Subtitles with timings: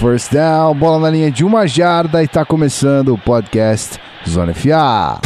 [0.00, 3.98] First down, bola na linha de uma jarda e tá começando o podcast
[4.28, 5.20] Zona FA.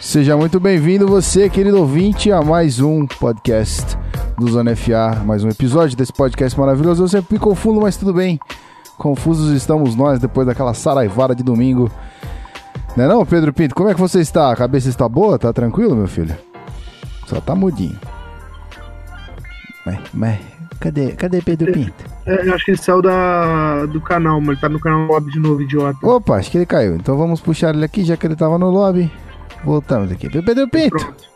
[0.00, 3.98] Seja muito bem-vindo você, querido ouvinte, a mais um podcast
[4.38, 7.02] do Zona FA, mais um episódio desse podcast maravilhoso.
[7.02, 8.38] Eu sempre me confundo, mas tudo bem.
[8.96, 11.90] Confusos estamos nós depois daquela saraivada de domingo.
[12.96, 13.74] Não é não, Pedro Pinto?
[13.74, 14.50] Como é que você está?
[14.52, 15.38] A cabeça está boa?
[15.38, 16.34] Tá tranquilo, meu filho?
[17.26, 17.98] Só tá mudinho.
[19.86, 20.38] Mas, mas
[20.80, 22.04] cadê, cadê Pedro Pinto?
[22.26, 25.30] É, eu acho que ele saiu da, do canal, mas ele tá no canal lobby
[25.32, 25.98] de novo, idiota.
[26.06, 26.96] Opa, acho que ele caiu.
[26.96, 29.10] Então vamos puxar ele aqui, já que ele tava no lobby.
[29.64, 30.28] Voltamos aqui.
[30.28, 30.90] Pedro Pinto!
[30.98, 31.30] Pronto.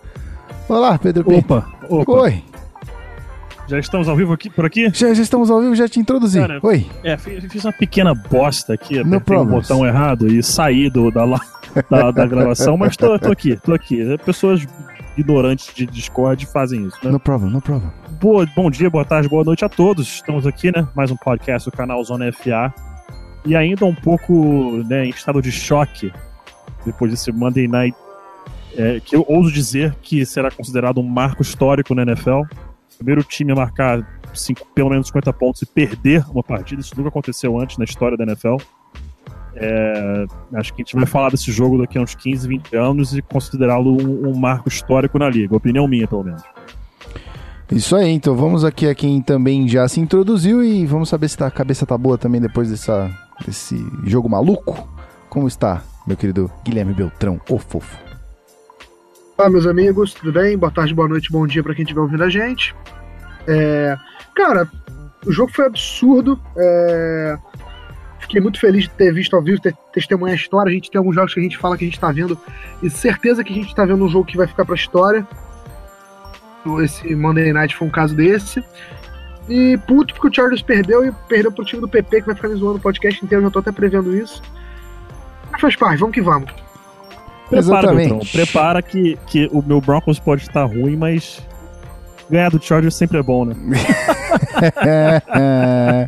[0.68, 1.54] Olá, Pedro Pinto.
[1.54, 2.12] Opa, opa.
[2.12, 2.42] Oi.
[3.66, 4.90] Já estamos ao vivo aqui por aqui?
[4.92, 6.38] Já, já estamos ao vivo, já te introduzi.
[6.38, 6.86] Cara, Oi.
[7.02, 9.66] É, fiz, fiz uma pequena bosta aqui, apertei o problems.
[9.68, 11.40] botão errado e saí do, da, la-
[11.90, 14.16] da, da gravação, mas tô, tô aqui, tô aqui.
[14.24, 14.66] Pessoas
[15.16, 17.10] ignorantes de Discord fazem isso, né?
[17.10, 17.90] No problem, no problem.
[18.20, 20.06] Boa, bom dia, boa tarde, boa noite a todos.
[20.06, 20.86] Estamos aqui, né?
[20.94, 22.72] Mais um podcast do canal Zona FA.
[23.44, 26.10] E ainda um pouco né, em estado de choque
[26.84, 27.96] depois desse Monday Night,
[28.76, 32.42] é, que eu ouso dizer que será considerado um marco histórico na NFL.
[32.96, 36.80] Primeiro time a marcar cinco, pelo menos 50 pontos e perder uma partida.
[36.80, 38.56] Isso nunca aconteceu antes na história da NFL.
[39.56, 43.16] É, acho que a gente vai falar desse jogo daqui a uns 15, 20 anos
[43.16, 45.56] e considerá-lo um, um marco histórico na liga.
[45.56, 46.42] Opinião minha, pelo menos.
[47.70, 51.38] Isso aí, então vamos aqui a quem também já se introduziu e vamos saber se
[51.38, 53.10] tá- a cabeça tá boa também depois dessa,
[53.46, 54.86] desse jogo maluco.
[55.30, 57.96] Como está, meu querido Guilherme Beltrão, o fofo?
[59.36, 60.56] Olá, meus amigos, tudo bem?
[60.56, 62.74] Boa tarde, boa noite, bom dia pra quem estiver ouvindo a gente.
[63.48, 63.96] É,
[64.36, 64.68] cara,
[65.26, 66.38] o jogo foi absurdo.
[66.56, 67.36] é,
[68.24, 70.70] Fiquei muito feliz de ter visto ao vivo, ter testemunhar a história.
[70.70, 72.38] A gente tem alguns jogos que a gente fala que a gente tá vendo,
[72.82, 75.26] e certeza que a gente tá vendo um jogo que vai ficar pra história.
[76.82, 78.64] Esse Monday Night foi um caso desse.
[79.46, 82.48] E puto porque o Chargers perdeu e perdeu pro time do PP, que vai ficar
[82.48, 84.42] me zoando o podcast inteiro, já tô até prevendo isso.
[85.52, 86.50] Mas faz parte, vamos que vamos.
[87.50, 87.92] Prepara.
[87.92, 88.20] Beltrão.
[88.32, 91.46] Prepara que, que o meu Broncos pode estar ruim, mas
[92.30, 93.54] ganhar do Chargers sempre é bom, né?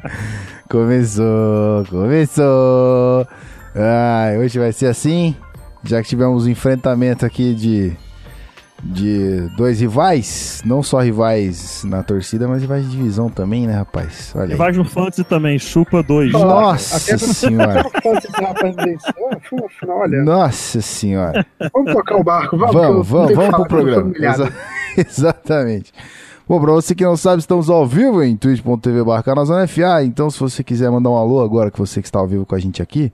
[0.69, 3.27] começou, começou.
[3.75, 5.37] Ai, hoje vai ser assim,
[5.85, 7.93] já que tivemos um enfrentamento aqui de,
[8.83, 14.33] de dois rivais, não só rivais na torcida, mas rivais de divisão também, né, rapaz?
[14.35, 14.57] Olha aí.
[14.57, 16.33] vai no Fantasy também, chupa dois.
[16.33, 17.85] Nossa Até- senhora,
[19.89, 21.45] Olha, nossa senhora.
[21.73, 22.75] vamos tocar o barco, vamos.
[22.75, 24.13] Vamos, vamos, vamos pro programa.
[24.17, 24.53] Exa-
[24.97, 25.93] Exatamente.
[26.49, 30.05] Bom, pra você que não sabe, estamos ao vivo em twitch.tv barra na Zona FA,
[30.05, 32.55] então se você quiser mandar um alô agora, que você que está ao vivo com
[32.55, 33.13] a gente aqui,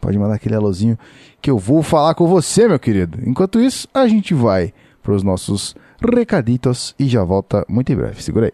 [0.00, 0.98] pode mandar aquele alôzinho
[1.42, 3.18] que eu vou falar com você, meu querido.
[3.26, 8.22] Enquanto isso, a gente vai para os nossos recaditos e já volta muito em breve.
[8.22, 8.52] Segura aí.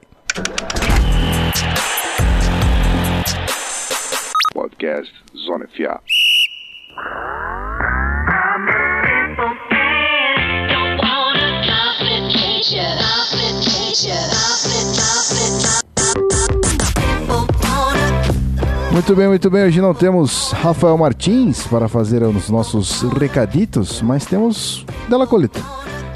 [4.53, 6.01] Podcast Zona FA.
[18.97, 19.65] Muito bem, muito bem.
[19.65, 25.61] Hoje não temos Rafael Martins para fazer os nossos recaditos, mas temos Della Colita.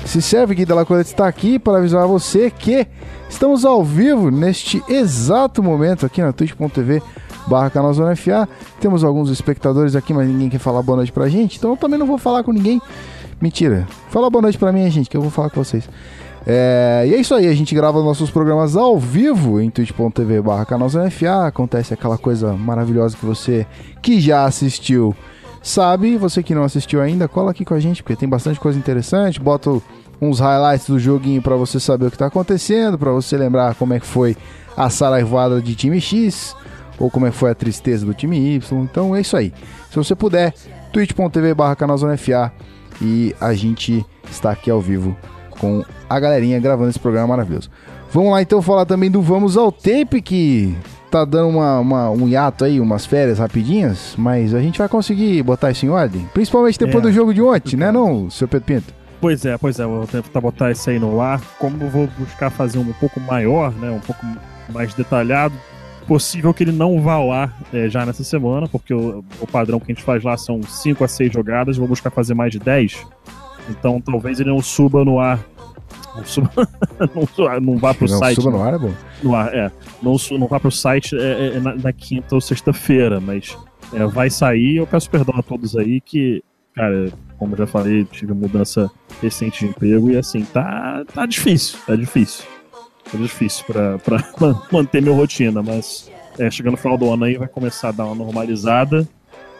[0.06, 2.86] Se serve que Della Colita está aqui para avisar você que
[3.28, 7.02] estamos ao vivo neste exato momento aqui na twitch.tv
[7.46, 8.48] barra canal Zona FA.
[8.80, 11.98] Temos alguns espectadores aqui, mas ninguém quer falar boa noite pra gente, então eu também
[11.98, 12.80] não vou falar com ninguém.
[13.42, 13.86] Mentira.
[14.08, 15.86] Fala boa noite pra mim, gente, que eu vou falar com vocês.
[16.46, 20.66] É, e é isso aí, a gente grava nossos programas ao vivo em twitch.tv barra
[21.46, 23.66] acontece aquela coisa maravilhosa que você
[24.00, 25.14] que já assistiu
[25.62, 28.78] sabe, você que não assistiu ainda, cola aqui com a gente, porque tem bastante coisa
[28.78, 29.82] interessante, boto
[30.20, 33.92] uns highlights do joguinho pra você saber o que tá acontecendo, pra você lembrar como
[33.92, 34.34] é que foi
[34.74, 36.56] a saraivada de time X,
[36.98, 39.52] ou como é que foi a tristeza do time Y, então é isso aí.
[39.90, 40.54] Se você puder,
[40.92, 41.76] twitch.tv barra
[43.02, 45.16] e a gente está aqui ao vivo
[45.60, 47.70] com a galerinha gravando esse programa maravilhoso.
[48.12, 50.74] Vamos lá então falar também do Vamos ao Tape, que
[51.10, 55.42] tá dando uma, uma- um hiato aí, umas férias rapidinhas, mas a gente vai conseguir
[55.42, 57.08] botar isso em ordem, principalmente depois É.
[57.08, 58.94] do jogo de ontem, né não, seu Pedro Pinto?
[59.20, 61.40] Pois é, pois é, vou tentar botar isso aí no ar.
[61.58, 64.24] Como eu vou buscar fazer um pouco maior, né, um pouco
[64.72, 65.54] mais detalhado,
[66.06, 69.92] possível que ele não vá ar eh, já nessa semana, porque o, o padrão que
[69.92, 73.06] a gente faz lá são 5 a 6 jogadas, vou buscar fazer mais de 10.
[73.68, 75.38] Então talvez ele não suba no ar.
[76.16, 76.50] Não, suba,
[77.14, 78.36] não, su- não vá pro não, site.
[78.40, 78.56] suba né?
[78.58, 78.92] no ar, é bom.
[79.22, 79.70] No ar, é.
[80.02, 83.56] Não, não vá pro site é, é, na, na quinta ou sexta-feira, mas
[83.92, 84.76] é, vai sair.
[84.76, 86.42] Eu peço perdão a todos aí que
[86.74, 88.90] cara, como eu já falei, tive mudança
[89.20, 92.44] recente de emprego e assim, tá, tá difícil, tá difícil.
[93.10, 97.24] Tá difícil pra, pra man- manter minha rotina, mas é, chegando no final do ano
[97.24, 99.06] aí vai começar a dar uma normalizada.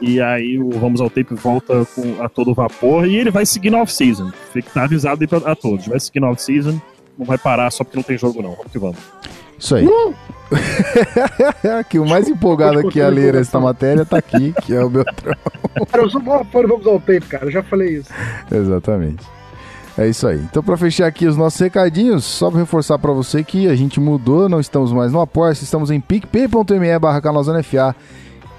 [0.00, 3.70] E aí o Vamos ao Tape volta com, a todo vapor e ele vai seguir
[3.70, 4.31] na off-season.
[4.52, 5.87] Fica tá avisado aí pra, a todos.
[5.87, 6.81] Vai seguir na off-season,
[7.19, 8.52] não vai parar só porque não tem jogo, não.
[8.52, 8.99] Vamos que vamos.
[9.58, 9.87] Isso aí.
[11.91, 15.37] que o mais empolgado aqui a ler esta matéria tá aqui, que é o Beltrão.
[15.91, 17.44] Cara, eu sou maior fã do Vamos ao Tape, cara.
[17.44, 18.11] Eu já falei isso.
[18.50, 19.23] Exatamente.
[19.99, 20.38] É isso aí.
[20.38, 24.00] Então, pra fechar aqui os nossos recadinhos, só pra reforçar pra você que a gente
[24.00, 27.94] mudou, não estamos mais no apoia estamos em picpay.me barra canalzonefa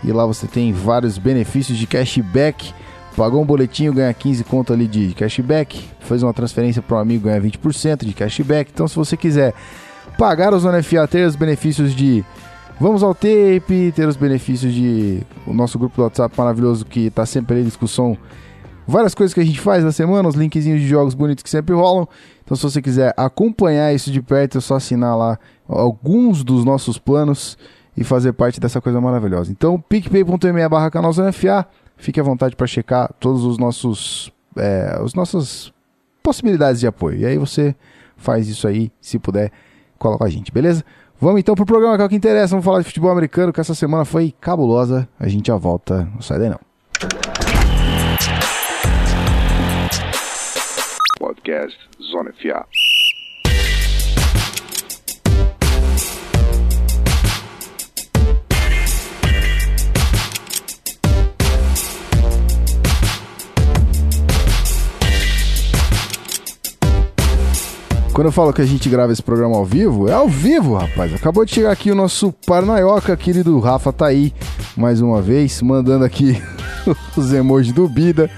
[0.03, 2.73] e lá você tem vários benefícios de cashback.
[3.15, 5.83] Pagou um boletinho, ganha 15 conto ali de cashback.
[5.99, 8.71] Fez uma transferência para um amigo, ganha 20% de cashback.
[8.73, 9.53] Então, se você quiser
[10.17, 12.23] pagar o Zona ter os benefícios de
[12.81, 17.27] Vamos ao tape, ter os benefícios de o nosso grupo do WhatsApp maravilhoso que tá
[17.27, 18.17] sempre ali em discussão
[18.87, 21.75] várias coisas que a gente faz na semana, os linkzinhos de jogos bonitos que sempre
[21.75, 22.07] rolam.
[22.43, 25.37] Então, se você quiser acompanhar isso de perto, é só assinar lá
[25.67, 27.55] alguns dos nossos planos
[27.95, 29.51] e fazer parte dessa coisa maravilhosa.
[29.51, 31.65] Então, picpay.me barra canal Zona FA,
[31.97, 35.73] fique à vontade para checar todos os nossos é, as nossas
[36.21, 37.19] possibilidades de apoio.
[37.19, 37.75] E aí você
[38.17, 39.51] faz isso aí, se puder,
[39.97, 40.83] cola com a gente, beleza?
[41.19, 43.59] Vamos então pro programa que é o que interessa, vamos falar de futebol americano, que
[43.59, 45.07] essa semana foi cabulosa.
[45.19, 46.59] A gente já volta, não sai daí não.
[51.19, 52.65] Podcast Zona FA.
[68.13, 71.13] Quando eu falo que a gente grava esse programa ao vivo, é ao vivo, rapaz.
[71.13, 74.33] Acabou de chegar aqui o nosso Parnaioca, querido Rafa tá aí,
[74.75, 76.41] mais uma vez, mandando aqui
[77.15, 78.29] os emojis do Bida.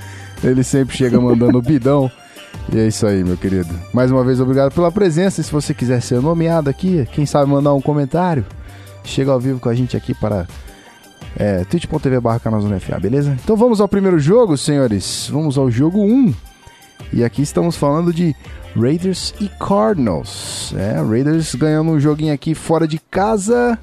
[0.44, 2.12] Ele sempre chega mandando o bidão.
[2.72, 3.74] E é isso aí, meu querido.
[3.92, 5.42] Mais uma vez, obrigado pela presença.
[5.42, 8.46] E se você quiser ser nomeado aqui, quem sabe mandar um comentário,
[9.04, 10.46] chega ao vivo com a gente aqui para
[11.36, 12.40] é, twitch.tv barra
[13.02, 13.36] beleza?
[13.44, 15.30] Então vamos ao primeiro jogo, senhores.
[15.32, 16.53] Vamos ao jogo 1.
[17.14, 18.36] E aqui estamos falando de
[18.76, 20.74] Raiders e Cardinals.
[20.76, 23.78] É, Raiders ganhando um joguinho aqui fora de casa.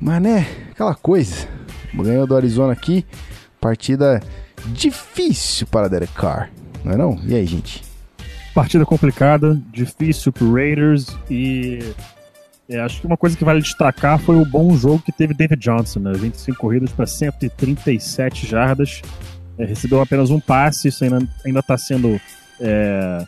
[0.00, 1.46] Mas né, aquela coisa.
[1.94, 3.06] Ganhou do Arizona aqui.
[3.60, 4.20] Partida
[4.66, 6.50] difícil para Derek Carr.
[6.84, 7.20] Não é não?
[7.24, 7.84] E aí, gente?
[8.52, 11.78] Partida complicada, difícil pro Raiders e
[12.68, 15.60] é, acho que uma coisa que vale destacar foi o bom jogo que teve David
[15.60, 16.12] Johnson, né?
[16.12, 19.00] 25 corridas para 137 jardas,
[19.64, 22.20] recebeu apenas um passe, isso ainda está sendo
[22.60, 23.26] é,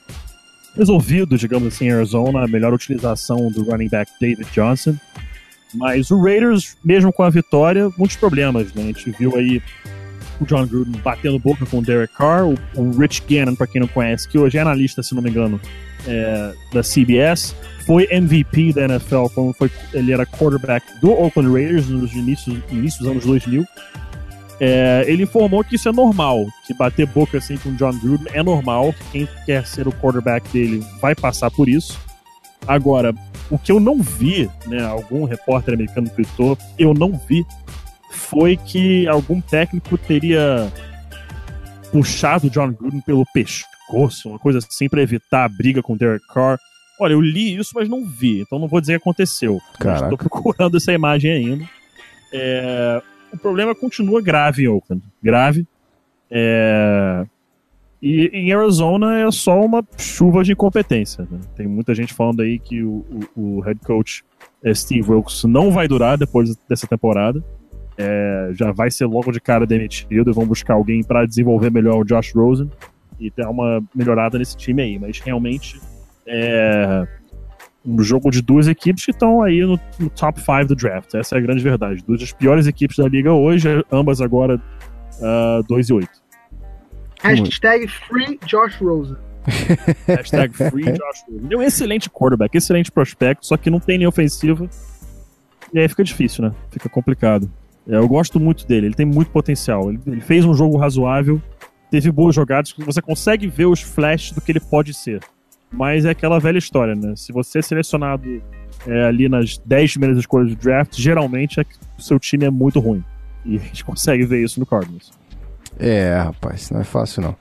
[0.77, 4.97] resolvido, digamos assim, em Arizona, a melhor utilização do running back David Johnson.
[5.75, 8.83] Mas o Raiders, mesmo com a vitória, muitos problemas, né?
[8.83, 9.61] A gente viu aí
[10.41, 13.81] o John Gruden batendo boca com o Derek Carr, o, o Rich Gannon, para quem
[13.81, 15.61] não conhece, que hoje é analista, se não me engano,
[16.07, 17.55] é, da CBS,
[17.87, 22.99] foi MVP da NFL, como foi, ele era quarterback do Oakland Raiders nos inícios, inícios
[22.99, 23.65] dos anos 2000.
[24.61, 28.33] É, ele informou que isso é normal, que bater boca assim com o John Gruden
[28.33, 31.99] é normal, que quem quer ser o quarterback dele vai passar por isso.
[32.67, 33.13] Agora,
[33.51, 37.45] o que eu não vi, né, algum repórter americano tweetou, eu não vi
[38.11, 40.73] foi que algum técnico teria
[41.91, 45.99] puxado o John Gruden pelo pescoço, uma coisa assim, para evitar a briga com o
[45.99, 46.59] Derek Carr.
[47.01, 49.61] Olha, eu li isso, mas não vi, então não vou dizer que aconteceu.
[50.05, 51.69] Estou procurando essa imagem ainda.
[52.33, 53.03] É,
[53.35, 55.03] o problema continua grave em Oakland.
[55.23, 55.67] Grave.
[56.31, 57.25] É,
[58.03, 61.27] e em Arizona é só uma chuva de incompetência.
[61.31, 61.41] né?
[61.57, 63.05] Tem muita gente falando aí que o,
[63.37, 64.25] o- o head coach
[64.63, 67.43] eh, Steve Wilkes não vai durar depois dessa temporada.
[67.97, 72.01] É, já vai ser logo de cara demitido e vão buscar alguém para desenvolver melhor
[72.01, 72.69] o Josh Rosen
[73.21, 74.99] e dar uma melhorada nesse time aí.
[74.99, 75.81] Mas realmente
[76.27, 77.07] é
[77.85, 81.15] um jogo de duas equipes que estão aí no, no top 5 do draft.
[81.15, 82.03] Essa é a grande verdade.
[82.07, 84.61] Duas das piores equipes da liga hoje, ambas agora
[85.69, 86.09] 2 e 8.
[87.23, 89.17] Hashtag Free Josh Rosen.
[90.07, 91.45] Hashtag free Josh Rosen.
[91.45, 94.69] Ele é um excelente quarterback, excelente prospecto, só que não tem nem ofensiva.
[95.73, 96.55] E aí fica difícil, né?
[96.71, 97.51] Fica complicado.
[97.89, 99.91] É, eu gosto muito dele, ele tem muito potencial.
[99.91, 101.41] Ele, ele fez um jogo razoável,
[101.91, 105.21] teve boas jogadas, você consegue ver os flashes do que ele pode ser.
[105.77, 107.15] Mas é aquela velha história, né?
[107.17, 108.43] Se você é selecionado
[108.87, 112.51] é, ali nas 10 primeiras escolhas do draft, geralmente é que o seu time é
[112.51, 113.05] muito ruim.
[113.45, 115.13] E a gente consegue ver isso no Cardinals.
[115.79, 117.37] É, rapaz, não é fácil não.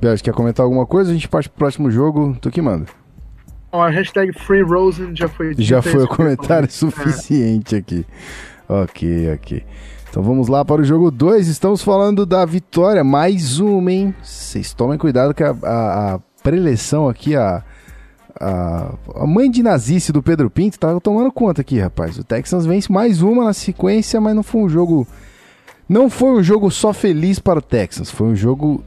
[0.00, 1.10] Bel, quer comentar alguma coisa?
[1.10, 2.36] A gente parte pro próximo jogo.
[2.40, 2.86] Tu que manda.
[3.72, 6.92] Ó, a hashtag Free Rosen já foi Já foi o comentário falar.
[6.92, 8.04] suficiente aqui.
[8.68, 9.64] Ok, ok.
[10.08, 11.46] Então vamos lá para o jogo 2.
[11.46, 13.04] Estamos falando da vitória.
[13.04, 14.14] Mais uma, hein?
[14.22, 17.62] Vocês tomem cuidado que a, a, a preleção aqui, a,
[18.40, 22.18] a, a mãe de nazice do Pedro Pinto, tá tomando conta aqui, rapaz.
[22.18, 25.06] O Texans vence mais uma na sequência, mas não foi um jogo.
[25.88, 28.10] Não foi um jogo só feliz para o Texans.
[28.10, 28.84] Foi um jogo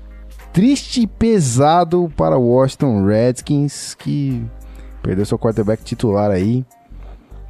[0.54, 4.46] triste e pesado para o Washington Redskins, que
[5.02, 6.66] perdeu seu quarterback titular aí.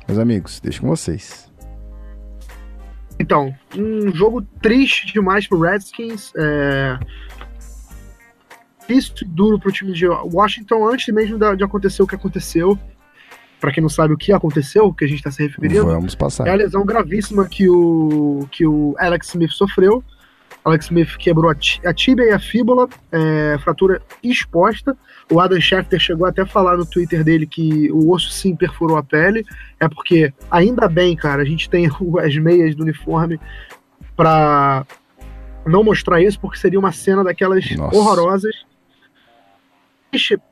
[0.07, 1.51] Meus amigos, deixo com vocês.
[3.19, 6.33] Então, um jogo triste demais pro Redskins.
[6.35, 6.99] É...
[8.87, 12.77] Triste e duro pro time de Washington antes mesmo de acontecer o que aconteceu.
[13.59, 16.15] Pra quem não sabe o que aconteceu, o que a gente tá se referindo, Vamos
[16.15, 16.45] passar.
[16.47, 20.03] é a lesão gravíssima que o, que o Alex Smith sofreu.
[20.65, 21.55] Alex Smith quebrou a,
[21.89, 24.97] a tíbia e a fíbula, é, fratura exposta.
[25.31, 28.97] O Adam Schefter chegou até a falar no Twitter dele que o osso sim perfurou
[28.97, 29.45] a pele.
[29.79, 33.39] É porque, ainda bem, cara, a gente tem o- as meias do uniforme
[34.15, 34.85] pra
[35.65, 37.95] não mostrar isso, porque seria uma cena daquelas Nossa.
[37.97, 38.53] horrorosas.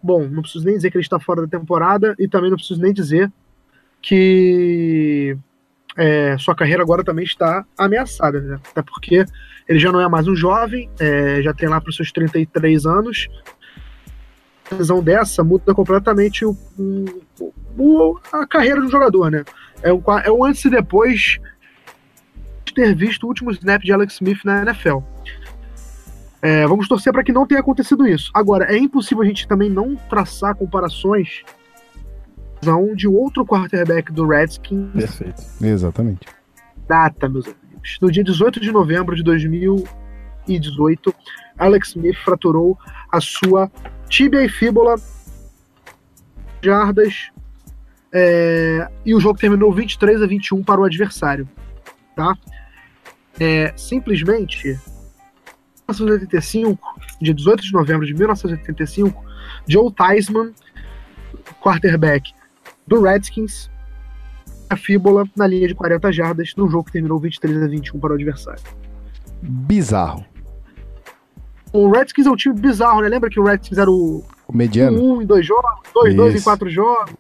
[0.02, 2.82] Bom, não preciso nem dizer que ele está fora da temporada e também não preciso
[2.82, 3.32] nem dizer
[4.02, 5.38] que
[5.98, 8.60] é, sua carreira agora também está ameaçada, né?
[8.72, 9.24] Até porque
[9.68, 12.86] ele já não é mais um jovem, é, já tem lá para os seus 33
[12.86, 13.28] anos.
[14.72, 16.56] Uma lesão dessa muda completamente o,
[17.78, 19.44] o- a carreira do jogador, né?
[19.84, 21.40] É o, é o antes e depois
[22.66, 25.00] de ter visto o último snap de Alex Smith na NFL.
[26.42, 28.32] É, vamos torcer para que não tenha acontecido isso.
[28.34, 31.44] Agora, é impossível a gente também não traçar comparações
[32.96, 35.42] de outro quarterback do Redskins Perfeito.
[35.62, 36.28] Exatamente.
[36.88, 37.98] data, meus amigos.
[38.00, 41.16] No dia 18 de novembro de 2018,
[41.58, 42.78] Alex Smith fraturou
[43.12, 43.72] a sua
[44.08, 44.96] tíbia e fíbula
[46.64, 47.32] jardas
[48.14, 51.48] é, e o jogo terminou 23 a 21 para o adversário,
[52.16, 52.36] tá?
[53.40, 54.78] É, simplesmente,
[56.00, 56.80] 1985,
[57.22, 59.24] dia 18 de novembro de 1985,
[59.68, 60.54] Joe Theismann,
[61.62, 62.34] quarterback
[62.88, 63.70] do Redskins,
[64.70, 68.12] a fíbula na linha de 40 jardas num jogo que terminou 23 a 21 para
[68.12, 68.62] o adversário.
[69.42, 70.26] Bizarro.
[71.74, 73.08] O Redskins é um time bizarro, né?
[73.08, 75.02] Lembra que o Redskins era o O mediano.
[75.02, 76.44] 1 um em dois jogos, 2 dois em Isso.
[76.44, 77.16] quatro jogos.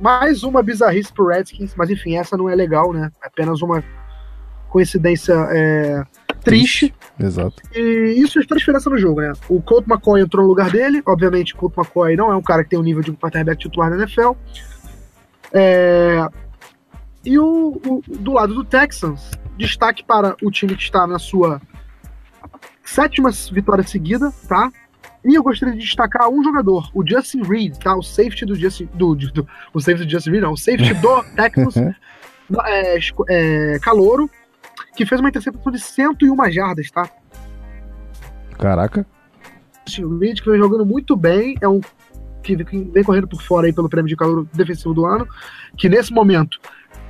[0.00, 3.10] Mais uma bizarrice pro Redskins, mas enfim, essa não é legal, né?
[3.22, 3.82] É apenas uma
[4.68, 6.04] coincidência é,
[6.48, 6.94] triste.
[7.18, 7.62] Exato.
[7.74, 9.32] E isso toda a diferença no jogo, né?
[9.48, 11.02] O Colt McCoy entrou no lugar dele.
[11.06, 13.58] Obviamente, o Colt McCoy não é um cara que tem o nível de um quarterback
[13.60, 14.32] titular na NFL.
[15.52, 16.26] É,
[17.24, 21.60] E o, o- do lado do Texans, destaque para o time que está na sua
[22.84, 24.70] sétima vitória seguida, tá?
[25.24, 27.94] E eu gostaria de destacar um jogador, o Justin Reed, tá?
[27.96, 28.88] O safety do Justin.
[28.94, 31.76] Do, do- o safety do Justin Reed, não, o safety do Texans,
[32.64, 34.30] é, é, Calouro,
[34.98, 37.08] que fez uma interceptação de 101 jardas, tá?
[38.58, 39.06] Caraca.
[39.86, 41.80] Justin Reed, que vem jogando muito bem, é um
[42.42, 45.24] que que vem correndo por fora aí pelo prêmio de calor defensivo do ano,
[45.76, 46.58] que nesse momento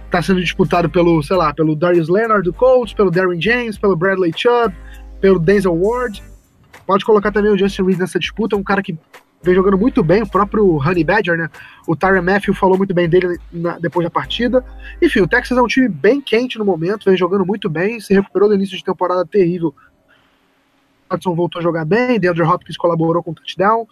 [0.05, 3.97] está sendo disputado pelo, sei lá, pelo Darius Leonard do Colts, pelo Darren James, pelo
[3.97, 4.75] Bradley Chubb,
[5.19, 6.23] pelo Denzel Ward.
[6.87, 8.99] Pode colocar também o Justin Reed nessa disputa, um cara que
[9.43, 11.49] vem jogando muito bem, o próprio Honey Badger, né?
[11.87, 14.65] O Tyron Matthew falou muito bem dele na- depois da partida.
[15.01, 18.13] Enfim, o Texas é um time bem quente no momento, vem jogando muito bem, se
[18.13, 19.75] recuperou do início de temporada terrível.
[21.11, 23.87] Hudson voltou a jogar bem, DeAndre Hopkins colaborou com o touchdown.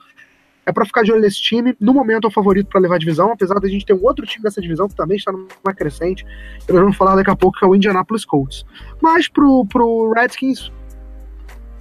[0.69, 1.77] É pra ficar de olho nesse time.
[1.81, 4.27] No momento é o favorito pra levar a divisão, apesar da gente ter um outro
[4.27, 6.27] time dessa divisão que também está numa crescente.
[6.69, 8.67] Nós vamos falar daqui a pouco que é o Indianapolis Colts.
[9.01, 10.73] Mas pro, pro Redskins,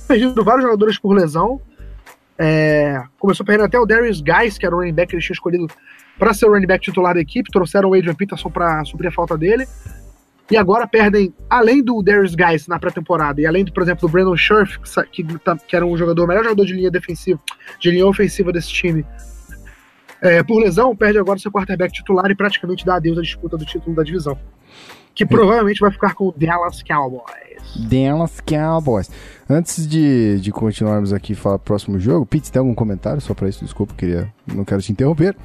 [0.07, 1.59] perdido vários jogadores por lesão.
[2.37, 5.35] É, começou perdendo até o Darius Guys, que era o running back que eles tinham
[5.35, 5.67] escolhido
[6.19, 7.49] para ser o running back titular da equipe.
[7.51, 9.65] Trouxeram o Adrian Peterson para suprir a falta dele.
[10.51, 14.11] E agora perdem, além do Darius Guys na pré-temporada, e além, do, por exemplo, do
[14.11, 14.79] Brandon Scherf,
[15.11, 17.39] que, tá- que era um jogador, o melhor jogador de linha defensiva,
[17.79, 19.03] de linha ofensiva desse time,
[20.21, 23.65] é, por lesão, perde agora seu quarterback titular e praticamente dá adeus à disputa do
[23.65, 24.37] título da divisão.
[25.15, 27.25] Que provavelmente vai ficar com o Dallas Cowboys.
[27.89, 29.09] Dallas Cowboys.
[29.49, 33.47] Antes de, de continuarmos aqui e falar próximo jogo, Pete, tem algum comentário só pra
[33.49, 33.63] isso?
[33.63, 35.35] Desculpa, queria, não quero te interromper.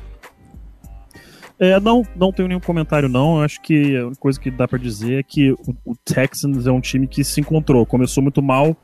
[1.59, 3.37] É, não, não tenho nenhum comentário, não.
[3.39, 6.67] Eu acho que a única coisa que dá pra dizer é que o, o Texans
[6.67, 7.85] é um time que se encontrou.
[7.85, 8.75] Começou muito mal,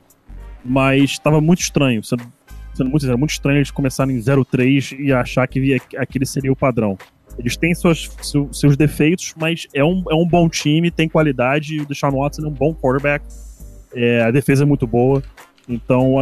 [0.64, 2.04] mas estava muito estranho.
[2.04, 2.22] Sendo,
[2.74, 6.52] sendo muito, sincero, muito estranho eles começarem em 0-3 e achar que via- aquele seria
[6.52, 6.98] o padrão.
[7.38, 11.80] Eles têm suas, seu- seus defeitos, mas é um, é um bom time, tem qualidade.
[11.80, 13.24] O Deshaun Watson é um bom quarterback.
[13.94, 15.22] É, a defesa é muito boa.
[15.68, 16.14] Então,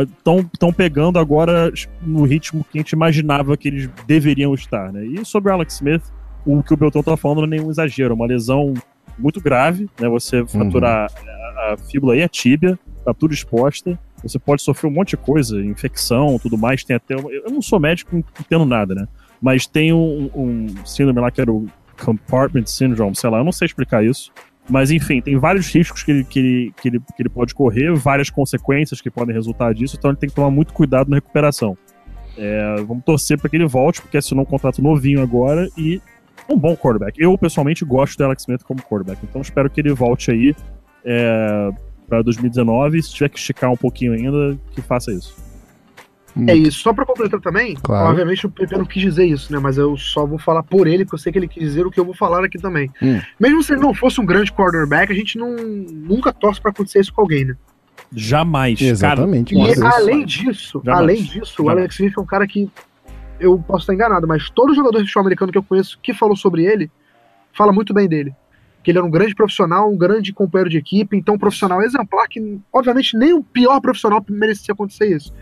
[0.53, 4.91] estão pegando agora no ritmo que a gente imaginava que eles deveriam estar.
[4.93, 5.05] Né?
[5.05, 6.03] E sobre o Alex Smith,
[6.47, 8.73] o que o Beltrão tá falando não é nenhum exagero, é uma lesão
[9.19, 10.09] muito grave, né?
[10.09, 13.99] Você fraturar a, a fíbula e a tíbia, tá tudo exposta.
[14.23, 16.83] Você pode sofrer um monte de coisa, infecção, tudo mais.
[16.83, 17.15] Tem até.
[17.15, 19.07] Eu não sou médico, não entendo nada, né?
[19.45, 21.67] Mas tem um, um síndrome lá que era o
[22.03, 24.33] Compartment Syndrome, sei lá, eu não sei explicar isso.
[24.67, 27.95] Mas enfim, tem vários riscos que ele, que, ele, que, ele, que ele pode correr,
[27.95, 31.77] várias consequências que podem resultar disso, então ele tem que tomar muito cuidado na recuperação.
[32.39, 36.01] É, vamos torcer para que ele volte, porque assinou um contrato novinho agora e
[36.49, 37.21] um bom quarterback.
[37.21, 40.57] Eu, pessoalmente, gosto do Alex Smith como quarterback, então espero que ele volte aí
[41.05, 41.71] é,
[42.09, 45.44] para 2019 e se tiver que esticar um pouquinho ainda, que faça isso.
[46.37, 46.47] Hum.
[46.49, 46.81] É isso.
[46.81, 48.11] Só pra completar também, Claro.
[48.11, 49.59] obviamente o Pepe não quis dizer isso, né?
[49.59, 51.91] Mas eu só vou falar por ele, porque eu sei que ele quis dizer o
[51.91, 52.91] que eu vou falar aqui também.
[53.01, 53.21] Hum.
[53.39, 57.01] Mesmo se ele não fosse um grande quarterback, a gente não, nunca torce pra acontecer
[57.01, 57.57] isso com alguém, né?
[58.13, 58.81] Jamais.
[58.81, 59.55] Exatamente.
[59.55, 59.85] E Nossa, isso.
[59.87, 61.03] além disso, Jamais.
[61.03, 61.79] além disso, o Jamais.
[61.79, 62.71] Alex Smith é um cara que
[63.41, 66.37] eu posso estar enganado, mas todo jogador de futebol americano que eu conheço que falou
[66.37, 66.91] sobre ele
[67.53, 68.35] fala muito bem dele.
[68.83, 72.29] Que ele era um grande profissional, um grande companheiro de equipe, então um profissional exemplar
[72.29, 75.33] que, obviamente, nem o pior profissional merecia acontecer isso.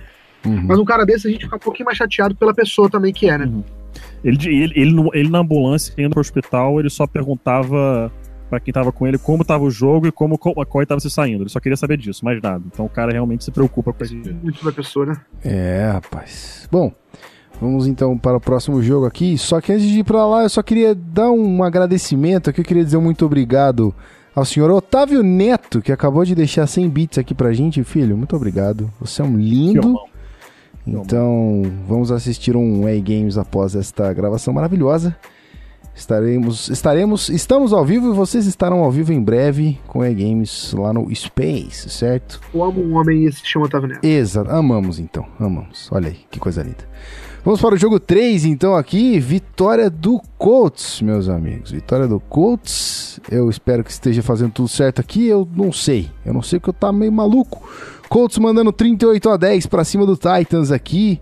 [0.44, 0.64] Uhum.
[0.66, 3.28] Mas um cara desse a gente fica um pouquinho mais chateado pela pessoa também que
[3.28, 3.50] é, né?
[4.24, 8.10] Ele, ele, ele, no- ele na ambulância, indo pro hospital, ele só perguntava
[8.48, 11.00] pra quem tava com ele como tava o jogo e como co- a Coy tava
[11.00, 11.42] se saindo.
[11.42, 12.62] Ele só queria saber disso, mais nada.
[12.72, 14.14] Então o cara realmente se preocupa com isso.
[14.42, 15.16] Muito da pessoa, né?
[15.44, 16.68] É, rapaz.
[16.70, 16.92] Bom,
[17.60, 19.36] vamos então para o próximo jogo aqui.
[19.38, 22.60] Só que antes de ir para lá, eu só queria dar um agradecimento aqui.
[22.60, 23.94] Eu queria dizer um muito obrigado
[24.34, 27.82] ao senhor Otávio Neto, que acabou de deixar 100 bits aqui pra gente.
[27.84, 28.90] Filho, muito obrigado.
[29.00, 29.94] Você é um Que lindo.
[30.86, 35.16] Então, vamos assistir um A-Games após esta gravação maravilhosa.
[35.94, 40.92] Estaremos, estaremos, estamos ao vivo e vocês estarão ao vivo em breve com A-Games lá
[40.92, 42.40] no Space, certo?
[42.52, 44.04] Eu amo um homem e se chama Otávio Neto.
[44.04, 45.88] Exato, amamos então, amamos.
[45.92, 46.88] Olha aí, que coisa linda.
[47.44, 51.72] Vamos para o jogo 3 então aqui, vitória do Colts, meus amigos.
[51.72, 53.20] Vitória do Colts.
[53.28, 56.08] Eu espero que esteja fazendo tudo certo aqui, eu não sei.
[56.24, 57.68] Eu não sei porque eu tá meio maluco.
[58.12, 61.18] Colts mandando 38 a 10 para cima do Titans aqui.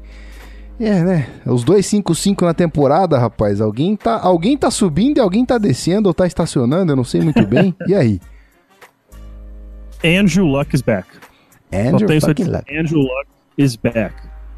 [0.80, 1.28] É, né?
[1.46, 3.60] Os dois 5-5 na temporada, rapaz.
[3.60, 7.20] Alguém tá, alguém tá subindo e alguém tá descendo ou tá estacionando, eu não sei
[7.20, 7.72] muito bem.
[7.86, 8.20] E aí?
[10.02, 11.06] Andrew Luck is back.
[11.72, 12.76] Andrew luck.
[12.76, 14.12] Andrew Luck is back.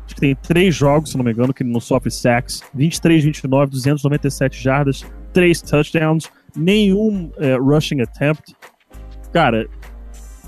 [0.06, 2.62] Acho que tem três jogos, se não me engano, que ele não sofre sacks.
[2.72, 5.04] 23, 29, 297 jardas,
[5.34, 8.56] três touchdowns, nenhum eh, rushing attempt.
[9.34, 9.68] Cara,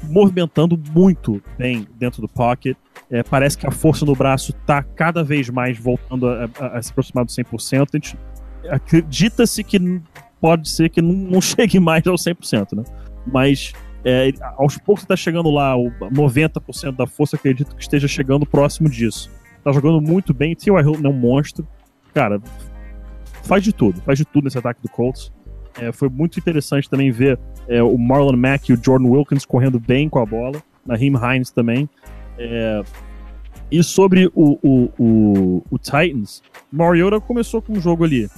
[0.09, 2.77] movimentando muito bem dentro do pocket.
[3.11, 6.83] Eh, parece que a força no braço tá cada vez mais voltando a, a- a
[6.83, 7.89] se aproximar do 100%.
[7.93, 8.17] A gente
[8.71, 10.01] acredita-se que
[10.41, 12.85] pode ser que não, não chegue mais ao 100%, né?
[13.27, 13.73] Mas
[14.05, 18.89] é, aos poucos tá chegando lá, o 90% da força, acredito que esteja chegando próximo
[18.89, 19.31] disso.
[19.63, 20.79] Tá jogando muito bem, T.Y.
[20.81, 21.67] Hilton é um monstro.
[22.13, 22.41] Cara,
[23.43, 25.33] faz de tudo, faz de tudo nesse ataque do Colts.
[25.79, 29.81] É, foi muito interessante também ver é, o Marlon Mack e o Jordan Wilkins correndo
[29.81, 31.89] bem com a bola, na Raheem Hines também.
[32.39, 32.83] É,
[33.71, 38.29] e sobre o, o, o, o Titans, Mariota começou com um jogo ali,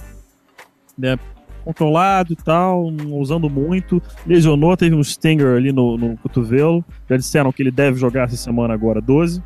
[0.97, 1.17] né,
[1.63, 7.17] controlado e tal, não usando muito, lesionou, teve um stinger ali no, no cotovelo, já
[7.17, 9.43] disseram que ele deve jogar essa semana agora 12.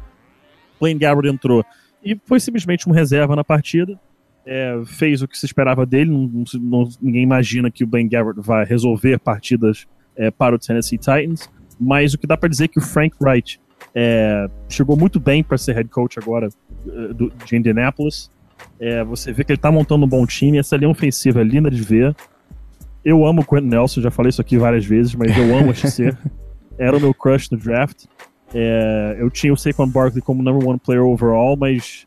[0.80, 1.66] Blaine Gabbard entrou
[2.04, 4.00] e foi simplesmente um reserva na partida,
[4.46, 8.40] é, fez o que se esperava dele, não, não ninguém imagina que o Blaine Gabbard
[8.42, 11.50] vai resolver partidas é, para o Tennessee Titans,
[11.80, 13.60] mas o que dá para dizer é que o Frank Wright
[13.96, 16.48] é, chegou muito bem para ser head coach agora
[16.88, 18.30] eh, do- de Indianapolis.
[18.80, 21.70] É, você vê que ele tá montando um bom time, essa linha ofensiva é linda
[21.70, 22.16] de ver.
[23.04, 25.90] Eu amo o Quentin Nelson, já falei isso aqui várias vezes, mas eu amo este
[25.92, 26.18] ser.
[26.78, 28.06] Era o meu crush no draft.
[28.54, 32.06] É, eu tinha o Saquon Barkley como number one player overall, mas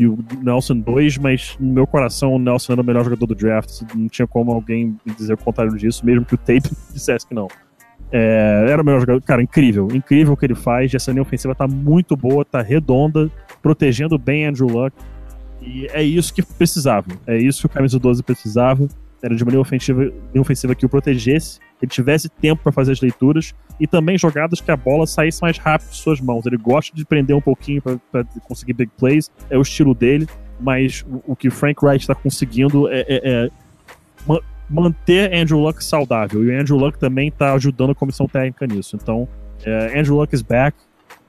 [0.00, 3.34] e o Nelson 2, mas no meu coração o Nelson era o melhor jogador do
[3.34, 3.82] draft.
[3.94, 7.48] Não tinha como alguém dizer o contrário disso, mesmo que o tape dissesse que não.
[8.10, 9.20] É, era o melhor jogador.
[9.20, 9.88] Cara, incrível.
[9.92, 10.94] Incrível o que ele faz.
[10.94, 14.96] Essa linha ofensiva tá muito boa, tá redonda, protegendo bem Andrew Luck.
[15.60, 17.08] E é isso que precisava.
[17.26, 18.88] É isso que o camisa 12 precisava.
[19.22, 22.92] Era de uma linha ofensiva, linha ofensiva que o protegesse, ele tivesse tempo para fazer
[22.92, 26.44] as leituras e também jogadas que a bola saísse mais rápido de suas mãos.
[26.46, 30.28] Ele gosta de prender um pouquinho para conseguir big plays, é o estilo dele,
[30.60, 33.50] mas o, o que Frank Wright está conseguindo é, é- é
[34.26, 36.44] ma- manter Andrew Luck saudável.
[36.44, 38.96] E o Andrew Luck também está ajudando a comissão técnica nisso.
[39.00, 39.26] Então,
[39.64, 40.76] é, Andrew Luck is back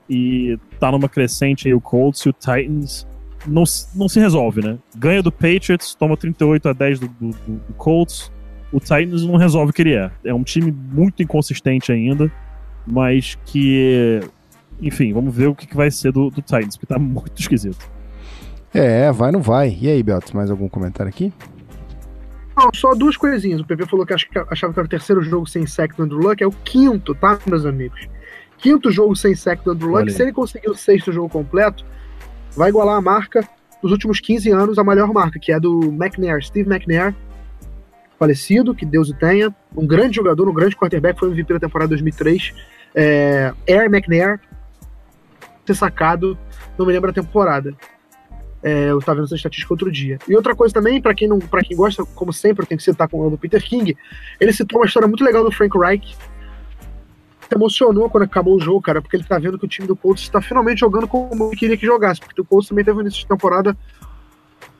[0.08, 3.06] e tá numa crescente aí o Colts e o Titans
[3.46, 4.76] não, não se resolve, né?
[4.96, 7.36] Ganha do Patriots, toma 38 a 10 do, do, do-
[7.68, 8.30] do Colts.
[8.72, 10.10] O Titans não resolve o que ele é.
[10.24, 12.32] É um time muito inconsistente ainda,
[12.86, 14.20] mas que.
[14.80, 17.88] Enfim, vamos ver o que, que vai ser do, do Titans, porque tá muito esquisito.
[18.74, 19.76] É, vai não vai.
[19.80, 21.32] E aí, Belts, mais algum comentário aqui?
[22.56, 23.60] Não, só duas coisinhas.
[23.60, 26.18] O PP falou que ach- achava que era o terceiro jogo sem sec do Andrew
[26.20, 26.42] Luck.
[26.42, 28.08] É o quinto, tá, meus amigos?
[28.58, 30.10] Quinto jogo sem sec do Andrew Luck.
[30.10, 31.84] Se ele conseguir o sexto jogo completo,
[32.56, 33.46] vai igualar a marca
[33.82, 37.14] dos últimos 15 anos, a maior marca, que é do McNair, Steve McNair,
[38.22, 39.52] falecido, que Deus o tenha.
[39.76, 42.54] Um grande jogador, um grande quarterback, foi MVP da temporada 2003.
[42.94, 44.40] É, Air McNair,
[45.66, 46.38] ter sacado,
[46.78, 47.74] não me lembro a temporada.
[48.62, 50.18] É, eu estava vendo essa estatística outro dia.
[50.28, 52.84] E outra coisa também, para quem não, para quem gosta, como sempre, eu tenho que
[52.84, 53.96] citar com o do Peter King,
[54.38, 56.16] ele citou uma história muito legal do Frank Reich.
[57.48, 59.96] Se emocionou quando acabou o jogo, cara, porque ele tá vendo que o time do
[59.96, 63.18] Colts está finalmente jogando como ele queria que jogasse, porque o Colts também teve início
[63.18, 63.76] de temporada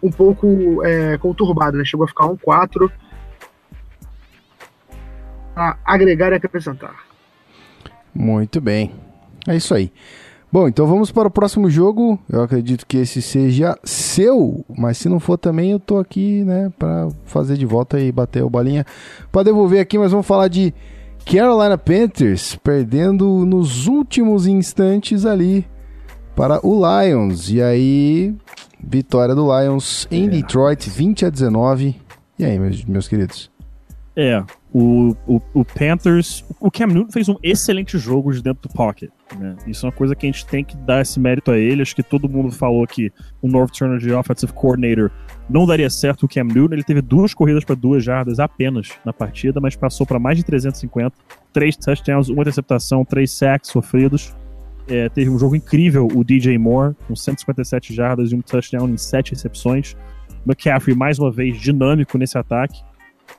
[0.00, 1.84] um pouco é, conturbado, né?
[1.84, 2.88] Chegou a ficar 1-4
[5.54, 6.94] a agregar e acrescentar.
[8.14, 8.92] Muito bem.
[9.46, 9.92] É isso aí.
[10.52, 12.18] Bom, então vamos para o próximo jogo.
[12.28, 16.70] Eu acredito que esse seja seu, mas se não for também, eu tô aqui, né,
[16.78, 18.84] para fazer de volta e bater o balinha
[19.30, 20.74] para devolver aqui, mas vamos falar de
[21.24, 25.66] Carolina Panthers perdendo nos últimos instantes ali
[26.36, 27.48] para o Lions.
[27.50, 28.34] E aí,
[28.78, 31.96] vitória do Lions em Detroit, 20 a 19.
[32.38, 33.50] E aí, meus, meus queridos?
[34.14, 36.44] É, o, o, o Panthers.
[36.58, 39.10] O Cam Newton fez um excelente jogo de dentro do pocket.
[39.38, 39.54] Né?
[39.66, 41.82] Isso é uma coisa que a gente tem que dar esse mérito a ele.
[41.82, 45.10] Acho que todo mundo falou que o North Turner de Offensive Coordinator
[45.48, 46.74] não daria certo o Cam Newton.
[46.74, 50.44] Ele teve duas corridas para duas jardas apenas na partida, mas passou para mais de
[50.44, 51.14] 350,
[51.52, 54.34] três touchdowns, uma interceptação, três sacks sofridos.
[54.88, 58.96] É, teve um jogo incrível o DJ Moore, com 157 jardas e um touchdown em
[58.96, 59.94] sete recepções.
[60.44, 62.82] McCaffrey, mais uma vez, dinâmico nesse ataque.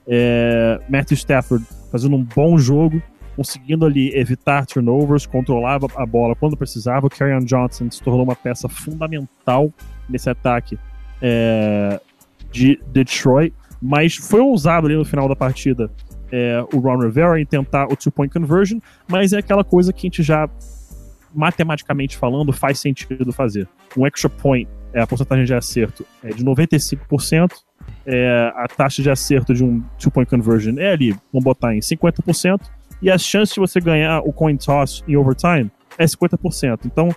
[0.08, 3.02] É, Matthew Stafford fazendo um bom jogo,
[3.36, 7.08] conseguindo ali evitar turnovers, controlava a bola quando precisava.
[7.08, 9.72] O Kerryon Johnson se tornou uma peça fundamental
[10.10, 10.78] nesse ataque
[11.22, 12.00] é,
[12.52, 15.90] de Detroit, mas foi ousado ali no final da partida
[16.32, 20.08] é, o Ron Rivera em tentar o two-point conversion, mas é aquela coisa que a
[20.08, 20.50] gente já,
[21.32, 23.68] matematicamente falando, faz sentido fazer.
[23.96, 27.52] Um extra point, é, a porcentagem de acerto é de 95%,
[28.06, 32.62] é, a taxa de acerto de um two-point conversion é ali, vamos botar em 50%,
[33.02, 36.86] e a chance de você ganhar o coin toss em overtime é 50%.
[36.86, 37.14] Então,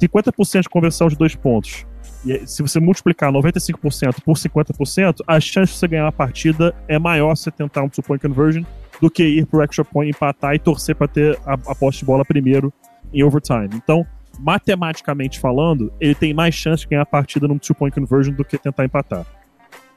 [0.00, 1.86] 50% de conversão de dois pontos.
[2.24, 6.98] E se você multiplicar 95% por 50%, a chance de você ganhar a partida é
[6.98, 8.62] maior se você tentar um two-point conversion
[9.00, 12.04] do que ir pro extra point, empatar e torcer para ter a, a posse de
[12.04, 12.72] bola primeiro
[13.12, 13.68] em overtime.
[13.74, 14.06] Então,
[14.38, 18.58] matematicamente falando, ele tem mais chance de ganhar a partida num two-point conversion do que
[18.58, 19.26] tentar empatar.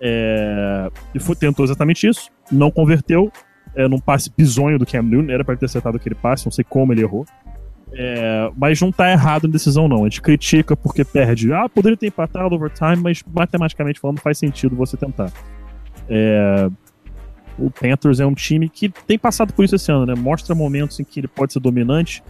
[0.01, 3.31] É, e foi, tentou exatamente isso, não converteu,
[3.75, 6.63] é, num passe bizonho do Cam Newton, era para ter acertado aquele passe, não sei
[6.67, 7.25] como ele errou.
[7.91, 10.03] É, mas não tá errado em decisão, não.
[10.03, 11.51] A gente critica porque perde.
[11.51, 15.31] Ah, poderia ter empatado overtime, mas matematicamente falando faz sentido você tentar.
[16.07, 16.69] É,
[17.57, 20.15] o Panthers é um time que tem passado por isso esse ano, né?
[20.15, 22.23] Mostra momentos em que ele pode ser dominante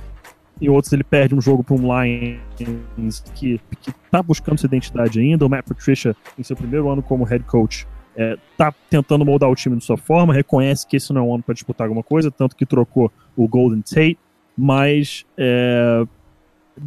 [0.62, 5.20] e outros ele perde um jogo para um Lions que, que tá buscando sua identidade
[5.20, 5.46] ainda.
[5.46, 9.56] O Matt Patricia, em seu primeiro ano como head coach, é, tá tentando moldar o
[9.56, 12.30] time de sua forma, reconhece que esse não é um ano para disputar alguma coisa,
[12.30, 14.18] tanto que trocou o Golden Tate,
[14.58, 16.04] mas é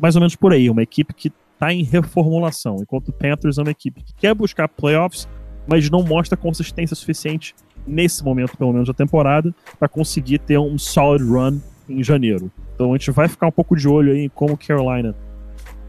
[0.01, 3.63] mais ou menos por aí, uma equipe que tá em reformulação, enquanto o Panthers é
[3.63, 5.29] uma equipe que quer buscar playoffs,
[5.67, 7.55] mas não mostra consistência suficiente
[7.87, 12.51] nesse momento, pelo menos da temporada, para conseguir ter um solid run em janeiro.
[12.83, 15.15] Então a gente vai ficar um pouco de olho aí em como Carolina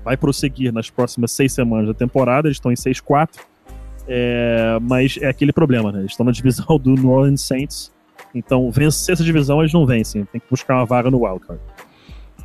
[0.06, 2.48] vai prosseguir nas próximas seis semanas da temporada.
[2.48, 3.30] Eles estão em 6-4,
[4.08, 6.00] é, mas é aquele problema, né?
[6.00, 7.92] Eles estão na divisão do New Orleans Saints.
[8.36, 10.24] Então, vencer essa divisão eles não vencem.
[10.26, 11.62] Tem que buscar uma vaga no Wildcard.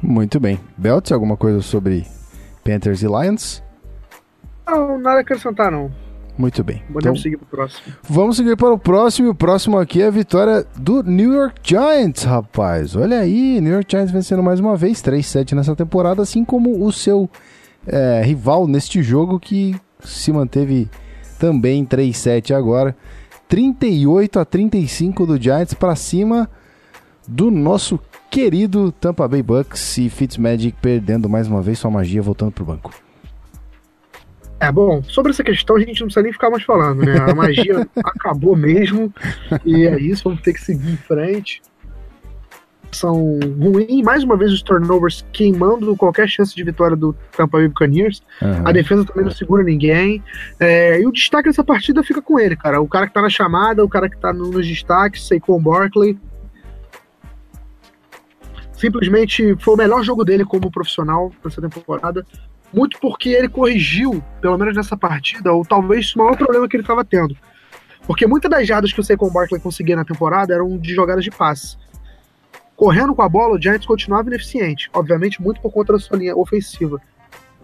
[0.01, 0.59] Muito bem.
[0.79, 2.07] Belt, alguma coisa sobre
[2.65, 3.63] Panthers e Lions?
[4.67, 5.91] Não, nada a acrescentar, não.
[6.39, 6.83] Muito bem.
[6.93, 7.83] Podemos Então, seguir pro próximo.
[8.09, 9.27] vamos seguir para o próximo.
[9.27, 12.95] E o próximo aqui é a vitória do New York Giants, rapaz.
[12.95, 16.93] Olha aí, New York Giants vencendo mais uma vez, 3-7 nessa temporada, assim como o
[16.93, 17.29] seu
[17.87, 20.89] é, rival neste jogo que se manteve
[21.41, 22.97] também 3-7 agora.
[23.49, 26.49] 38 a 35 do Giants para cima
[27.27, 27.99] do nosso
[28.31, 32.93] querido Tampa Bay Bucks e Fitzmagic perdendo mais uma vez sua magia voltando pro banco.
[34.61, 37.17] É, bom, sobre essa questão a gente não precisa nem ficar mais falando, né?
[37.19, 39.13] A magia acabou mesmo.
[39.65, 41.63] E é isso, vamos ter que seguir em frente.
[42.91, 47.69] São ruins, mais uma vez os turnovers queimando qualquer chance de vitória do Tampa Bay
[47.69, 48.23] Buccaneers.
[48.43, 48.63] Aham.
[48.65, 50.25] A defesa também não segura ninguém.
[50.59, 52.81] É, e o destaque dessa partida fica com ele, cara.
[52.81, 56.19] O cara que tá na chamada, o cara que tá no- nos destaques, Saquon Barkley.
[58.73, 62.25] Simplesmente foi o melhor jogo dele como profissional nessa temporada.
[62.73, 66.83] Muito porque ele corrigiu, pelo menos nessa partida, ou talvez o maior problema que ele
[66.83, 67.37] estava tendo.
[68.07, 71.31] Porque muitas das jardas que o Saquon Barkley conseguia na temporada eram de jogadas de
[71.31, 71.77] passe.
[72.77, 74.89] Correndo com a bola, o Giants continuava ineficiente.
[74.95, 77.01] Obviamente, muito por conta da sua linha ofensiva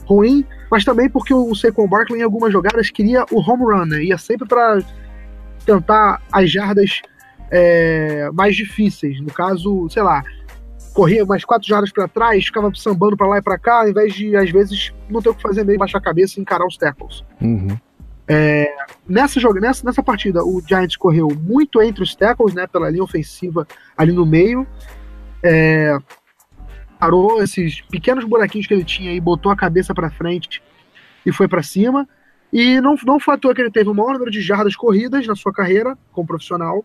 [0.05, 4.05] ruim, mas também porque o Saquon Barkley em algumas jogadas queria o home run, né?
[4.05, 4.83] Ia sempre para
[5.65, 7.01] tentar as jardas
[7.51, 9.21] é, mais difíceis.
[9.21, 10.23] No caso, sei lá,
[10.95, 14.15] corria mais quatro jardas para trás, ficava sambando para lá e para cá, ao invés
[14.15, 16.77] de, às vezes, não ter o que fazer meio, baixar a cabeça e encarar os
[16.77, 17.25] tackles.
[17.43, 17.77] Uhum.
[19.07, 23.03] Nessa, joga, nessa, nessa partida, o Giants correu muito entre os tackles, né, pela linha
[23.03, 24.67] ofensiva ali no meio.
[25.43, 25.99] É,
[26.99, 30.63] parou esses pequenos buraquinhos que ele tinha e botou a cabeça para frente
[31.27, 32.09] e foi para cima.
[32.53, 35.27] E não, não foi à toa que ele teve o maior número de jardas corridas
[35.27, 36.85] na sua carreira como profissional,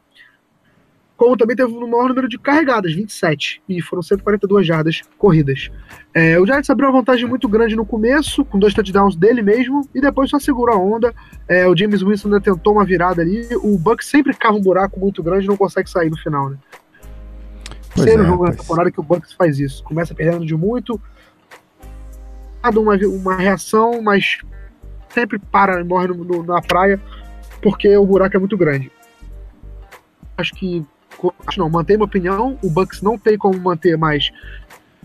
[1.20, 5.70] como também teve o maior número de carregadas, 27, e foram 142 jardas corridas.
[6.14, 9.82] É, o Giants abriu uma vantagem muito grande no começo, com dois touchdowns dele mesmo,
[9.94, 11.14] e depois só segurou a onda.
[11.46, 13.46] É, o James Winston ainda tentou uma virada ali.
[13.62, 16.58] O Bucks sempre cava um buraco muito grande e não consegue sair no final, né?
[17.94, 19.84] Pois Terceiro é, jogo na temporada que o Bucks faz isso.
[19.84, 21.00] Começa perdendo de muito,
[22.64, 24.38] dá uma, uma reação, mas
[25.10, 26.98] sempre para e morre no- no- na praia
[27.62, 28.90] porque o buraco é muito grande.
[30.38, 30.86] Acho que.
[31.46, 32.58] Acho não, mantém minha opinião.
[32.64, 34.32] O Bucks não tem como manter mais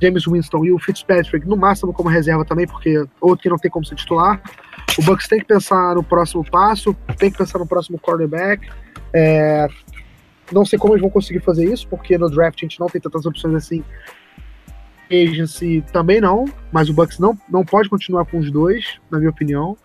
[0.01, 3.71] James Winston e o Fitzpatrick no máximo como reserva também, porque outro que não tem
[3.71, 4.41] como ser titular.
[4.99, 8.69] O Bucks tem que pensar no próximo passo, tem que pensar no próximo quarterback.
[9.13, 9.69] É,
[10.53, 13.01] não sei como eles vão conseguir fazer isso, porque no draft a gente não tem
[13.01, 13.85] tantas opções assim.
[15.11, 19.31] Agency também não, mas o Bucks não, não pode continuar com os dois, na minha
[19.31, 19.77] opinião.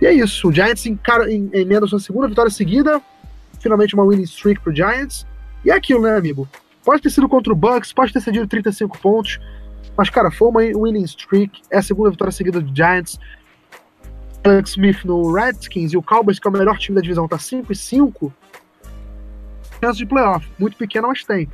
[0.00, 0.98] E é isso, o Giants em,
[1.52, 3.02] emenda sua segunda vitória seguida,
[3.60, 5.26] finalmente uma winning streak pro Giants.
[5.64, 6.48] E é aquilo, né, amigo?
[6.84, 9.38] Pode ter sido contra o Bucks, pode ter cedido 35 pontos,
[9.96, 13.18] mas, cara, foi uma winning streak, é a segunda vitória seguida do Giants.
[14.42, 17.38] Alex Smith no Redskins e o Cowboys, que é o melhor time da divisão, tá
[17.38, 18.32] 5 e 5
[19.80, 20.46] chance de playoff.
[20.58, 21.48] Muito pequena, mas tem.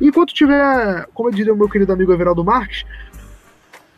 [0.00, 2.84] Enquanto tiver, como eu diria o meu querido amigo Everaldo Marques,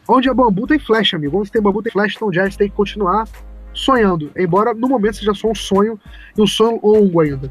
[0.08, 1.38] onde é bambu tem flecha, amigo.
[1.38, 3.28] Onde tem bambu tem flecha, então o Giants tem que continuar
[3.72, 4.30] sonhando.
[4.36, 5.98] Embora no momento seja só um sonho,
[6.36, 7.50] e um sonho longo ainda.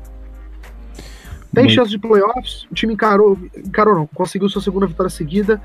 [1.53, 5.62] Tem Muito- chance de playoffs, o time encarou, encarou não, conseguiu sua segunda vitória seguida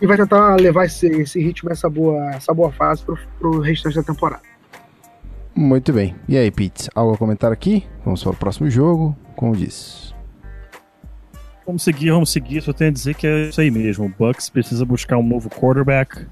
[0.00, 3.96] e vai tentar levar esse, esse ritmo, essa boa, essa boa fase pro, pro restante
[3.96, 4.42] da temporada.
[5.54, 6.16] Muito bem.
[6.26, 7.84] E aí, Pete, algo a comentar aqui?
[8.04, 9.14] Vamos para o próximo jogo.
[9.36, 10.14] Como diz.
[11.66, 12.62] Vamos seguir, vamos seguir.
[12.62, 14.06] Só tenho a dizer que é isso aí mesmo.
[14.06, 16.26] O Bucks precisa buscar um novo quarterback.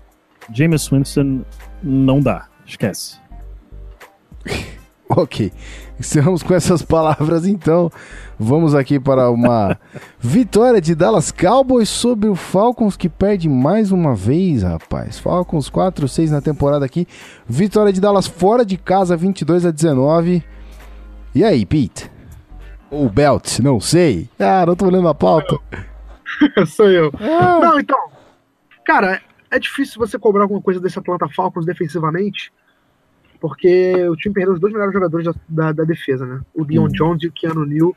[0.52, 1.44] Jameis Winston
[1.82, 2.47] não dá.
[2.68, 3.16] Esquece.
[5.08, 5.50] Ok.
[5.98, 7.90] Estamos com essas palavras, então.
[8.38, 9.76] Vamos aqui para uma
[10.20, 15.18] vitória de Dallas Cowboys sobre o Falcons, que perde mais uma vez, rapaz.
[15.18, 17.08] Falcons 4-6 na temporada aqui.
[17.48, 20.44] Vitória de Dallas fora de casa, 22 a 19.
[21.34, 22.10] E aí, Pete?
[22.90, 24.28] Ou Belt, não sei.
[24.38, 25.58] Ah, não tô olhando a pauta.
[26.68, 27.10] Sou eu.
[27.18, 27.98] Ah, Não, então.
[28.84, 32.52] Cara, é difícil você cobrar alguma coisa desse Atlanta Falcons defensivamente,
[33.40, 36.40] porque o time perdeu os dois melhores jogadores da, da- da defesa, né?
[36.54, 36.88] O Dion Hum.
[36.88, 37.94] Jones e o Keanu Neal.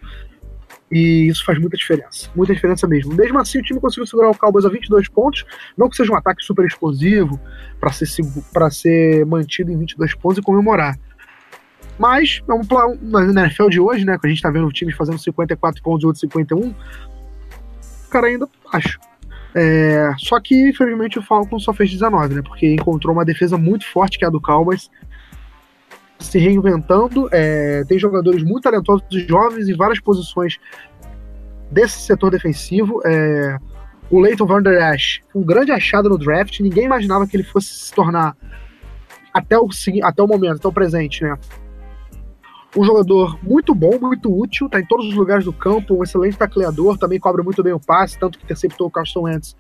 [0.90, 2.30] E isso faz muita diferença.
[2.36, 3.14] Muita diferença mesmo.
[3.14, 5.46] Mesmo assim, o time conseguiu segurar o Cowboys a 22 pontos.
[5.78, 7.40] Não que seja um ataque super explosivo
[7.80, 8.08] para ser,
[8.54, 10.98] pra ser mantido em 22 pontos e comemorar.
[11.98, 12.62] Mas, é um,
[13.02, 14.18] na NFL de hoje, né?
[14.18, 16.76] Que a gente tá vendo o time fazendo 54 pontos e outro 51, o
[18.10, 19.00] cara ainda acho.
[19.54, 22.42] É, só que, infelizmente, o Falcons só fez 19, né?
[22.42, 24.90] Porque encontrou uma defesa muito forte, que é a do Cowboys.
[26.20, 27.28] Se reinventando.
[27.32, 30.58] é, tem jogadores muito talentosos jovens em várias posições
[31.70, 33.02] desse setor defensivo.
[33.06, 33.58] É,
[34.10, 36.60] o Leighton Van Der Esch, um grande achado no draft.
[36.60, 38.36] Ninguém imaginava que ele fosse se tornar,
[39.34, 39.68] até o,
[40.04, 41.38] até o momento, até o presente, né?
[42.76, 46.38] Um jogador muito bom, muito útil, tá em todos os lugares do campo, um excelente
[46.38, 49.56] tacleador, também cobra muito bem o passe, tanto que interceptou o Carson Wentz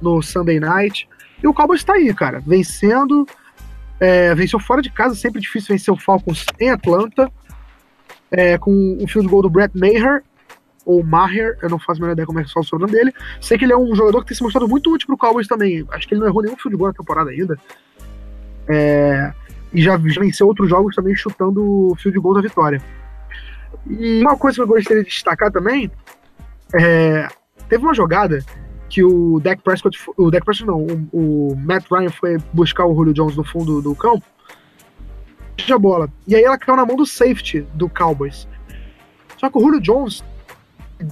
[0.00, 1.08] no Sunday Night.
[1.42, 3.26] E o Cowboys tá aí, cara, vencendo,
[4.00, 7.30] é, venceu fora de casa, sempre difícil vencer o Falcons em Atlanta,
[8.30, 10.22] é, com o field goal do Brett Maher,
[10.88, 13.14] ou Maher, eu não faço a menor ideia como é que fala o sobrenome dele.
[13.42, 15.86] Sei que ele é um jogador que tem se mostrado muito útil pro Cowboys também.
[15.90, 17.58] Acho que ele não errou nenhum field goal na temporada ainda.
[18.66, 19.30] É,
[19.72, 22.80] e já, venceu outros jogos também chutando o field goal da vitória.
[23.88, 25.90] E uma coisa que eu gostaria de destacar também
[26.74, 27.28] é,
[27.68, 28.42] teve uma jogada
[28.88, 30.80] que o Dak Prescott, o Dak Prescott não,
[31.12, 34.24] o, o Matt Ryan foi buscar o Julio Jones no fundo do campo,
[35.70, 36.08] a bola.
[36.26, 38.48] E aí ela caiu na mão do safety do Cowboys.
[39.36, 40.24] Só que o Julio Jones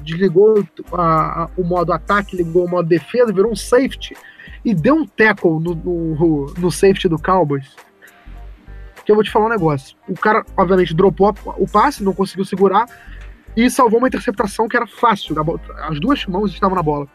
[0.03, 4.17] desligou a- a- o modo ataque, ligou o modo defesa, virou um safety
[4.65, 7.77] e deu um tackle no, no, no safety do Cowboys.
[9.07, 9.97] Que eu vou te falar um negócio.
[10.09, 12.87] O cara, obviamente, dropou o passe, não conseguiu segurar
[13.57, 15.37] e salvou uma interceptação que era fácil.
[15.89, 17.07] As duas mãos estavam na bola.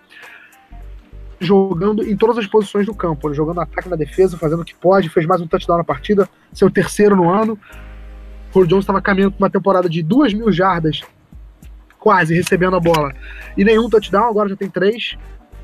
[1.37, 3.35] Jogando em todas as posições do campo, né?
[3.35, 6.71] jogando ataque na defesa, fazendo o que pode, fez mais um touchdown na partida, seu
[6.71, 7.59] terceiro no ano.
[8.53, 11.01] O Jones estava caminhando para uma temporada de duas mil jardas,
[11.99, 13.13] quase recebendo a bola,
[13.57, 15.17] e nenhum touchdown, agora já tem três.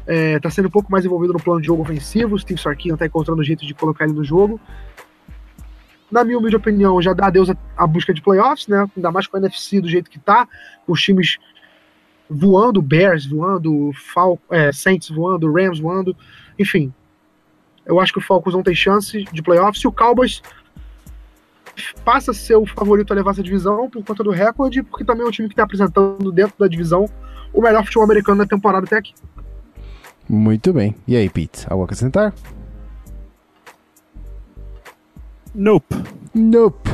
[0.05, 2.35] É, tá sendo um pouco mais envolvido no plano de jogo ofensivo.
[2.35, 4.59] O Steve Sarkisian tá encontrando jeito de colocar ele no jogo.
[6.09, 8.87] Na minha humilde opinião, já dá adeus à- busca de playoffs, né?
[8.95, 10.47] Ainda mais com a NFC do jeito que tá.
[10.87, 11.37] Os times
[12.29, 16.15] voando, Bears voando, Fal é, Saints voando, Rams voando.
[16.57, 16.93] Enfim,
[17.85, 19.83] eu acho que o Falcons não tem chance de playoffs.
[19.83, 20.41] E o Cowboys
[22.03, 25.23] passa a ser o favorito a levar essa divisão por conta do recorde, porque também
[25.25, 27.09] é um time que está apresentando dentro da divisão
[27.53, 29.13] o melhor futebol americano da temporada até aqui.
[30.27, 30.95] Muito bem.
[31.07, 32.33] E aí, Pete, algo a acrescentar?
[35.57, 35.95] Nope.
[36.35, 36.91] Nope.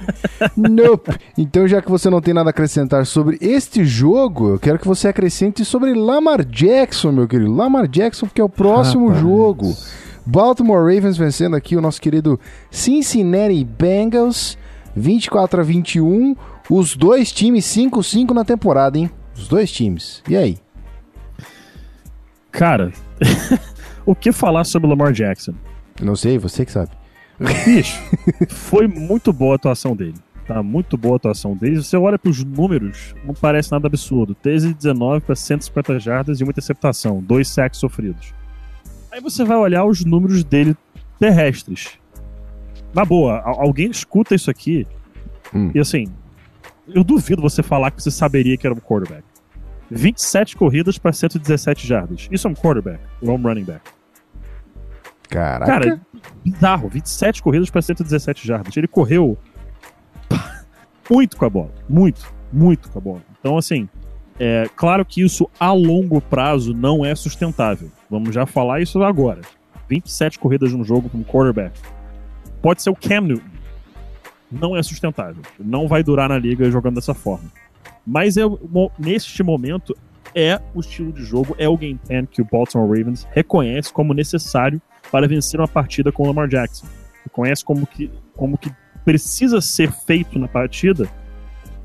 [0.56, 1.12] nope.
[1.36, 4.88] Então, já que você não tem nada a acrescentar sobre este jogo, eu quero que
[4.88, 7.54] você acrescente sobre Lamar Jackson, meu querido.
[7.54, 9.22] Lamar Jackson, porque é o próximo Rapaz.
[9.22, 9.76] jogo.
[10.24, 14.56] Baltimore Ravens vencendo aqui o nosso querido Cincinnati Bengals,
[14.96, 16.34] 24 a 21.
[16.70, 19.10] Os dois times 5-5 na temporada, hein?
[19.36, 20.22] Os dois times.
[20.26, 20.56] E aí?
[22.50, 22.90] Cara,
[24.06, 25.52] o que falar sobre Lamar Jackson?
[26.00, 26.90] Eu não sei, você que sabe.
[27.38, 28.00] Bicho,
[28.48, 30.14] foi muito boa a atuação dele.
[30.46, 31.76] Tá muito boa a atuação dele.
[31.82, 34.34] Você olha pros números, não parece nada absurdo.
[34.34, 38.32] 13 de 19 para 150 jardas e uma interceptação, dois sacks sofridos.
[39.10, 40.76] Aí você vai olhar os números dele
[41.18, 41.98] terrestres.
[42.94, 44.86] Na boa, al- alguém escuta isso aqui
[45.54, 45.70] Hum.
[45.74, 46.06] e assim,
[46.88, 49.22] eu duvido você falar que você saberia que era um quarterback.
[49.90, 52.28] 27 corridas para 117 jardas.
[52.30, 53.80] Isso é um quarterback, é um running back.
[55.28, 55.66] Caraca.
[55.66, 56.00] Cara,
[56.44, 56.88] bizarro.
[56.88, 58.76] 27 corridas para 117 jardas.
[58.76, 59.36] Ele correu
[61.10, 61.72] muito com a bola.
[61.88, 63.22] Muito, muito com a bola.
[63.38, 63.88] Então, assim,
[64.38, 67.90] é claro que isso a longo prazo não é sustentável.
[68.10, 69.40] Vamos já falar isso agora.
[69.88, 71.78] 27 corridas num jogo como quarterback.
[72.60, 73.56] Pode ser o Cam Newton.
[74.50, 75.42] Não é sustentável.
[75.58, 77.50] Não vai durar na liga jogando dessa forma.
[78.06, 78.42] Mas é,
[78.98, 79.96] neste momento
[80.34, 84.12] é o estilo de jogo, é o game plan que o Baltimore Ravens reconhece como
[84.12, 84.80] necessário
[85.10, 86.86] para vencer uma partida com o Lamar Jackson.
[87.24, 88.70] Reconhece como que, como que
[89.04, 91.08] precisa ser feito na partida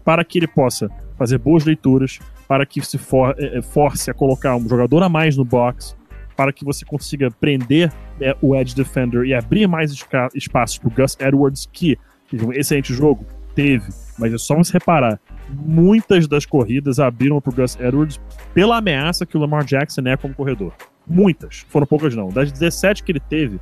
[0.03, 4.55] para que ele possa fazer boas leituras, para que se for, eh, force a colocar
[4.55, 5.95] um jogador a mais no box,
[6.35, 9.91] para que você consiga prender eh, o edge defender e abrir mais
[10.33, 11.97] espaços para o Gus Edwards, que
[12.29, 17.51] teve um excelente jogo, teve, mas é só você reparar, muitas das corridas abriram para
[17.51, 18.19] o Gus Edwards
[18.53, 20.73] pela ameaça que o Lamar Jackson é como corredor.
[21.11, 21.65] Muitas.
[21.67, 22.29] Foram poucas, não.
[22.29, 23.59] Das 17 que ele teve,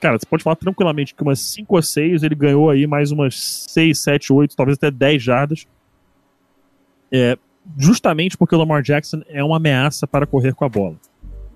[0.00, 3.66] cara, você pode falar tranquilamente que umas 5 ou 6 ele ganhou aí mais umas
[3.68, 5.66] 6, 7, 8, talvez até 10 jardas.
[7.10, 7.38] É,
[7.76, 10.96] justamente porque o Lamar Jackson é uma ameaça para correr com a bola.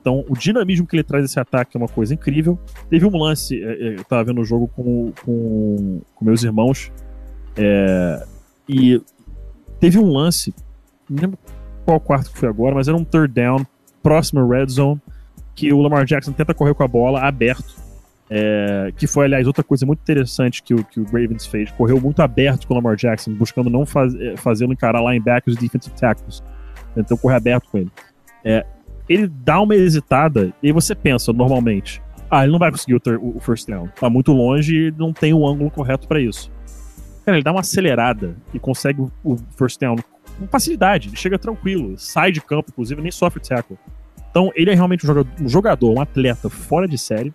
[0.00, 2.58] Então, o dinamismo que ele traz esse ataque é uma coisa incrível.
[2.88, 6.90] Teve um lance, é, é, eu tava vendo o jogo com, com, com meus irmãos,
[7.54, 8.26] é,
[8.66, 9.00] e
[9.78, 10.54] teve um lance,
[11.08, 11.38] não lembro
[11.84, 13.66] qual quarto que foi agora, mas era um third down,
[14.02, 15.00] próximo ao red zone,
[15.54, 17.74] que o Lamar Jackson tenta correr com a bola aberto.
[18.32, 21.68] é, que foi, aliás, outra coisa muito interessante que o, que o Ravens fez.
[21.72, 25.60] Correu muito aberto com o Lamar Jackson, buscando não faz, é, fazê-lo encarar linebackers e
[25.60, 26.40] defensive tackles.
[26.96, 27.90] Então correr aberto com ele.
[28.44, 28.64] É,
[29.08, 33.18] ele dá uma hesitada e você pensa, normalmente, ah, ele não vai conseguir o, ter-
[33.20, 33.88] o first down.
[33.98, 36.52] Tá muito longe e não tem o ângulo correto para isso.
[37.26, 39.96] Cara, ele dá uma acelerada e consegue o- o first down
[40.40, 41.08] com facilidade.
[41.08, 43.78] Ele chega tranquilo, sai de campo, inclusive, nem sofre tackle.
[44.30, 47.32] Então, ele é realmente um jogador, um, atleta fora de série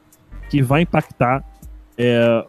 [0.49, 1.43] que vai impactar,
[1.97, 2.45] é,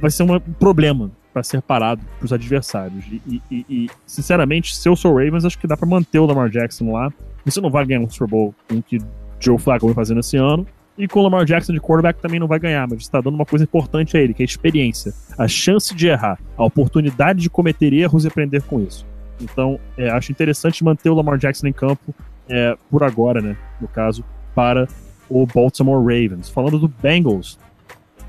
[0.00, 3.04] vai ser um problema para ser parado para os adversários.
[3.26, 6.26] E, e- e- sinceramente, se eu sou o Ravens, acho que dá para manter o
[6.26, 7.12] Lamar Jackson lá.
[7.44, 8.98] Você não vai ganhar um Super Bowl com o que
[9.40, 10.66] Joe Flacco vem fazendo esse ano.
[10.96, 13.46] E com o Lamar Jackson de quarterback também não vai ganhar, mas está dando uma
[13.46, 17.48] coisa importante a ele, que é a experiência, a chance de errar, a oportunidade de
[17.50, 19.06] cometer erros e aprender com isso.
[19.42, 22.14] Então, é, acho interessante manter o Lamar Jackson em campo
[22.48, 23.56] é, por agora, né?
[23.80, 24.24] No caso,
[24.54, 24.88] para
[25.28, 26.48] o Baltimore Ravens.
[26.48, 27.58] Falando do Bengals,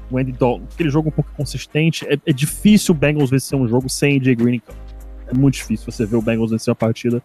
[0.09, 2.05] o Andy Dalton, aquele jogo um pouco consistente.
[2.07, 4.79] É, é difícil o Bengals vencer um jogo sem AJ Green em campo.
[5.27, 7.21] É muito difícil você ver o Bengals vencer uma partida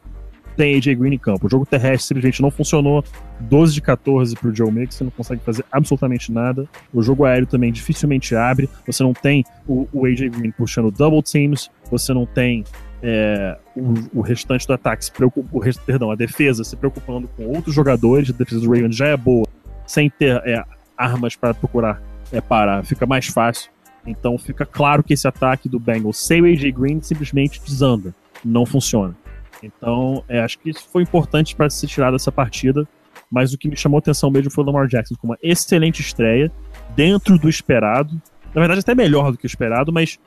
[0.56, 1.46] sem AJ Green em campo.
[1.46, 3.04] O jogo terrestre simplesmente não funcionou.
[3.40, 6.68] 12 de 14 pro Joe Mixon, não consegue fazer absolutamente nada.
[6.92, 8.68] O jogo aéreo também dificilmente abre.
[8.84, 12.64] Você não tem o, o AJ Green puxando double teams, você não tem
[13.02, 17.44] é, o, o restante do ataque se preocupa, o perdão, a defesa se preocupando com
[17.46, 19.46] outros jogadores, a defesa do Ravens já é boa,
[19.86, 20.62] sem ter é,
[20.96, 23.70] armas para procurar é, parar, fica mais fácil.
[24.06, 28.64] Então fica claro que esse ataque do Bengals sem o AJ Green simplesmente desanda, não
[28.64, 29.14] funciona.
[29.62, 32.86] Então, é, acho que isso foi importante para ser tirado dessa partida,
[33.30, 36.50] mas o que me chamou atenção mesmo foi o Lamar Jackson com uma excelente estreia,
[36.94, 38.20] dentro do esperado.
[38.54, 40.18] Na verdade, até melhor do que o esperado, mas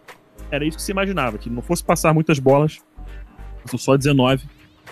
[0.52, 2.80] era isso que se imaginava, que não fosse passar muitas bolas,
[3.66, 4.45] são só 19.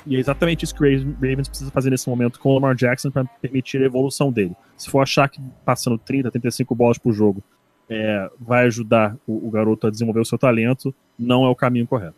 [0.06, 3.12] E é exatamente isso que o Ravens precisa fazer nesse momento com o Lamar Jackson
[3.12, 4.56] para permitir a evolução dele.
[4.78, 7.44] Se for achar que passando 30, 35 bolas por jogo
[7.90, 11.86] é, vai ajudar o, o garoto a desenvolver o seu talento, não é o caminho
[11.86, 12.16] correto.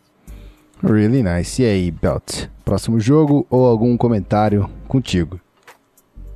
[0.82, 1.62] Really nice.
[1.62, 2.48] E aí, Belt?
[2.64, 5.40] Próximo jogo ou algum comentário contigo?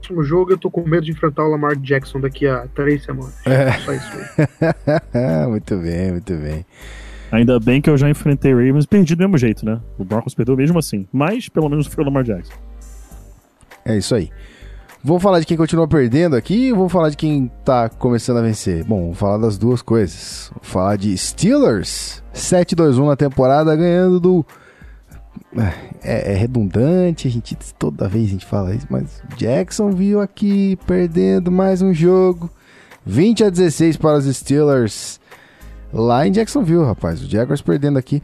[0.07, 3.35] Próximo jogo eu tô com medo de enfrentar o Lamar Jackson daqui a três semanas.
[3.45, 3.73] É.
[3.73, 5.49] Só isso aí.
[5.51, 6.65] muito bem, muito bem.
[7.33, 9.81] Ainda bem que eu já enfrentei o Ravens e perdi do mesmo jeito, né?
[9.99, 11.09] O Broncos perdeu mesmo assim.
[11.13, 12.55] Mas pelo menos foi o Lamar Jackson.
[13.85, 14.31] É isso aí.
[15.03, 18.43] Vou falar de quem continua perdendo aqui ou vou falar de quem tá começando a
[18.43, 18.85] vencer?
[18.85, 20.51] Bom, vou falar das duas coisas.
[20.55, 24.47] Vou falar de Steelers 7-2-1 na temporada, ganhando do.
[26.03, 30.79] É, é redundante, a gente toda vez a gente fala isso, mas Jackson viu aqui
[30.87, 32.51] perdendo mais um jogo.
[33.05, 35.21] 20 a 16 para os Steelers
[35.93, 37.23] lá em Jacksonville, rapaz.
[37.23, 38.23] O Jaguars perdendo aqui,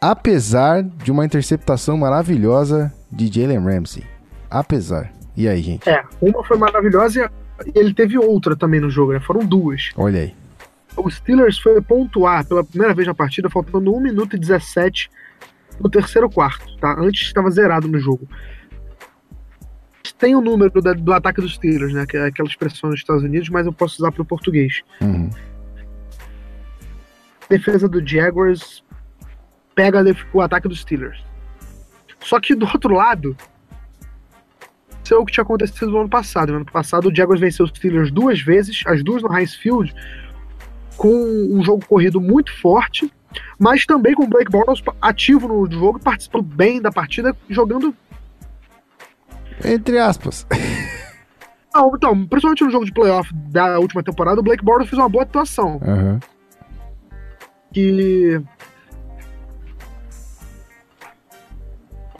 [0.00, 4.04] apesar de uma interceptação maravilhosa de Jalen Ramsey.
[4.50, 5.12] Apesar.
[5.36, 5.88] E aí, gente?
[5.88, 7.30] É, uma foi maravilhosa
[7.64, 9.20] e ele teve outra também no jogo, né?
[9.20, 9.90] Foram duas.
[9.96, 10.34] Olha aí.
[10.96, 15.10] O Steelers foi pontuar pela primeira vez na partida, faltando 1 minuto e 17
[15.80, 16.94] no terceiro quarto, tá?
[16.98, 18.28] Antes estava zerado no jogo.
[20.18, 22.06] Tem o número da- do ataque dos Steelers, né?
[22.06, 24.82] Que é aquela expressão nos Estados Unidos, mas eu posso usar para o português.
[25.00, 25.28] Uhum.
[27.48, 28.82] defesa do Jaguars
[29.74, 30.02] pega
[30.32, 31.22] o ataque dos Steelers.
[32.20, 33.36] Só que do outro lado,
[35.04, 36.50] isso é o que tinha acontecido no ano passado.
[36.50, 39.94] No ano passado, o Jaguars venceu os Steelers duas vezes, as duas no Heinz Field,
[40.96, 41.08] com
[41.52, 43.12] um jogo corrido muito forte,
[43.58, 47.94] mas também com o Blake Bortles ativo no jogo, participando bem da partida, jogando.
[49.64, 50.46] Entre aspas.
[51.74, 55.08] Não, então, principalmente no jogo de playoff da última temporada, o Blake Bortles fez uma
[55.10, 55.78] boa atuação.
[55.86, 56.20] Aham.
[57.72, 58.40] que.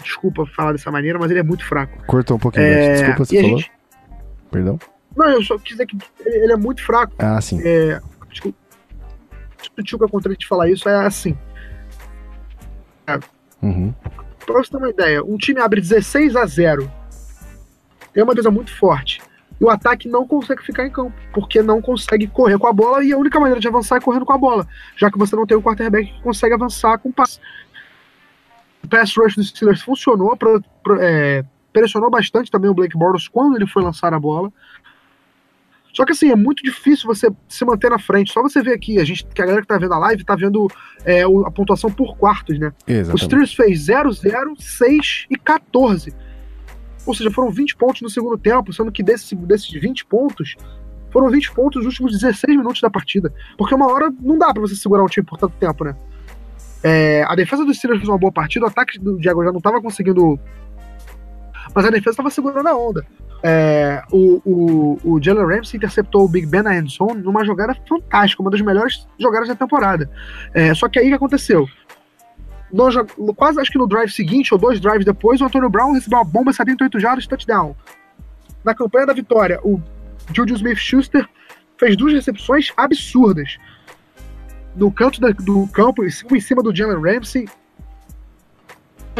[0.02, 2.04] Desculpa falar dessa maneira, mas ele é muito fraco.
[2.06, 2.64] Cortou um pouquinho.
[2.64, 3.58] É, Desculpa, você falou.
[3.58, 3.72] gente-
[4.50, 4.78] Perdão.
[5.16, 7.14] Não, eu só quis dizer que ele, ele é muito fraco.
[7.18, 7.60] Ah, sim.
[7.64, 8.00] É,
[8.30, 8.56] desculpa,
[9.58, 11.36] discutiu que eu contei de falar isso, é assim.
[13.62, 13.94] Uhum.
[14.44, 16.90] Pra você ter uma ideia, um time abre 16 a 0
[18.12, 19.20] tem uma defesa muito forte.
[19.60, 23.02] E o ataque não consegue ficar em campo, porque não consegue correr com a bola,
[23.04, 25.46] e a única maneira de avançar é correndo com a bola, já que você não
[25.46, 27.38] tem um quarterback que consegue avançar com passe.
[28.84, 33.28] O pass rush dos Steelers funcionou, pro- pro- é, pressionou bastante também o Blake Bortles
[33.28, 34.52] quando ele foi lançar a bola.
[35.96, 38.30] Só que assim, é muito difícil você se manter na frente.
[38.30, 40.36] Só você ver aqui, a gente, que a galera que tá vendo a live tá
[40.36, 40.68] vendo
[41.06, 42.70] é, o- a pontuação por quartos, né?
[42.86, 43.24] O Exatamente.
[43.24, 46.12] Steelers fez 0, 0, 6 e 14.
[47.06, 50.54] Ou seja, foram 20 pontos no segundo tempo, sendo que desse, desses 20 pontos,
[51.10, 53.32] foram 20 pontos nos últimos 16 minutos da partida.
[53.56, 55.96] Porque uma hora não dá pra você segurar um time por tanto tempo, né?
[56.82, 59.62] É, a defesa do Steelers fez uma boa partida, o ataque do Jaguars já não
[59.62, 60.38] tava conseguindo.
[61.74, 63.06] Mas a defesa tava segurando a onda.
[63.42, 67.74] É, o, o, o Jalen Ramsey interceptou o Big Ben na end zone numa jogada
[67.88, 70.10] fantástica, uma das melhores jogadas da temporada.
[70.54, 71.68] É, só que aí o que aconteceu?
[72.72, 76.18] no quase acho que no drive seguinte, ou dois drives depois, o Antônio Brown recebeu
[76.18, 77.76] uma bomba 78 jardas, touchdown.
[78.64, 79.80] Na campanha da vitória, o
[80.34, 81.26] Juju Smith-Schuster
[81.78, 83.56] fez duas recepções absurdas.
[84.74, 87.48] No canto da- do campo, em cima do Jalen Ramsey,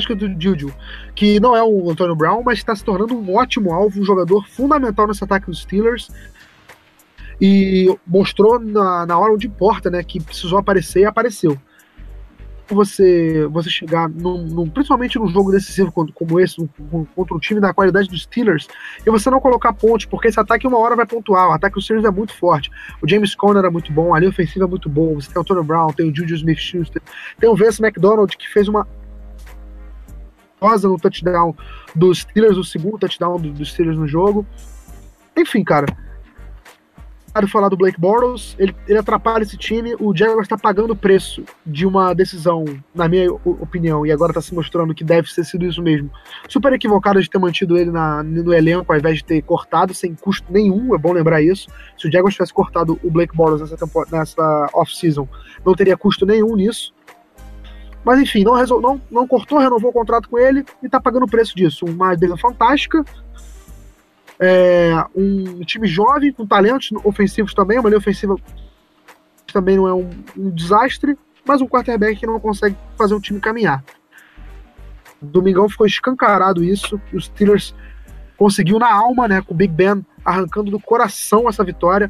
[0.05, 0.75] que é do Juju,
[1.15, 4.47] que não é o Antônio Brown, mas está se tornando um ótimo alvo, um jogador
[4.49, 6.11] fundamental nesse ataque dos Steelers.
[7.41, 10.03] E mostrou na, na hora onde importa, né?
[10.03, 11.57] Que precisou aparecer e apareceu
[12.69, 17.61] você você chegar num, num- principalmente num jogo decisivo como, esse, num- contra um time
[17.61, 18.67] da qualidade dos Steelers,
[19.07, 21.85] e você não colocar ponte, porque esse ataque uma hora vai pontuar, o ataque dos
[21.85, 22.71] Steelers é muito forte.
[23.01, 25.45] O James Conner é muito bom, a linha ofensiva é muito boa, você tem o
[25.45, 27.01] Tony Brown, tem o Juju Smith-Schuster,
[27.39, 28.85] tem o Vince McDonald, que fez uma
[30.61, 31.55] rosa no touchdown
[31.95, 34.47] dos Steelers, o segundo touchdown do- dos Steelers no jogo.
[35.37, 35.87] Enfim, cara,
[37.39, 40.97] de falar do Blake Bortles, ele, ele atrapalha esse time, o Jaguars está pagando o
[40.97, 45.45] preço de uma decisão, na minha opinião, e agora está se mostrando que deve ter
[45.45, 46.11] sido isso mesmo.
[46.49, 50.15] Super equivocado de ter mantido ele na, no elenco ao invés de ter cortado sem
[50.15, 51.69] custo nenhum, é bom lembrar isso.
[51.99, 55.29] Se o Jaguars tivesse cortado o Blake Bortles nessa, nessa off-season,
[55.63, 56.95] não teria custo nenhum nisso.
[58.07, 61.25] Mas enfim, não, resol- não, não cortou, renovou o contrato com ele e tá pagando
[61.25, 61.85] o preço disso.
[61.85, 63.05] Uma defesa fantástica,
[64.39, 68.37] é, um time jovem, com talentos ofensivos também, uma linha ofensiva
[69.53, 73.41] também não é um, um desastre, mas um quarterback que não consegue fazer o time
[73.41, 73.83] caminhar.
[75.21, 77.75] Domingão ficou escancarado isso, os Steelers
[78.37, 82.09] conseguiu na alma, né, com o Big Ben arrancando do coração essa vitória,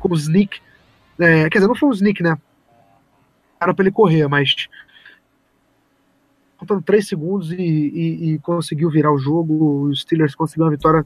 [0.00, 0.60] com o sneak.
[1.20, 2.36] É, quer dizer, não foi um sneak, né?
[3.60, 4.66] Era pra ele correr, mas
[6.60, 9.88] faltando 3 segundos e, e- e conseguiu virar o jogo.
[9.88, 11.04] Os Steelers conseguiram uma vitória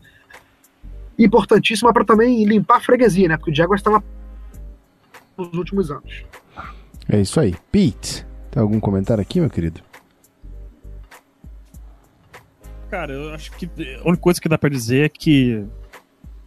[1.18, 3.36] importantíssima para também limpar a freguesia, né?
[3.36, 4.02] Porque o Jaguars estava
[5.38, 6.24] nos últimos anos.
[7.08, 7.54] É isso aí.
[7.70, 9.80] Pete, tem algum comentário aqui, meu querido?
[12.90, 13.66] Cara, eu acho que
[14.02, 15.64] a única coisa que dá pra dizer é que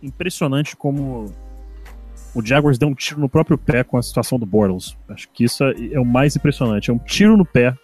[0.01, 1.25] impressionante como
[2.33, 4.95] o Jaguars deu um tiro no próprio pé com a situação do Bortles.
[5.09, 6.89] Acho que isso é, é o mais impressionante.
[6.89, 7.75] É um tiro no pé.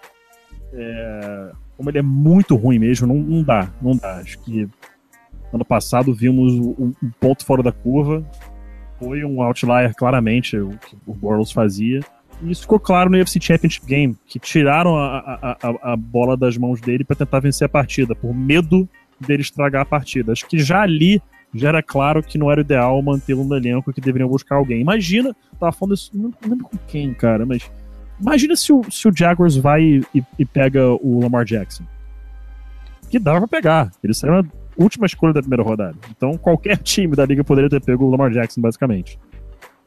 [0.74, 4.18] É, como ele é muito ruim mesmo, não, não dá, não dá.
[4.18, 4.68] Acho que
[5.52, 8.24] ano passado vimos um, um ponto fora da curva.
[9.00, 12.00] Foi um outlier, claramente, o que o Bortles fazia.
[12.42, 16.36] E isso ficou claro no UFC Championship Game, que tiraram a, a, a, a bola
[16.36, 18.88] das mãos dele para tentar vencer a partida, por medo
[19.20, 20.32] dele estragar a partida.
[20.32, 21.22] Acho que já ali
[21.54, 24.82] já era claro que não era ideal mantê-lo no elenco que deveriam buscar alguém.
[24.82, 27.70] Imagina, tava falando isso, não lembro com quem, cara, mas
[28.20, 31.84] imagina se o, se o Jaguars vai e, e pega o Lamar Jackson.
[33.10, 33.92] Que dava pra pegar.
[34.04, 35.98] Ele saiu na última escolha da primeira rodada.
[36.10, 39.20] Então qualquer time da liga poderia ter pego o Lamar Jackson, basicamente.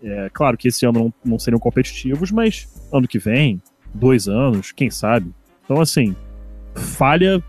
[0.03, 3.61] É claro que esse ano não, não seriam competitivos, mas ano que vem,
[3.95, 5.35] dois anos, quem sabe.
[5.65, 6.15] Então, assim,
[6.75, 7.43] falha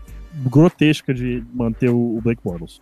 [0.44, 2.80] grotesca de manter o Blake Bortles.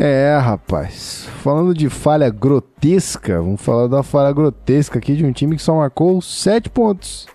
[0.00, 1.26] É, rapaz.
[1.42, 5.74] Falando de falha grotesca, vamos falar da falha grotesca aqui de um time que só
[5.74, 7.26] marcou 7 pontos.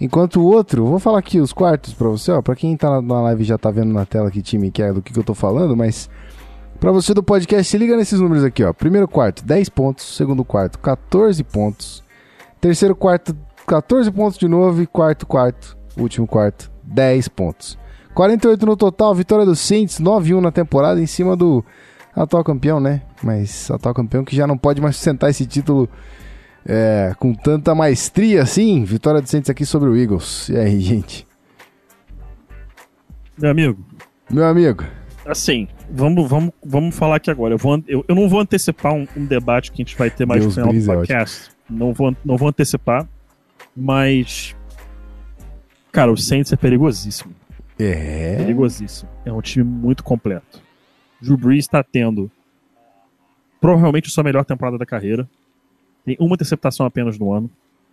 [0.00, 2.40] Enquanto o outro, vou falar aqui os quartos pra você, ó.
[2.40, 5.02] Pra quem tá na- live já tá vendo na tela que time que é do
[5.02, 6.08] que, que eu tô falando, mas
[6.78, 8.72] pra você do podcast, se liga nesses números aqui, ó.
[8.72, 10.16] Primeiro quarto, 10 pontos.
[10.16, 12.04] Segundo quarto, 14 pontos.
[12.60, 13.36] Terceiro quarto,
[13.66, 14.80] 14 pontos de novo.
[14.80, 17.76] E quarto quarto, último quarto, 10 pontos.
[18.14, 21.64] 48 no total, vitória do Saints, 9-1 na temporada, em cima do
[22.14, 23.02] atual campeão, né?
[23.22, 25.88] Mas atual campeão que já não pode mais sustentar esse título
[26.66, 28.84] é, com tanta maestria assim.
[28.84, 30.48] Vitória do Saints aqui sobre o Eagles.
[30.48, 31.26] E aí, gente?
[33.38, 33.78] Meu amigo,
[34.30, 34.84] Meu amigo,
[35.30, 37.54] assim, vamos, vamos, vamos falar aqui agora.
[37.54, 40.26] Eu, vou, eu, eu não vou antecipar um, um debate que a gente vai ter
[40.26, 41.50] mais Deus no final do Brize é podcast.
[41.68, 43.08] Não vou, não vou antecipar,
[43.76, 44.54] mas.
[45.92, 47.34] Cara, o Saints é perigosíssimo.
[47.82, 48.36] É.
[48.36, 49.10] Perigosíssimo.
[49.24, 50.62] É um time muito completo.
[51.20, 52.30] Drew Brees está tendo
[53.60, 55.28] provavelmente a sua melhor temporada da carreira.
[56.04, 57.50] Tem uma interceptação apenas no ano.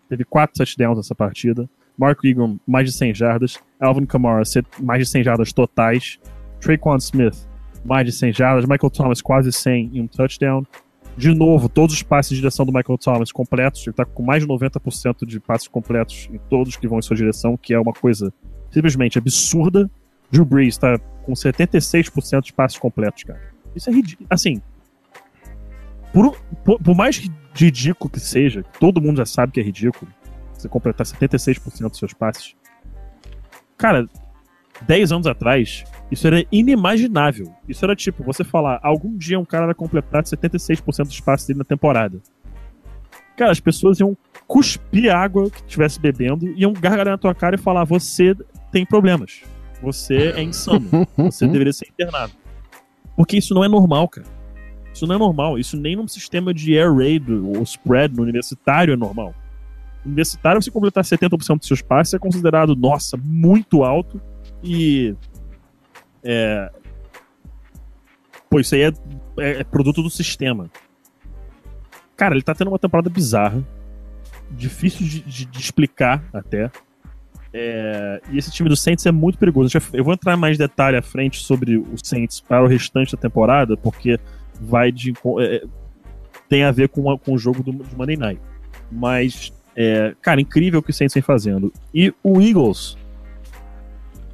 [0.10, 1.70] Teve quatro touchdowns nessa partida.
[1.98, 3.60] Mark Ingram, mais de 100 jardas.
[3.80, 4.44] Alvin Kamara,
[4.80, 6.20] mais de 100 jardas totais.
[6.62, 7.48] Traquan Smith,
[7.84, 8.66] mais de 100 jardas.
[8.66, 10.66] Michael Thomas, quase 100 em um touchdown.
[11.18, 13.82] De novo, todos os passes de direção do Michael Thomas completos.
[13.82, 17.16] Ele está com mais de 90% de passes completos em todos que vão em sua
[17.16, 18.32] direção, que é uma coisa
[18.78, 19.90] simplesmente absurda.
[20.32, 23.42] Drew Brees está com 76% de passes completos, cara.
[23.76, 24.28] Isso é ridículo.
[24.30, 24.62] Assim,
[26.14, 27.18] por, por, por mais
[27.56, 30.12] ridículo que seja, todo mundo já sabe que é ridículo,
[30.54, 32.56] você completar 76% dos seus passes.
[33.78, 34.08] Cara,
[34.82, 37.54] 10 anos atrás, isso era inimaginável.
[37.68, 41.60] Isso era tipo, você falar, algum dia um cara vai completar 76% dos passes dele
[41.60, 42.22] na temporada.
[43.36, 44.18] Cara, as pessoas iam
[44.48, 48.36] cuspir água que estivesse bebendo, iam gargalhar na tua cara e falar: você
[48.72, 49.42] tem problemas.
[49.82, 50.88] Você é insano.
[51.18, 52.34] Você deveria ser internado.
[53.16, 54.28] Porque isso não é normal, cara.
[54.94, 55.60] Isso não é normal.
[55.60, 59.34] Isso nem num sistema de air raid ou spread no universitário é normal.
[60.04, 64.20] No universitário, você completar 70% dos seus passes é considerado, nossa, muito alto.
[64.64, 65.16] E.
[66.24, 66.72] É.
[68.50, 68.88] Pô, isso aí é,
[69.40, 70.70] é- é produto do sistema.
[72.16, 73.64] Cara, ele tá tendo uma temporada bizarra.
[74.50, 76.72] Difícil de, de- de explicar até.
[77.54, 79.72] É, e esse time do Saints é muito perigoso.
[79.94, 83.76] Eu vou entrar mais detalhe à frente sobre o Saints para o restante da temporada,
[83.78, 84.20] porque
[84.60, 85.64] vai de, enco- é,
[86.50, 88.42] tem a ver com, a- com o jogo do, de Monday Night.
[88.92, 91.72] Mas, é, cara, incrível o que o Saints vem fazendo.
[91.94, 92.98] E o Eagles,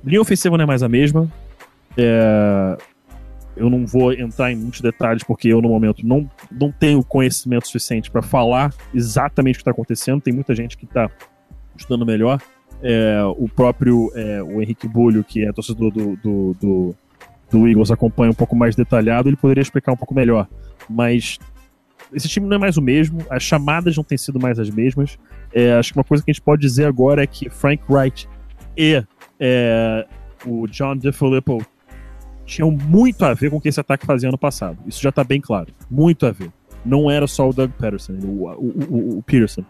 [0.03, 1.32] linha ofensiva não é mais a mesma.
[1.97, 2.78] É,
[3.55, 7.68] eu não vou entrar em muitos detalhes porque eu, no momento, não, não tenho conhecimento
[7.68, 10.20] suficiente para falar exatamente o que está acontecendo.
[10.22, 11.09] Tem muita gente que está
[11.78, 12.41] estudando melhor.
[12.84, 16.95] É, o próprio é, o Henrique Bulho, que é torcedor do, do, do,
[17.49, 20.47] do Eagles, acompanha um pouco mais detalhado, ele poderia explicar um pouco melhor.
[20.89, 21.39] Mas
[22.13, 25.17] esse time não é mais o mesmo, as chamadas não têm sido mais as mesmas.
[25.53, 28.27] É, acho que uma coisa que a gente pode dizer agora é que Frank Wright
[28.77, 29.03] e
[29.39, 30.07] é,
[30.45, 31.65] o John DeFilippo
[32.45, 34.77] tinham muito a ver com o que esse ataque fazia ano passado.
[34.86, 35.73] Isso já tá bem claro.
[35.89, 36.51] Muito a ver.
[36.86, 39.63] não era só o Doug Peterson, o, o, o, o Peterson.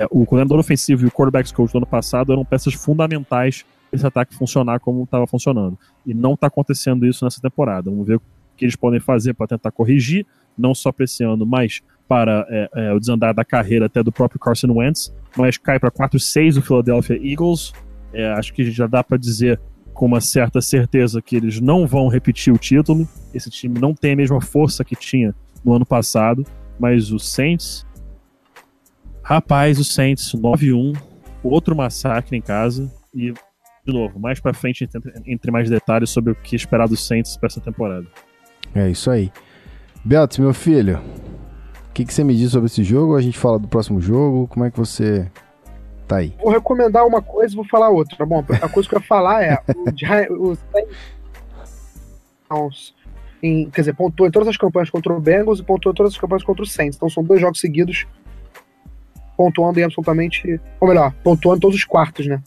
[0.00, 3.96] É, o coordenador ofensivo e o quarterbacks coach do ano passado eram peças fundamentais para
[3.96, 5.78] esse ataque funcionar como estava funcionando.
[6.06, 7.90] E não está acontecendo isso nessa temporada.
[7.90, 8.22] Vamos ver o
[8.56, 10.26] que eles podem fazer para tentar corrigir,
[10.56, 14.10] não só para esse ano, mas para é, é, o desandar da carreira até do
[14.10, 15.12] próprio Carson Wentz.
[15.36, 17.74] Mas cai para 4-6 o Philadelphia Eagles.
[18.14, 19.60] É, acho que já dá para dizer
[19.92, 23.06] com uma certa certeza que eles não vão repetir o título.
[23.34, 26.42] Esse time não tem a mesma força que tinha no ano passado,
[26.78, 27.86] mas o Saints.
[29.22, 31.00] Rapaz, o Saints 9-1,
[31.42, 33.32] outro massacre em casa e
[33.84, 37.36] de novo, mais pra frente entre, entre mais detalhes sobre o que esperar dos Saints
[37.36, 38.06] pra essa temporada.
[38.74, 39.32] É isso aí.
[40.04, 40.98] Belts, meu filho,
[41.88, 43.16] o que, que você me diz sobre esse jogo?
[43.16, 44.46] A gente fala do próximo jogo?
[44.48, 45.30] Como é que você
[46.06, 46.34] tá aí?
[46.38, 48.44] Vou recomendar uma coisa e vou falar outra, tá bom?
[48.62, 49.58] A coisa que eu ia falar é
[50.30, 50.54] o
[52.50, 52.94] Saints
[53.42, 56.12] em, quer dizer, pontuou em todas as campanhas contra o Bengals e pontuou em todas
[56.12, 56.96] as campanhas contra o Saints.
[56.96, 58.06] Então são dois jogos seguidos
[59.40, 62.42] pontuando em absolutamente, ou melhor, pontuando todos os quartos, né?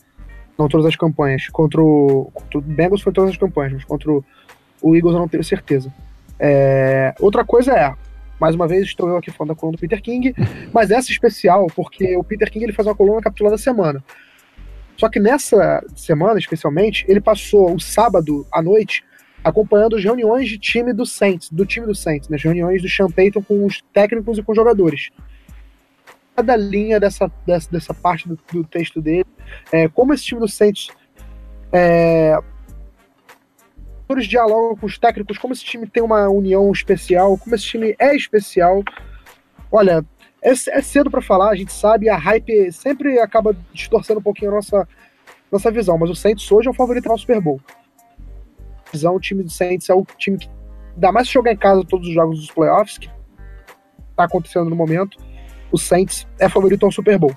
[0.55, 1.47] Não todas as campanhas.
[1.47, 4.23] Contra o, contra o Bengals foi todas as campanhas, mas contra o,
[4.79, 5.91] o Eagles eu não tenho certeza.
[6.39, 7.95] É, outra coisa é,
[8.39, 10.35] mais uma vez estou eu aqui falando da coluna do Peter King,
[10.71, 14.03] mas essa é especial porque o Peter King ele faz uma coluna capitulando a semana.
[14.95, 19.03] Só que nessa semana, especialmente, ele passou o sábado à noite
[19.43, 22.87] acompanhando as reuniões de time do Saints, do time do Saints, né, as reuniões do
[22.87, 25.09] Sean Payton com os técnicos e com os jogadores.
[26.35, 29.25] Cada linha dessa, dessa, dessa parte do, do texto dele,
[29.71, 30.89] é, como esse time do Saints
[31.71, 32.37] é,
[34.13, 37.95] jogadores dialogam com os técnicos, como esse time tem uma união especial, como esse time
[37.99, 38.83] é especial.
[39.71, 40.05] Olha,
[40.41, 44.51] é, é cedo pra falar, a gente sabe, a hype sempre acaba distorcendo um pouquinho
[44.51, 44.87] a nossa,
[45.51, 47.59] nossa visão, mas o Saints hoje é o favorito ao Super Bowl.
[48.93, 50.47] O time do Saints é o time que
[50.95, 53.09] dá mais jogar em casa todos os jogos dos playoffs, que
[54.15, 55.17] tá acontecendo no momento.
[55.73, 57.35] O Saints é favorito ao Super Bowl.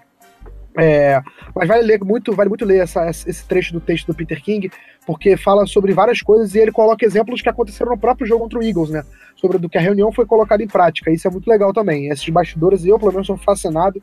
[0.78, 1.22] É,
[1.54, 4.70] mas vale ler muito, vale muito ler essa- esse trecho do texto do Peter King,
[5.06, 8.58] porque fala sobre várias coisas e ele coloca exemplos que aconteceram no próprio jogo contra
[8.58, 9.02] o Eagles, né?
[9.36, 11.10] Sobre do que a reunião foi colocada em prática.
[11.10, 12.08] Isso é muito legal também.
[12.10, 14.02] Esses bastidores, eu, pelo menos, sou fascinado.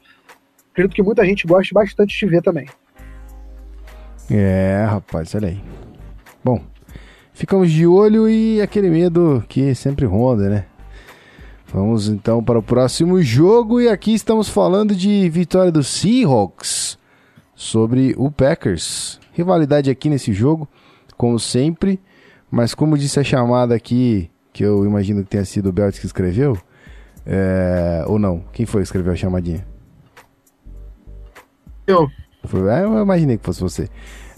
[0.71, 2.65] Acredito que muita gente goste bastante de ver também.
[4.31, 5.61] É, rapaz, olha aí.
[6.43, 6.59] Bom,
[7.33, 10.65] ficamos de olho e aquele medo que sempre ronda, né?
[11.73, 16.99] Vamos então para o próximo jogo e aqui estamos falando de vitória do Seahawks
[17.55, 19.19] sobre o Packers.
[19.31, 20.69] Rivalidade aqui nesse jogo,
[21.17, 21.99] como sempre,
[22.51, 26.05] mas como disse a chamada aqui, que eu imagino que tenha sido o Belt que
[26.05, 26.55] escreveu,
[27.25, 29.65] é, ou não, quem foi que escreveu a chamadinha?
[31.87, 32.07] Eu.
[32.43, 33.89] Foi, é, eu imaginei que fosse você.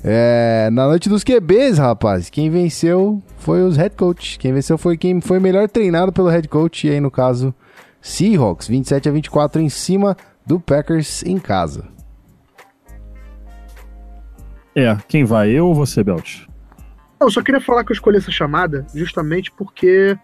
[0.08, 4.38] É, na noite dos QBs, rapaz, quem venceu foi os head coach.
[4.38, 6.86] Quem venceu foi quem foi melhor treinado pelo head coach.
[6.86, 7.52] E aí, no caso,
[8.00, 11.86] Seahawks, 27 a 24 em cima do Packers em casa.
[14.76, 15.50] É, quem vai?
[15.50, 16.42] Eu ou você, Belt?
[17.20, 20.16] Eu só queria falar que eu escolhi essa chamada justamente porque.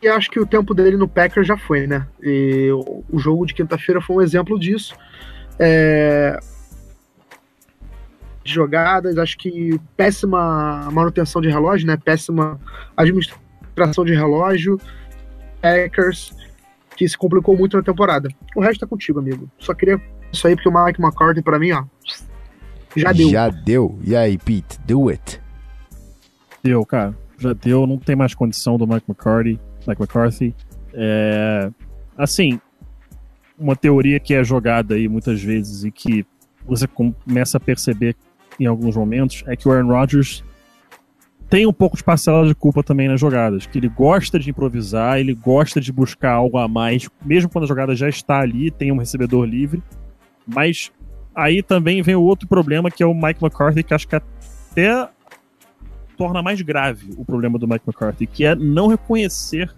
[0.00, 2.06] E acho que o tempo dele no Packers já foi, né?
[2.22, 4.94] E o- o jogo de quinta-feira foi um exemplo disso.
[5.58, 6.38] É,
[8.48, 11.96] de jogadas, acho que péssima manutenção de relógio, né?
[11.96, 12.58] Péssima
[12.96, 14.80] administração de relógio.
[15.60, 16.34] Packers,
[16.96, 18.28] que se complicou muito na temporada.
[18.56, 19.50] O resto é contigo, amigo.
[19.58, 20.00] Só queria
[20.32, 21.84] isso aí, porque o Mike McCarthy, pra mim, ó,
[22.96, 23.30] já deu.
[23.30, 23.98] Já deu.
[24.04, 25.40] E aí, Pete, do it.
[26.62, 27.14] Deu, cara.
[27.38, 29.60] Já deu, não tem mais condição do Mike McCarthy.
[29.86, 30.54] Mike McCarthy.
[30.92, 31.70] É,
[32.16, 32.60] assim,
[33.58, 36.26] uma teoria que é jogada aí muitas vezes e que
[36.66, 38.14] você começa a perceber
[38.58, 40.44] em alguns momentos é que o Aaron Rodgers
[41.48, 45.18] tem um pouco de parcela de culpa também nas jogadas, que ele gosta de improvisar,
[45.18, 48.92] ele gosta de buscar algo a mais, mesmo quando a jogada já está ali, tem
[48.92, 49.82] um recebedor livre,
[50.46, 50.92] mas
[51.34, 55.08] aí também vem o outro problema que é o Mike McCarthy, que acho que até
[56.18, 59.72] torna mais grave o problema do Mike McCarthy, que é não reconhecer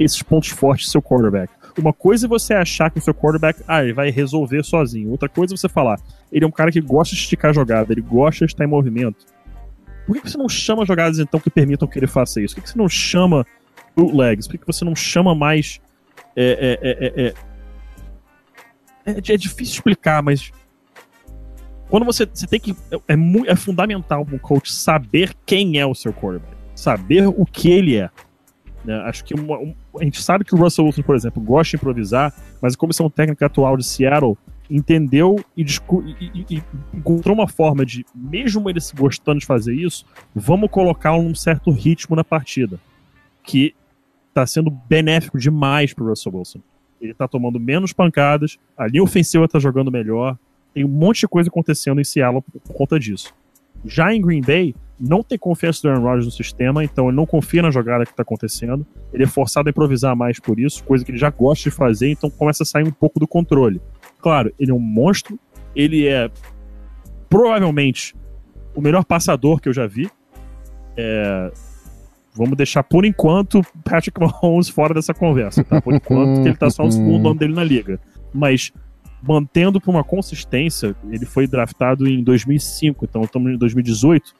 [0.00, 1.52] esses pontos fortes do seu quarterback.
[1.76, 5.10] Uma coisa é você achar que o seu quarterback ah, ele vai resolver sozinho.
[5.10, 5.98] Outra coisa é você falar,
[6.30, 8.68] ele é um cara que gosta de esticar a jogada, ele gosta de estar em
[8.68, 9.26] movimento.
[10.06, 12.54] Por que você não chama jogadas então que permitam que ele faça isso?
[12.54, 13.44] Por que você não chama
[13.96, 14.46] bootlegs?
[14.46, 15.80] Por que você não chama mais.
[16.36, 20.52] É, é, é, é, é, é, é difícil explicar, mas
[21.88, 22.76] quando você, você tem que.
[22.90, 27.26] É, é, mu- é fundamental para um coach saber quem é o seu quarterback, saber
[27.26, 28.10] o que ele é.
[28.84, 28.94] né?
[29.06, 31.76] Acho que uma- um- a gente sabe que o Russell Wilson, por exemplo, gosta de
[31.76, 34.36] improvisar, mas a comissão técnica atual de Seattle
[34.70, 40.70] entendeu e, e- e- encontrou uma forma de, mesmo ele gostando de fazer isso, vamos
[40.70, 42.80] colocá-lo num certo ritmo na partida.
[43.42, 43.74] Que
[44.32, 46.60] tá sendo benéfico demais pro Russell Wilson.
[47.00, 50.36] Ele tá tomando menos pancadas, a linha ofensiva tá jogando melhor,
[50.72, 53.34] tem um monte de coisa acontecendo em Seattle por conta disso.
[53.84, 57.26] Já em Green Bay, não tem confiança do Aaron Rodgers no sistema, então ele não
[57.26, 58.86] confia na jogada que está acontecendo.
[59.12, 62.10] Ele é forçado a improvisar mais por isso, coisa que ele já gosta de fazer,
[62.10, 63.80] então começa a sair um pouco do controle.
[64.20, 65.38] Claro, ele é um monstro,
[65.74, 66.30] ele é
[67.28, 68.14] provavelmente
[68.74, 70.08] o melhor passador que eu já vi.
[70.96, 71.52] É,
[72.34, 75.80] Vamos deixar por enquanto Patrick Mahomes fora dessa conversa, tá?
[75.80, 78.00] Por enquanto, que ele tá só no segundo ano dele na liga.
[78.32, 78.72] Mas
[79.26, 84.34] mantendo por uma consistência, ele foi draftado em 2005, então estamos em 2018.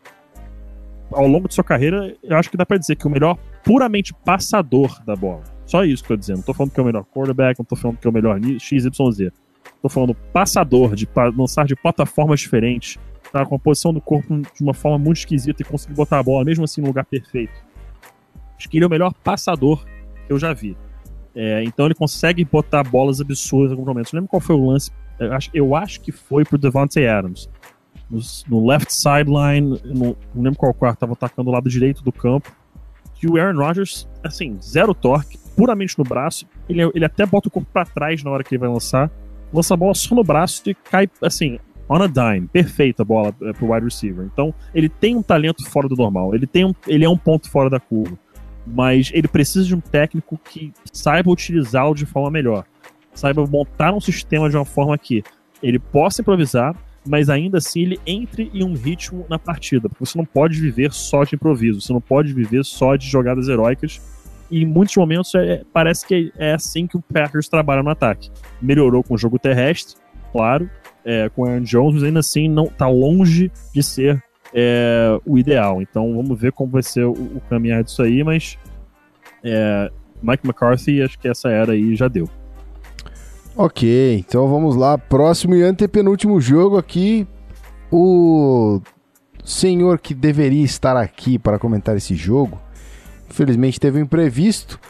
[1.13, 4.13] Ao longo de sua carreira, eu acho que dá pra dizer que o melhor puramente
[4.25, 5.43] passador da bola.
[5.65, 6.37] Só isso que eu tô dizendo.
[6.39, 8.39] Não tô falando que é o melhor quarterback, não tô falando que é o melhor
[8.59, 9.33] XYZ.
[9.81, 12.99] Tô falando passador, de lançar de plataformas diferentes,
[13.33, 16.23] tá com a posição do corpo de uma forma muito esquisita e conseguir botar a
[16.23, 17.53] bola mesmo assim no lugar perfeito.
[18.57, 19.85] Acho que ele é o melhor passador
[20.27, 20.77] que eu já vi.
[21.35, 24.13] É, então ele consegue botar bolas absurdas em alguns momentos.
[24.13, 24.91] Não lembro qual foi o lance.
[25.19, 27.49] Eu acho, eu acho que foi pro Devante Adams.
[28.49, 32.53] No, left sideline, não, lembro qual quarto, tava atacando o lado direito do campo.
[33.15, 36.47] Que o Aaron Rodgers, assim, zero torque, puramente no braço.
[36.69, 39.11] Ele, ele até bota o corpo pra trás na hora que ele vai lançar.
[39.53, 41.59] Lança a bola só no braço e cai, assim,
[41.89, 42.49] on a dime.
[42.49, 44.29] Perfeita a bola é, pro wide receiver.
[44.33, 46.35] Então, ele tem um talento fora do normal.
[46.35, 48.19] Ele, tem um, ele é um ponto fora da curva
[48.67, 52.65] mas ele precisa de um técnico que saiba utilizá-lo de forma melhor.
[53.13, 55.23] Saiba montar um sistema de uma forma que
[55.63, 56.75] ele possa improvisar,
[57.07, 59.89] mas ainda assim ele entre em um ritmo na partida.
[59.89, 63.49] Porque você não pode viver só de improviso, você não pode viver só de jogadas
[63.49, 64.01] heróicas.
[64.51, 68.31] E em muitos momentos é- parece que é assim que o Packers trabalha no ataque.
[68.61, 69.97] Melhorou com o jogo terrestre,
[70.33, 70.69] claro,
[71.05, 74.23] é, com o Aaron Jones, mas ainda assim não tá longe de ser
[74.55, 75.83] é, o ideal.
[75.83, 78.57] Então vamos ver como vai ser o, o caminhar disso aí, mas
[79.43, 79.91] é,
[80.23, 82.29] Mike McCarthy, acho que essa era aí já deu.
[83.57, 84.97] Ok, então vamos lá.
[84.97, 87.27] Próximo e antepenúltimo jogo aqui.
[87.91, 88.81] O
[89.45, 92.59] senhor que deveria estar aqui para comentar esse jogo,
[93.31, 94.81] infelizmente teve um imprevisto,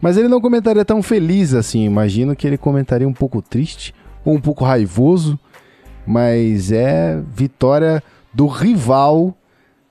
[0.00, 1.84] mas ele não comentaria tão feliz assim.
[1.84, 3.94] Imagino que ele comentaria um pouco triste
[4.24, 5.38] ou um pouco raivoso,
[6.06, 8.02] mas é vitória
[8.34, 9.36] do rival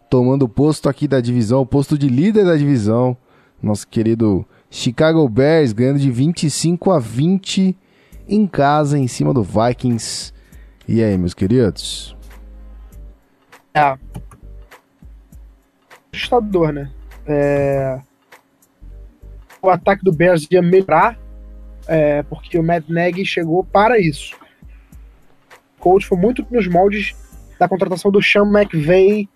[0.09, 3.17] tomando o posto aqui da divisão, o posto de líder da divisão.
[3.61, 7.75] Nosso querido Chicago Bears ganhando de 25 a 20
[8.27, 10.33] em casa, em cima do Vikings.
[10.87, 12.15] E aí, meus queridos?
[13.73, 13.97] É.
[16.13, 16.91] Assustador, né?
[17.25, 17.99] É,
[19.61, 21.17] O ataque do Bears ia melhorar,
[21.87, 24.35] é, porque o Matt Nagy chegou para isso.
[25.77, 27.15] O coach foi muito nos moldes
[27.63, 29.29] da contratação do Sean McVay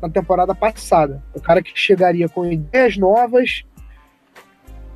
[0.00, 1.22] na temporada passada.
[1.34, 3.62] O cara que chegaria com ideias novas,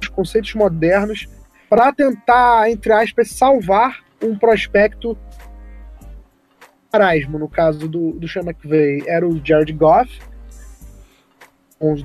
[0.00, 1.28] os conceitos modernos,
[1.68, 5.18] para tentar, entre aspas, salvar um prospecto
[6.90, 10.18] marasmo, no caso do, do Sean McVay, era o Jared Goff,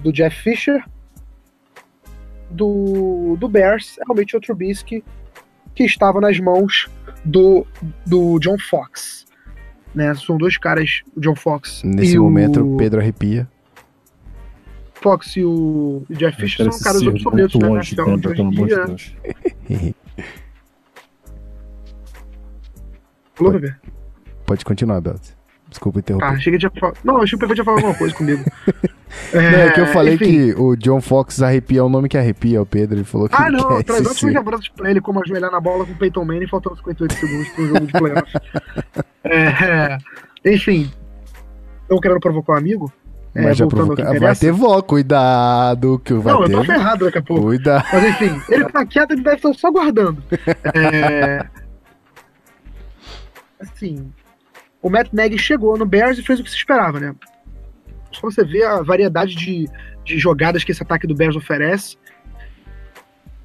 [0.01, 0.83] do Jeff Fisher,
[2.49, 5.01] do, do Bears, é o Mitchell Trubisky,
[5.73, 6.89] que estava nas mãos
[7.23, 7.65] do,
[8.05, 9.26] do John Fox.
[9.97, 10.13] Né?
[10.13, 13.49] São dois caras, o John Fox Nesse e momento, o Pedro arrepia.
[14.93, 18.63] Fox e o Jeff Fisher são caras obsoletos muito né, longe de NFL de Denver,
[18.63, 19.95] hoje em de dia.
[23.39, 23.73] Bebê?
[24.45, 25.36] Pode continuar, Belt.
[25.69, 26.25] Desculpa interromper.
[26.25, 26.71] Ah, achei que tinha.
[27.03, 28.43] Não, achei que o Pepe tinha falado alguma coisa comigo.
[29.33, 30.25] não, é que eu falei enfim.
[30.25, 32.95] que o John Fox arrepia é o nome que arrepia, o Pedro.
[32.97, 34.27] Ele falou que Ah, não, quer traz ser.
[34.27, 37.67] lembranças pra ele, como ajoelhar na bola com o Peyton Manning faltando 58 segundos pro
[37.67, 38.33] jogo de playoff.
[39.25, 39.97] é,
[40.45, 40.89] enfim,
[41.81, 42.93] estão querendo provocar um amigo?
[43.35, 44.09] É, Mas já voltando ao que provoca...
[44.09, 44.41] Vai interessa.
[44.41, 46.55] ter vó, cuidado, que vai Não, eu ter.
[46.55, 47.43] tô ferrado daqui a pouco.
[47.43, 47.85] Cuidado.
[47.93, 50.23] Mas enfim, ele tá quieto, ele deve estar só guardando.
[50.73, 51.45] É...
[53.59, 54.11] Assim,
[54.87, 57.15] o Matt Nagy chegou no Bears e fez o que se esperava, né?
[58.11, 59.67] Só você ver a variedade de,
[60.03, 61.97] de jogadas que esse ataque do Bears oferece.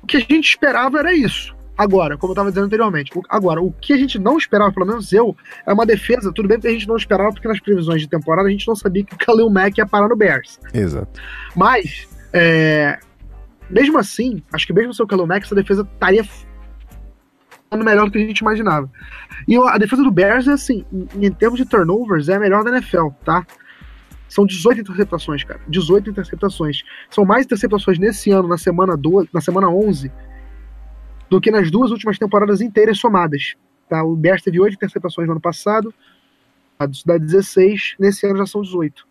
[0.02, 1.54] O que a gente esperava era isso.
[1.76, 4.86] Agora, como eu tava dizendo anteriormente, o- agora, o que a gente não esperava, pelo
[4.86, 5.34] menos eu,
[5.66, 6.32] é uma defesa.
[6.32, 8.76] Tudo bem que a gente não esperava, porque nas previsões de temporada a gente não
[8.76, 10.60] sabia que o Khalil Mack ia parar no Bears.
[10.72, 11.20] Exato.
[11.56, 12.98] Mas, é,
[13.70, 16.24] mesmo assim, acho que mesmo sem o Khalil Mack, essa defesa estaria
[17.76, 18.90] melhor do que a gente imaginava.
[19.46, 23.08] E a defesa do Bears, assim, em, termos de turnovers, é a melhor da NFL,
[23.24, 23.46] tá?
[24.28, 25.60] São 18 interceptações, cara.
[25.68, 26.82] 18 interceptações.
[27.10, 30.10] São mais interceptações nesse ano, na semana, 12, na semana 11,
[31.28, 33.54] do que nas duas últimas temporadas inteiras somadas.
[33.88, 34.02] Tá?
[34.02, 35.92] O Bears teve 8 interceptações no ano passado,
[37.04, 39.06] dá 16, nesse ano já são 18.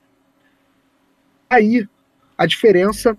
[1.49, 1.87] Aí,
[2.37, 3.17] a diferença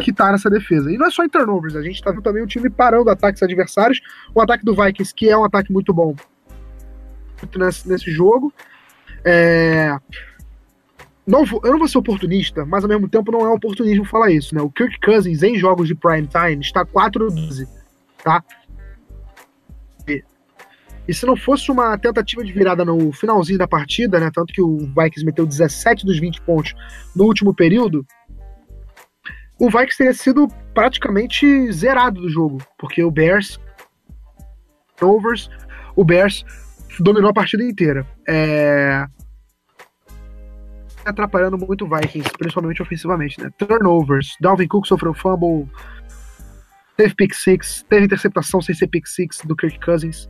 [0.00, 0.90] que tá nessa defesa.
[0.90, 3.42] E não é só em turnovers, a gente tá vendo também o time parando ataques
[3.42, 4.00] adversários.
[4.34, 6.14] O ataque do Vikings, que é um ataque muito bom
[7.56, 8.52] nesse, nesse jogo.
[9.24, 9.96] É,
[11.26, 14.30] não vou- eu não vou ser oportunista, mas ao mesmo tempo não é oportunismo falar
[14.30, 14.62] isso, né?
[14.62, 17.68] O Kirk Cousins em jogos de prime time está 4-12,
[18.24, 18.42] tá?
[21.06, 24.30] E, se não fosse uma tentativa de virada no finalzinho da partida, né?
[24.32, 26.74] Tanto que o Vikings meteu 17 dos 20 pontos
[27.14, 28.06] no último período,
[29.62, 33.60] o Vikings teria sido praticamente zerado do jogo, porque o Bears,
[35.00, 35.48] overs,
[35.94, 36.44] o Bears
[36.98, 38.04] dominou a partida inteira.
[38.28, 39.06] É,
[41.04, 43.50] atrapalhando muito o Vikings, principalmente ofensivamente, né?
[43.56, 45.70] Turnovers, Dalvin Cook sofreu fumble,
[46.96, 50.28] teve pick six, teve interceptação sem ser pick six do Kirk Cousins.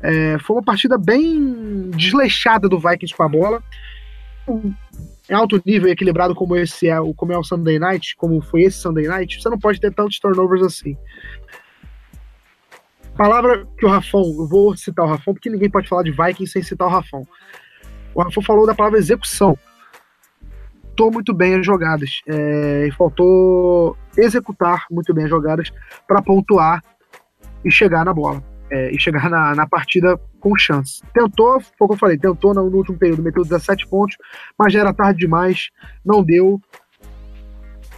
[0.00, 3.62] É, foi uma partida bem desleixada do Vikings com a bola.
[4.48, 4.72] Um-
[5.28, 8.40] Em alto nível e equilibrado como esse é, o- como é o Sunday Night, como
[8.40, 10.96] foi esse Sunday Night, você não pode ter tantos turnovers assim.
[13.16, 16.52] Palavra que o Rafão, eu vou citar o Rafão, porque ninguém pode falar de Vikings
[16.52, 17.26] sem citar o Rafão.
[18.14, 19.58] O Rafão falou da palavra execução
[20.96, 22.22] executou muito bem as jogadas.
[22.26, 25.70] É, faltou executar muito bem as jogadas
[26.08, 26.82] para pontuar
[27.62, 28.42] e chegar na bola.
[28.70, 31.02] é, e chegar na, na partida com chance.
[31.12, 34.16] Tentou, foi o que eu falei, tentou no, último período, meteu 17 pontos,
[34.56, 35.70] mas já era tarde demais,
[36.04, 36.60] não deu.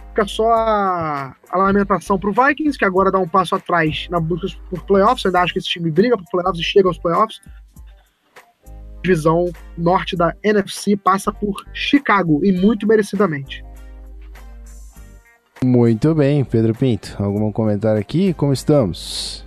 [0.09, 4.47] Fica só a, a lamentação pro Vikings, que agora dá um passo atrás na busca
[4.67, 5.25] por playoffs.
[5.27, 7.39] Ainda acho que esse time briga por playoffs e chega aos playoffs
[9.01, 13.63] divisão norte da NFC passa por Chicago e muito merecidamente.
[15.63, 17.15] Muito bem, Pedro Pinto.
[17.17, 18.33] Algum comentário aqui?
[18.33, 19.45] Como estamos?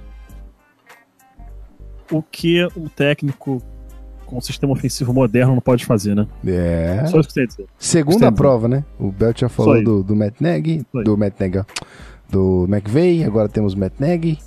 [2.13, 3.63] O que um técnico
[4.27, 6.27] com um sistema ofensivo moderno não pode fazer, né?
[6.47, 7.05] É.
[7.07, 7.67] Só isso que sei dizer.
[7.79, 8.37] Segunda Sempre.
[8.37, 8.85] prova, né?
[8.99, 11.65] O Belt já falou do, do Matt Nagy, do Matt Nagy, ó,
[12.31, 14.39] do McVeigh, agora temos Matt Nagy.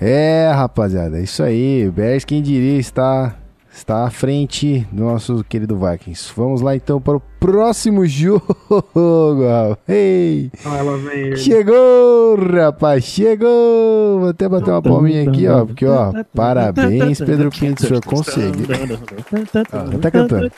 [0.00, 1.88] É, rapaziada, é isso aí.
[1.90, 3.36] Bears, quem diria, está,
[3.72, 6.32] está à frente do nosso querido Vikings.
[6.36, 8.46] Vamos lá então para o próximo jogo.
[9.88, 10.50] Ei,
[11.36, 14.20] chegou, rapaz, chegou.
[14.20, 18.64] Vou até bater uma palminha aqui, ó, porque ó, parabéns, Pedro Pinto, o senhor consegue.
[19.72, 20.52] Ah, tá cantando.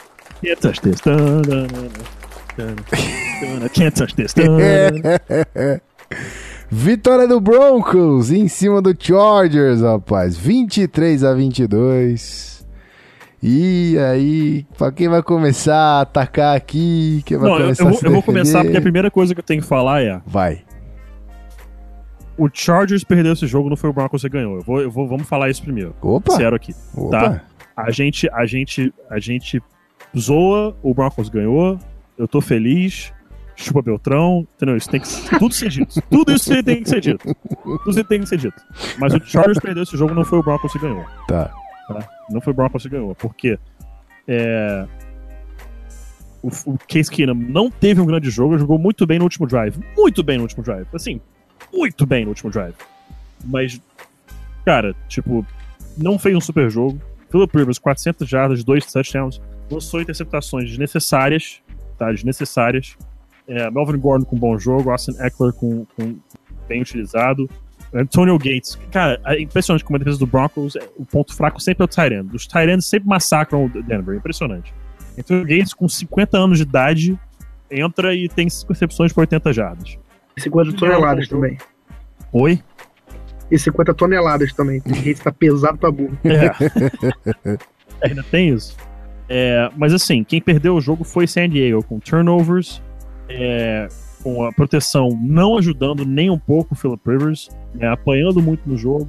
[3.73, 4.35] Can't touch this.
[6.71, 10.37] Vitória do Broncos em cima do Chargers, rapaz.
[10.37, 12.54] 23 a 22.
[13.47, 17.23] E aí, pra quem vai começar a atacar aqui?
[17.27, 19.11] Quem vai Não, eu, eu começar vou, a se eu vou começar porque a primeira
[19.11, 20.63] coisa que eu tenho que falar é: Vai.
[22.39, 24.57] o Chargers perdeu esse jogo, não foi o Broncos que ganhou.
[24.57, 25.95] Eu vou, eu vou, vamos falar isso primeiro.
[26.01, 26.33] Opa!
[26.33, 26.75] Sincero aqui.
[26.97, 27.43] Opa!
[27.77, 29.63] A gente, a gente, a gente
[30.19, 31.79] zoa, o Broncos ganhou,
[32.17, 33.13] eu tô feliz,
[33.55, 34.75] chupa Beltrão, entendeu?
[34.75, 36.01] Isso tem que tudo ser dito.
[36.09, 37.37] Tudo isso tem que ser dito.
[37.63, 38.63] Tudo isso tem que ser dito.
[38.99, 41.05] Mas o Chargers perdeu esse jogo, não foi o Broncos que ganhou.
[41.29, 41.51] Tá.
[41.89, 42.09] tá?
[42.31, 43.59] Não foi o Broncos que ganhou, porque
[44.27, 44.87] é,
[46.43, 49.79] o, o Case Keenum não teve um grande jogo, jogou muito bem no último drive.
[49.97, 50.87] Muito bem no último drive.
[50.93, 51.21] Assim,
[51.73, 52.75] muito bem no último drive.
[53.45, 53.81] Mas,
[54.65, 55.47] cara, tipo,
[55.97, 57.01] não fez um super jogo.
[57.31, 61.61] Philip Rivers, 400 jardas, dois touchdowns, lançou interceptações desnecessárias,
[61.99, 62.13] tá?
[62.13, 62.97] Desnecessárias.
[63.47, 66.17] É, Melvin Gordon com bom jogo, Austin Eckler com, com
[66.69, 67.49] bem utilizado.
[67.95, 71.85] Antonio Gates, cara, é impressionante como a defesa do Broncos, é- o ponto fraco sempre
[71.85, 72.35] é o end.
[72.35, 74.75] Os ends sempre massacram o Denver, impressionante.
[75.19, 77.19] Antonio Gates, com 50 anos de idade,
[77.71, 79.97] entra e tem 5 recepções por 80 jardas.
[80.37, 81.57] 50 toneladas também.
[82.33, 82.61] Oi?
[83.51, 84.81] E 50 toneladas também.
[84.85, 86.19] O Gates tá pesado pra burro.
[86.25, 87.59] É.
[88.03, 88.77] Ainda tem isso.
[89.29, 92.83] É, mas assim, quem perdeu o jogo foi San Diego, com turnovers,
[93.29, 93.89] é,
[94.25, 98.77] com a proteção não ajudando nem um pouco o Philip Rivers, né, apanhando muito no
[98.77, 99.07] jogo.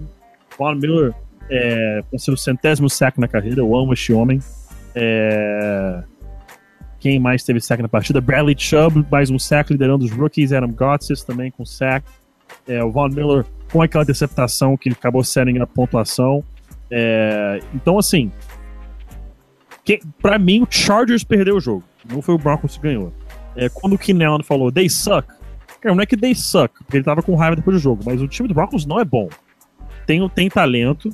[0.60, 1.14] Von Miller
[1.50, 4.40] é, com seu centésimo sack na carreira, eu amo este homem.
[4.94, 6.04] É,
[7.00, 8.20] quem mais teve sack na partida?
[8.20, 10.52] Bradley Chubb, mais um sack liderando os rookies.
[10.52, 12.06] Adam Gotsis também com sack.
[12.68, 16.44] É, o Von Miller com aquela interceptação que acabou setting a pontuação.
[16.92, 18.32] É, então, assim,
[20.22, 21.84] pra mim, o Chargers perdeu o jogo.
[22.10, 23.14] Não foi o Broncos que ganhou.
[23.56, 25.28] É, quando o Allen falou, they suck.
[25.82, 28.22] Cara, não é que they suck, porque ele tava com raiva depois do jogo, mas
[28.22, 29.30] o time do Broncos não é bom.
[30.06, 31.10] Tem, tem talento.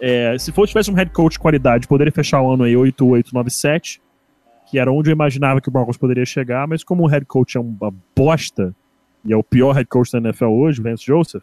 [0.00, 4.00] É, se for tivesse um head coach de qualidade, poderia fechar o ano aí 8-8-9-7,
[4.66, 7.56] que era onde eu imaginava que o Broncos poderia chegar, mas como o head coach
[7.56, 8.74] é uma bosta,
[9.24, 11.42] e é o pior head coach da NFL hoje, Vance Joseph,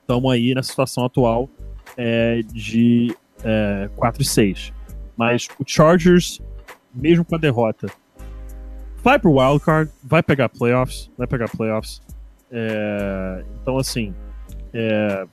[0.00, 1.48] estamos aí na situação atual
[1.96, 4.72] é, de é, 4 e 6.
[5.16, 6.40] Mas o Chargers,
[6.94, 7.86] mesmo com a derrota,
[9.06, 12.02] vai pro wildcard, vai pegar playoffs, vai pegar playoffs.
[12.50, 14.12] É, então, assim,
[14.74, 15.24] é,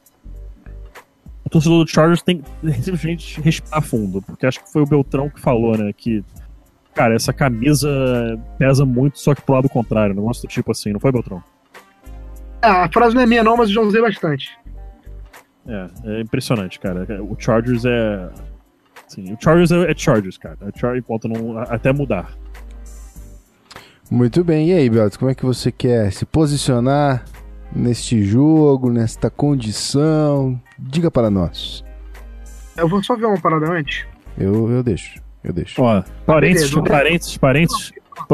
[1.43, 2.51] o torcedor do Chargers tem que
[2.83, 6.23] simplesmente respirar fundo, porque acho que foi o Beltrão que falou, né, que,
[6.93, 7.89] cara, essa camisa
[8.59, 11.43] pesa muito, só que pro lado contrário, negócio do tipo assim, não foi, Beltrão?
[12.61, 14.55] É, a frase não é minha, não, mas eu já usei bastante.
[15.67, 17.07] É, é impressionante, cara.
[17.23, 18.29] O Chargers é.
[19.07, 20.57] Assim, o Chargers é, é Chargers, cara.
[20.61, 22.37] É Chargers não, até mudar.
[24.13, 24.69] Muito bem.
[24.69, 27.25] E aí, Belts, como é que você quer se posicionar
[27.75, 30.61] neste jogo, nesta condição?
[30.77, 31.83] Diga para nós.
[32.77, 34.05] Eu vou só ver uma parada antes.
[34.37, 35.19] Eu, eu deixo.
[35.43, 35.81] Eu deixo.
[35.81, 36.89] Ó, parênteses, beleza.
[36.91, 37.91] parênteses, parênteses.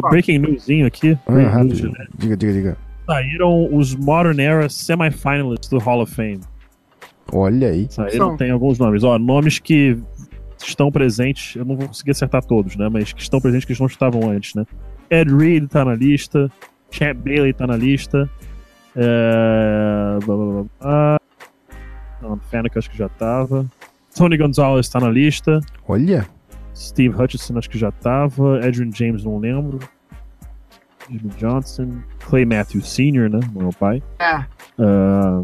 [0.10, 1.18] Breaking newsinho aqui.
[1.26, 2.08] Ah, news, né?
[2.18, 2.78] Diga, diga, diga.
[3.06, 6.42] Saíram os Modern Era semifinalists do Hall of Fame.
[7.32, 7.88] Olha aí.
[7.90, 8.38] Saíram, São.
[8.38, 9.02] tem alguns nomes.
[9.06, 9.98] Ó, nomes que
[10.62, 12.90] estão presentes, eu não vou conseguir acertar todos, né?
[12.90, 14.66] Mas que estão presentes que não estavam antes, né?
[15.10, 16.52] Ed Reed tá na lista,
[16.92, 18.30] Champ Bailey tá na lista.
[18.96, 20.18] É...
[20.26, 21.20] Blá, blá, blá, blá.
[22.22, 23.66] Alan Faneca acho que já tava.
[24.16, 25.60] Tony Gonzalez tá na lista.
[25.88, 26.28] Olha.
[26.76, 28.58] Steve Hutchinson acho que já tava.
[28.58, 29.80] Adrian James não lembro.
[31.10, 32.00] Jimmy Johnson.
[32.20, 33.40] Clay Matthews Sr., né?
[33.54, 34.04] Meu pai.
[34.20, 34.44] É,
[34.78, 35.44] Ah,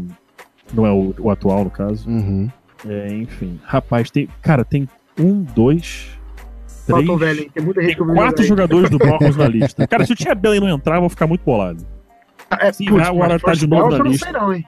[0.72, 2.08] não é o, o atual, no caso.
[2.08, 2.50] Uhum.
[2.86, 3.60] É, enfim.
[3.64, 4.28] Rapaz, tem.
[4.42, 4.88] Cara, tem
[5.18, 6.15] um, dois,
[6.86, 7.06] três.
[7.06, 7.50] faltou velho?
[7.52, 9.86] Tem muita gente Tem quatro jogadores do Broncos na lista.
[9.88, 11.86] Cara, se o Tia Belly não entrar, eu vou ficar muito bolado.
[12.60, 14.26] É, Sim, putz, agora mas tá de novo na eu não lista.
[14.26, 14.64] sei não, hein?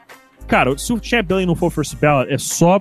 [0.48, 2.78] Cara, se o Champ Bailey não for first ballot, é só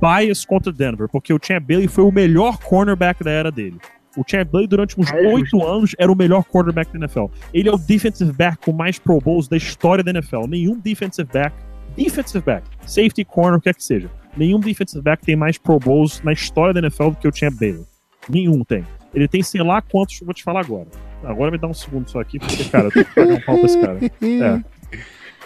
[0.00, 3.78] bias contra Denver, porque o Champ Bailey foi o melhor cornerback da era dele.
[4.16, 7.26] O Champ Bailey, durante uns Ah, é oito anos, era o melhor cornerback da NFL.
[7.54, 10.46] Ele é o defensive back com mais Pro Bowls da história da NFL.
[10.46, 11.56] Nenhum defensive back,
[11.96, 15.78] defensive back, safety, corner, o que é que seja, nenhum defensive back tem mais Pro
[15.78, 17.84] Bowls na história da NFL do que o Champ Bailey.
[18.28, 18.84] Nenhum tem.
[19.14, 20.86] Ele tem sei lá quantos, eu vou te falar agora.
[21.24, 23.56] Agora me dá um segundo só aqui, porque, cara, eu tenho que pagar um pau
[23.56, 23.98] pra esse cara.
[24.22, 25.00] É.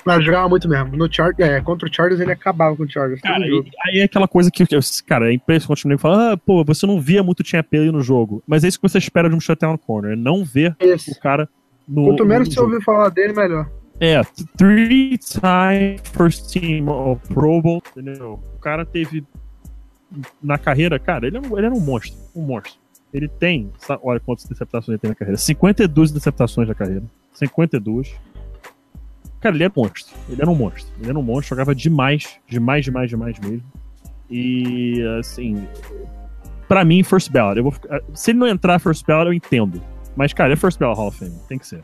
[0.04, 0.94] Mas jogava muito mesmo.
[0.96, 3.22] No Char é, contra o Chargers ele acabava com o Chargers.
[3.22, 4.62] Cara, e- aí é aquela coisa que,
[5.06, 8.42] cara, é impressionante nego fala, ah, pô, você não via muito Champ Bailey no jogo.
[8.46, 11.10] Mas é isso que você espera de um shutdown corner, é não ver Esse.
[11.10, 11.48] o cara
[11.88, 12.04] no.
[12.04, 13.66] Quanto menos no você ouvir falar dele, melhor.
[13.98, 14.20] É,
[14.58, 18.40] three time first team of Pro Bowl, entendeu?
[18.56, 19.24] O cara teve
[20.42, 22.74] na carreira, cara, ele, é um- ele era um monstro, um monstro.
[23.12, 23.70] Ele tem,
[24.02, 27.02] olha quantas interceptações ele tem na carreira, 52 interceptações na carreira,
[27.32, 28.12] 52.
[29.40, 32.84] Cara, ele é monstro, ele era um monstro, ele era um monstro, jogava demais, demais,
[32.84, 33.62] demais, demais mesmo.
[34.30, 35.68] E, assim,
[36.66, 37.74] pra mim, first ballot, eu vou
[38.14, 39.80] se ele não entrar first ballot, eu entendo.
[40.16, 41.82] Mas, cara, é first ballot Hall of Fame, tem que ser.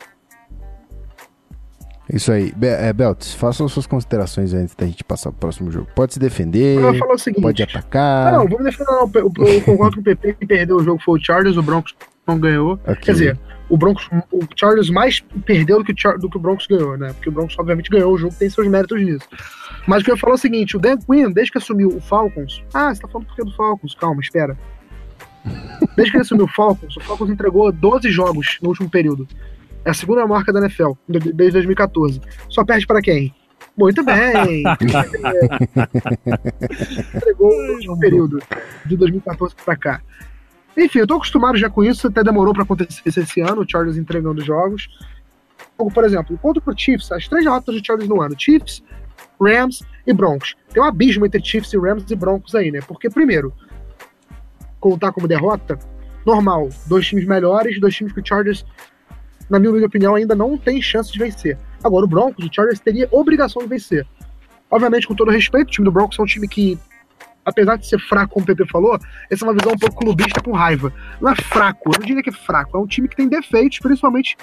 [2.13, 2.53] Isso aí.
[2.57, 2.93] Be é,
[3.37, 5.89] faça as suas considerações antes da gente passar pro próximo jogo.
[5.95, 6.79] Pode se defender,
[7.19, 7.43] seguinte.
[7.43, 8.33] pode atacar.
[8.33, 9.11] não, vamos defender não.
[9.15, 11.95] Eu, concordo com o PP que perdeu o jogo foi o Chargers, o Broncos
[12.27, 12.73] não ganhou.
[12.85, 12.97] Ok.
[12.97, 13.39] Quer dizer,
[13.69, 17.13] o Broncos, o Chargers mais perdeu do que o, do que o Broncos ganhou, né?
[17.13, 19.29] Porque o Broncos obviamente ganhou o jogo, tem seus méritos nisso.
[19.87, 21.89] Mas o que eu ia falar é o seguinte, o Dan Quinn, desde que assumiu
[21.89, 24.57] o Falcons, ah, você tá falando porque é do Falcons, calma, espera.
[25.97, 29.27] Desde que ele assumiu o Falcons, o Falcons entregou 12 jogos no último período.
[29.85, 32.21] É a segunda marca da NFL, de- desde 2014.
[32.49, 33.35] Só perde para quem?
[33.77, 34.63] Muito bem!
[37.15, 38.43] entregou no último período,
[38.85, 40.01] de 2014 pra cá.
[40.77, 43.97] Enfim, eu tô acostumado já com isso, até demorou pra acontecer esse ano, o Chargers
[43.97, 44.89] entregando jogos.
[45.77, 48.83] Como, Por exemplo, contra pro Chiefs, as três derrotas do Chargers no ano, Chiefs,
[49.41, 50.55] Rams e Broncos.
[50.73, 52.81] Tem um abismo entre Chiefs e Rams e Broncos aí, né?
[52.87, 53.53] Porque, primeiro,
[54.79, 55.79] contar como derrota,
[56.25, 58.65] normal, dois times melhores, dois times que o Chargers,
[59.51, 61.59] na minha opinião, ainda não tem chance de vencer.
[61.83, 64.07] Agora, o Broncos, o Chargers teria obrigação de vencer.
[64.71, 66.79] Obviamente, com todo respeito, o time do Broncos é um time que,
[67.45, 68.97] apesar de ser fraco, como o PP falou,
[69.29, 70.93] essa é uma visão um pouco clubista com raiva.
[71.21, 73.81] Não é fraco, eu não diria que é fraco, é um time que tem defeitos,
[73.81, 74.37] principalmente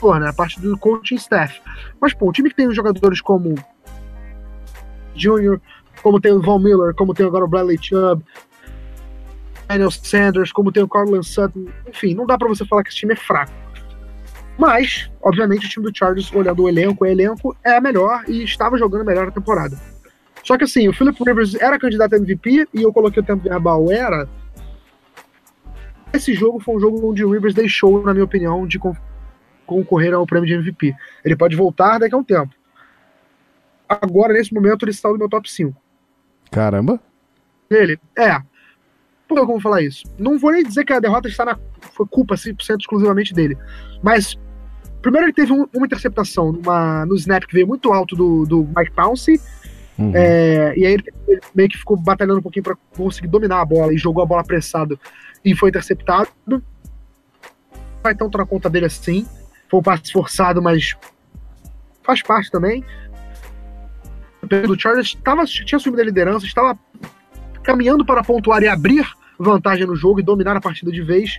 [0.00, 1.60] pô, né, a parte do coaching staff.
[2.00, 3.54] Mas, pô, um time que tem jogadores como
[5.14, 5.60] Junior,
[6.02, 8.22] como tem o Von Miller, como tem agora o Bradley Chubb,
[9.68, 12.98] Daniel Sanders, como tem o Cortland Sutton, enfim, não dá pra você falar que esse
[12.98, 13.65] time é fraco.
[14.58, 18.78] Mas, obviamente, o time do Chargers, olhando o elenco, o elenco é melhor e estava
[18.78, 19.78] jogando melhor na temporada.
[20.42, 23.42] Só que assim, o Philip Rivers era candidato a MVP e eu coloquei o tempo
[23.42, 24.28] verbal era.
[26.12, 28.96] Esse jogo foi um jogo onde o Rivers deixou, na minha opinião, de con-
[29.66, 30.94] concorrer ao prêmio de MVP.
[31.24, 32.54] Ele pode voltar daqui a um tempo.
[33.88, 35.76] Agora, nesse momento, ele está no meu top 5.
[36.50, 37.00] Caramba.
[37.68, 38.40] Ele, é.
[39.28, 40.04] Por que eu vou falar isso?
[40.18, 41.58] Não vou nem dizer que a derrota está na.
[41.92, 43.58] Foi culpa 100% exclusivamente dele.
[44.02, 44.38] Mas.
[45.06, 48.68] Primeiro, ele teve um- uma interceptação numa, no snap que veio muito alto do, do
[48.76, 49.40] Mike Pouncey.
[49.96, 50.10] Uhum.
[50.12, 53.64] É, e aí ele, ele meio que ficou batalhando um pouquinho para conseguir dominar a
[53.64, 54.98] bola e jogou a bola apressado
[55.44, 56.28] e foi interceptado.
[58.02, 59.24] vai tanto na conta dele assim.
[59.70, 60.96] Foi um passe forçado, mas
[62.02, 62.84] faz parte também.
[64.68, 66.76] O Chargers tava, tinha assumido a liderança, estava
[67.62, 71.38] caminhando para pontuar e abrir vantagem no jogo e dominar a partida de vez.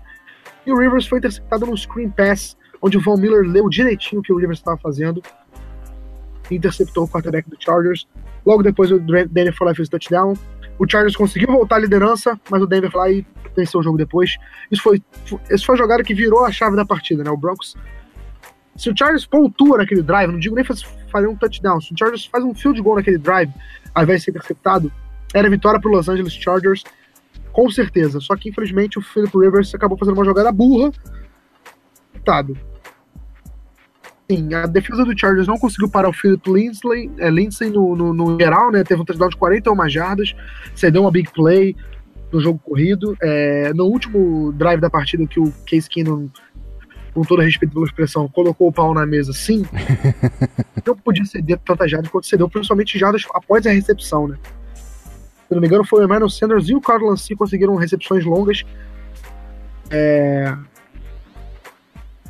[0.65, 2.55] E o Rivers foi interceptado num screen pass,
[2.87, 5.21] onde o Von Miller leu direitinho o que o Rivers estava fazendo.
[6.49, 8.07] Interceptou o quarterback do Chargers.
[8.45, 10.33] Logo depois o Denver foi lá e fez o touchdown.
[10.79, 13.25] O Chargers conseguiu voltar à liderança, mas o Denver foi lá e
[13.55, 14.37] venceu o jogo depois.
[14.71, 15.01] Isso foi,
[15.49, 17.29] isso foi a jogada que virou a chave da partida, né?
[17.31, 17.75] O Broncos.
[18.75, 21.97] Se o Chargers pontua naquele drive, não digo nem faz- fazer um touchdown, se o
[21.97, 23.51] Chargers faz um field goal naquele drive,
[23.93, 24.91] ao invés de ser interceptado,
[25.33, 26.83] era vitória para Los Angeles Chargers,
[27.51, 28.19] com certeza.
[28.21, 30.91] Só que infelizmente o Philip Rivers acabou fazendo uma jogada burra.
[32.13, 32.55] Coitado.
[34.29, 38.13] Sim, a defesa do Chargers não conseguiu parar o Philip Lindsay, é, Lindsay no, no,
[38.13, 38.83] no geral, né?
[38.83, 40.35] Teve um touchdown de 41 jardas,
[40.75, 41.73] cedeu uma big play
[42.31, 43.15] no jogo corrido.
[43.21, 46.29] É, no último drive da partida que o Case Keenum,
[47.13, 49.65] com todo respeito pela expressão, colocou o pau na mesa, sim,
[50.85, 54.37] não podia ceder tantas jardas quanto cedeu, principalmente jardas após a recepção, né?
[55.47, 58.65] Se não me engano, foi o Emmanuel Sanders e o Carl Lancy conseguiram recepções longas.
[59.89, 60.53] É,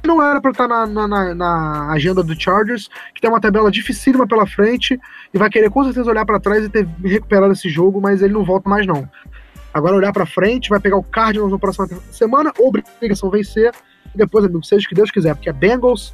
[0.03, 3.69] não era para estar na, na- na- na agenda do Chargers, que tem uma tabela
[3.71, 4.99] dificílima pela frente
[5.33, 8.33] e vai querer com certeza olhar para trás e ter recuperado esse jogo, mas ele
[8.33, 9.09] não volta mais não.
[9.73, 13.71] Agora olhar para frente, vai pegar o Cardinals na próxima semana, obrigação vencer,
[14.13, 16.11] e depois, amigo, seja o que Deus quiser, porque é Bengals,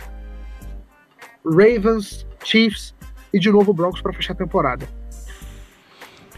[1.46, 2.94] Ravens, Chiefs
[3.34, 4.88] e de novo Broncos para fechar a temporada.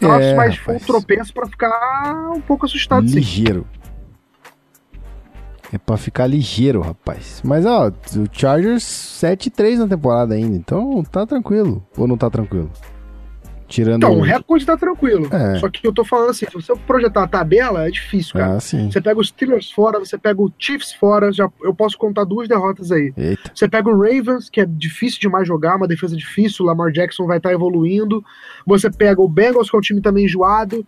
[0.00, 3.20] Nossa, É, mas foi um tropeço para ficar um pouco assustado, sim.
[5.72, 7.42] É pra ficar ligeiro, rapaz.
[7.44, 11.84] Mas, ó, o Chargers 7-3 na temporada ainda, então tá tranquilo.
[11.96, 12.70] Ou não tá tranquilo?
[13.68, 13.96] Tirando.
[13.96, 15.28] Então, o recorde tá tranquilo.
[15.34, 15.58] É.
[15.58, 18.54] Só que eu tô falando assim, se você projetar a tabela, é difícil, cara.
[18.54, 18.90] Ah, sim.
[18.90, 22.46] Você pega os Steelers fora, você pega o Chiefs fora, já, eu posso contar duas
[22.46, 23.12] derrotas aí.
[23.16, 23.50] Eita.
[23.52, 27.26] Você pega o Ravens, que é difícil demais jogar, uma defesa difícil, o Lamar Jackson
[27.26, 28.24] vai estar evoluindo.
[28.64, 30.86] Você pega o Bengals, que é um time também enjoado.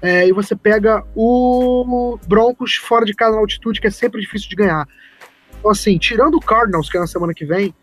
[0.00, 4.48] É, e você pega o Broncos fora de casa na altitude, que é sempre difícil
[4.48, 4.86] de ganhar.
[5.58, 7.74] Então, assim, tirando o Cardinals, que é na semana que vem,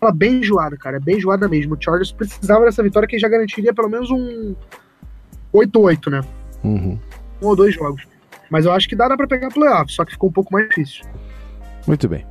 [0.00, 0.96] ela é bem enjoada, cara.
[0.96, 1.74] É bem enjoada mesmo.
[1.74, 4.54] O Chargers precisava dessa vitória que já garantiria pelo menos um
[5.54, 6.20] 8-8, né?
[6.62, 6.98] Uhum.
[7.40, 8.06] Um ou dois jogos.
[8.50, 10.68] Mas eu acho que dá, dá pra pegar playoff, só que ficou um pouco mais
[10.68, 11.04] difícil.
[11.86, 12.26] Muito bem.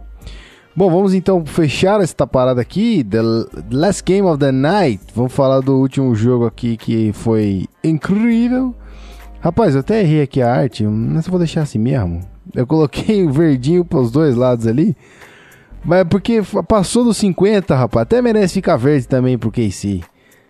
[0.77, 3.01] Bom, vamos então fechar essa parada aqui.
[3.01, 3.21] The
[3.71, 5.01] Last Game of the Night.
[5.15, 8.75] Vamos falar do último jogo aqui que foi incrível.
[9.39, 12.19] Rapaz, eu até errei aqui a arte, mas eu vou deixar assim mesmo.
[12.53, 14.97] Eu coloquei o verdinho pros dois lados ali.
[15.81, 18.01] Mas é porque passou dos 50, rapaz.
[18.01, 20.01] Até merece ficar verde também pro KC.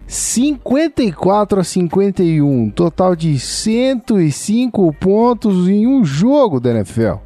[0.08, 2.72] 54 a 51.
[2.72, 7.25] Total de 105 pontos em um jogo da NFL.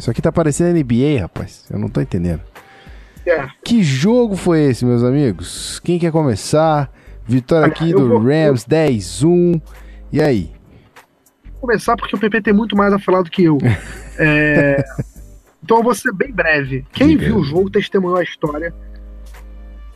[0.00, 1.64] Isso aqui tá parecendo NBA, rapaz.
[1.70, 2.40] Eu não tô entendendo.
[3.26, 3.46] É.
[3.62, 5.78] Que jogo foi esse, meus amigos?
[5.84, 6.90] Quem quer começar?
[7.26, 9.60] Vitória aqui do vou- Rams 10-1.
[10.10, 10.50] E aí?
[11.52, 13.58] Vou começar porque o PP tem muito mais a falar do que eu.
[14.22, 14.84] É,
[15.62, 16.84] Então eu vou ser bem breve.
[16.92, 17.24] Quem Diga.
[17.26, 18.74] viu o jogo testemunhou a história.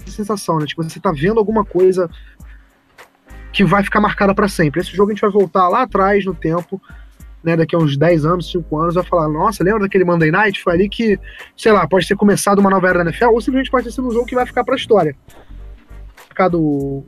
[0.05, 0.65] Que sensação, né?
[0.67, 2.09] Tipo, você tá vendo alguma coisa
[3.53, 4.81] que vai ficar marcada pra sempre.
[4.81, 6.81] Esse jogo a gente vai voltar lá atrás no tempo,
[7.45, 7.57] né?
[7.57, 10.63] Daqui a uns 10 anos, 5 anos, vai falar, nossa, lembra daquele Monday Night?
[10.63, 11.19] Foi ali que,
[11.57, 14.09] sei lá, pode ter começado uma nova era da NFL, ou simplesmente pode ter sido
[14.09, 15.15] um jogo que vai ficar pra história.
[16.29, 16.61] Marcado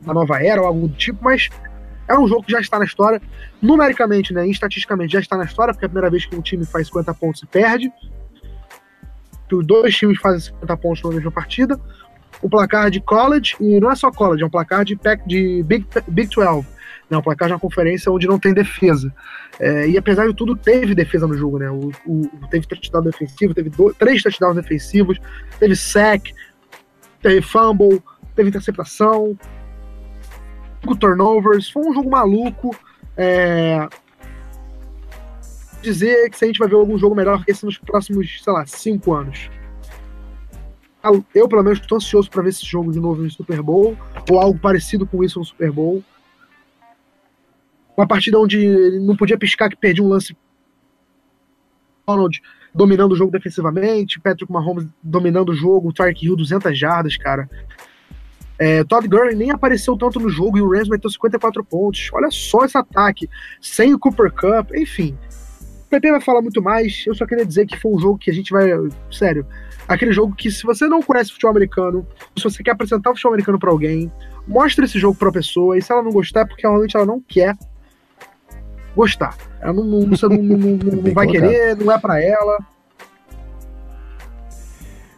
[0.03, 1.49] uma nova era ou algo do tipo, mas
[2.07, 3.21] é um jogo que já está na história.
[3.61, 4.47] Numericamente, né?
[4.47, 7.13] Estatisticamente já está na história, porque é a primeira vez que um time faz 50
[7.15, 7.91] pontos e perde.
[9.49, 11.79] Que os dois times fazem 50 pontos na mesma partida.
[12.41, 15.63] O placar de college, e não é só college, é um placar de, pac- de
[15.63, 16.67] Big, Big 12.
[17.09, 19.13] Né, um placar de uma conferência onde não tem defesa.
[19.59, 21.69] É, e apesar de tudo, teve defesa no jogo, né?
[21.69, 25.17] O, o- teve touchdown defensivo, teve do- três touchdowns defensivos,
[25.57, 26.33] teve sack,
[27.21, 28.03] teve fumble,
[28.35, 29.37] teve interceptação,
[30.99, 31.69] turnovers.
[31.69, 32.75] Foi um jogo maluco.
[33.15, 33.87] É,
[35.81, 38.51] dizer que se a gente vai ver algum jogo melhor que esse nos próximos, sei
[38.53, 39.49] lá, cinco anos.
[41.33, 43.95] Eu, pelo menos, estou ansioso para ver esse jogo de novo no Super Bowl,
[44.29, 46.03] ou algo parecido com isso no Super Bowl.
[47.97, 50.37] Uma partida onde ele não podia piscar que perdia um lance.
[52.05, 52.39] Donald
[52.73, 57.49] dominando o jogo defensivamente, Patrick Mahomes dominando o jogo, o Tark Hill 200 jardas, cara.
[58.59, 62.09] É, Todd Gurley nem apareceu tanto no jogo e o Rams meteu 54 pontos.
[62.13, 63.27] Olha só esse ataque,
[63.59, 65.17] sem o Cooper Cup, enfim.
[65.85, 68.29] O PP vai falar muito mais, eu só queria dizer que foi um jogo que
[68.29, 68.69] a gente vai.
[69.11, 69.45] Sério,
[69.87, 72.05] aquele jogo que se você não conhece futebol americano,
[72.37, 74.11] se você quer apresentar o futebol americano pra alguém,
[74.47, 77.21] mostre esse jogo pra pessoa, e se ela não gostar é porque realmente ela não
[77.21, 77.55] quer
[78.97, 79.37] gostar.
[79.61, 81.31] Ela não, não, você não, não- não- vai colocado.
[81.49, 82.57] querer, não é pra ela.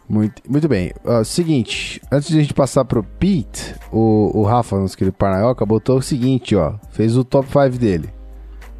[0.07, 0.91] Muito, muito bem.
[1.05, 5.65] Ó, seguinte, antes de a gente passar pro Pete, o, o Rafa, nosso querido Parnaioca,
[5.65, 6.73] botou o seguinte, ó.
[6.89, 8.09] Fez o top 5 dele.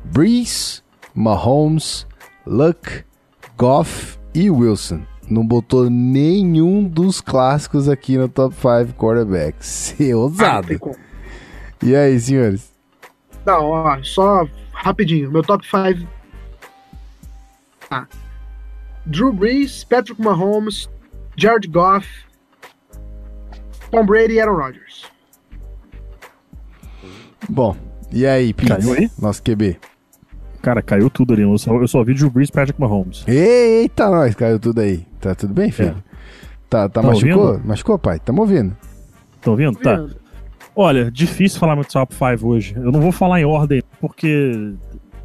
[0.06, 0.82] Breeze,
[1.14, 2.08] Mahomes,
[2.48, 3.04] Luck,
[3.56, 5.02] Goff e Wilson.
[5.30, 9.96] Não botou nenhum dos clássicos aqui no top 5 quarterbacks.
[10.02, 10.80] É Ah, ousado.
[10.80, 10.96] como.
[11.84, 12.74] E aí, senhores?
[13.46, 14.48] Não, ó, só
[14.84, 15.32] rapidinho.
[15.32, 16.08] Meu top 5.
[17.92, 18.06] Ah.
[19.06, 20.90] Drew Brees, Patrick Mahomes,
[21.36, 22.08] Jared Goff,
[23.92, 25.06] Tom Brady e Aaron Rodgers.
[27.50, 27.76] Bom,
[28.12, 28.68] e aí, Pete?
[28.70, 29.10] Caiu aí?
[29.20, 29.78] Nosso QB.
[30.62, 31.42] Cara, caiu tudo ali.
[31.44, 33.24] Eu só, eu só vi Drew Brees Patrick Mahomes.
[33.28, 35.06] Eita, nós, caiu tudo aí.
[35.20, 36.04] Tá tudo bem, filho?
[36.70, 37.48] Tá, tá Tá machucou?
[37.48, 37.68] ouvindo?
[37.68, 38.20] Machucou, pai?
[38.20, 38.76] Tamo ouvindo.
[39.36, 39.80] Estão ouvindo?
[39.80, 40.06] Tá.
[40.76, 42.74] Olha, difícil falar meu top 5 hoje.
[42.76, 44.74] Eu não vou falar em ordem, porque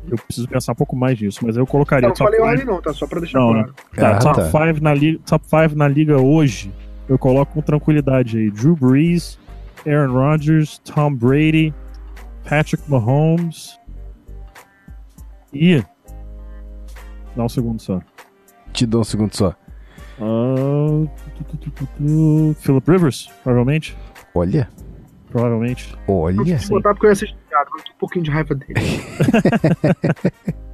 [0.09, 2.51] eu preciso pensar um pouco mais nisso, mas eu colocaria Eu não top falei 5.
[2.51, 2.93] ordem não, tá?
[2.93, 3.75] Só pra deixar Não, claro.
[3.95, 4.45] Tá, Ah, top tá.
[4.73, 6.73] 5 na, liga, top five na liga hoje,
[7.09, 8.51] eu coloco com tranquilidade aí.
[8.51, 9.39] Drew Brees,
[9.87, 11.73] Aaron Rodgers, Tom Brady,
[12.49, 13.79] Patrick Mahomes
[15.53, 15.83] e...
[17.37, 18.01] Dá um segundo só.
[18.73, 19.55] Te dou um segundo só.
[20.19, 21.09] Tu,
[21.45, 23.97] tu, tu, tu, tu, Philip Rivers, provavelmente.
[24.35, 24.69] Olha,
[25.35, 25.93] Provavelmente.
[26.07, 26.45] Eu olha.
[26.45, 28.75] quis botar porque eu ia ser xingado, mas eu tô um pouquinho de raiva dele.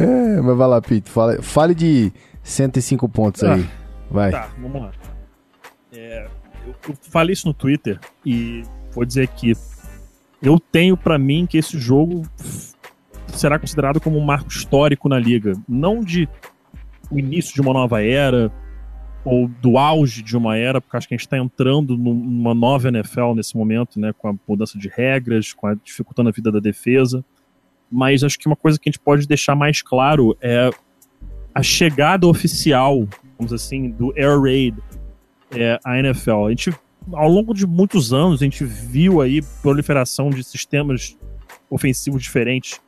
[0.00, 1.08] É, mas vai lá, Pete.
[1.08, 2.12] Fale, fale de
[2.42, 3.64] 105 pontos aí.
[4.10, 4.32] Vai.
[4.32, 4.90] Tá, vamos lá.
[5.92, 6.26] É,
[6.66, 9.52] eu, eu falei isso no Twitter e vou dizer que
[10.42, 12.24] eu tenho pra mim que esse jogo
[13.28, 16.28] será considerado como um marco histórico na liga, não de
[17.08, 18.50] o início de uma nova era
[19.24, 22.54] ou do auge de uma era, porque acho que a gente está entrando num- numa
[22.54, 26.50] nova NFL nesse momento, né, com a mudança de regras, com a dificultando a vida
[26.50, 27.24] da defesa.
[27.90, 30.70] Mas acho que uma coisa que a gente pode deixar mais claro é
[31.54, 33.06] a chegada oficial,
[33.36, 34.76] vamos assim, do Air Raid
[35.50, 36.46] é, à NFL.
[36.46, 36.72] A gente,
[37.12, 41.18] ao longo de muitos anos, a gente viu aí proliferação de sistemas
[41.68, 42.80] ofensivos diferentes.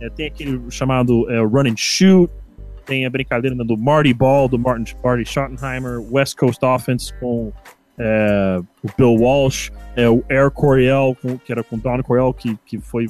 [0.00, 2.32] É, tem aquele chamado é, Run and Shoot,
[2.86, 7.52] tem a brincadeira né, do Marty Ball, do Martin, Marty Schottenheimer, West Coast Offense com
[7.98, 12.78] é, o Bill Walsh, é, o Air Coryell, que era com Don Coryell, que, que
[12.78, 13.06] foi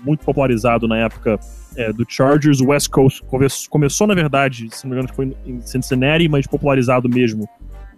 [0.00, 1.38] muito popularizado na época
[1.76, 2.60] é, do Chargers.
[2.60, 6.46] O West Coast come- começou, na verdade, se não me engano, foi em Cincinnati, mas
[6.46, 7.48] popularizado mesmo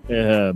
[0.08, 0.52] é,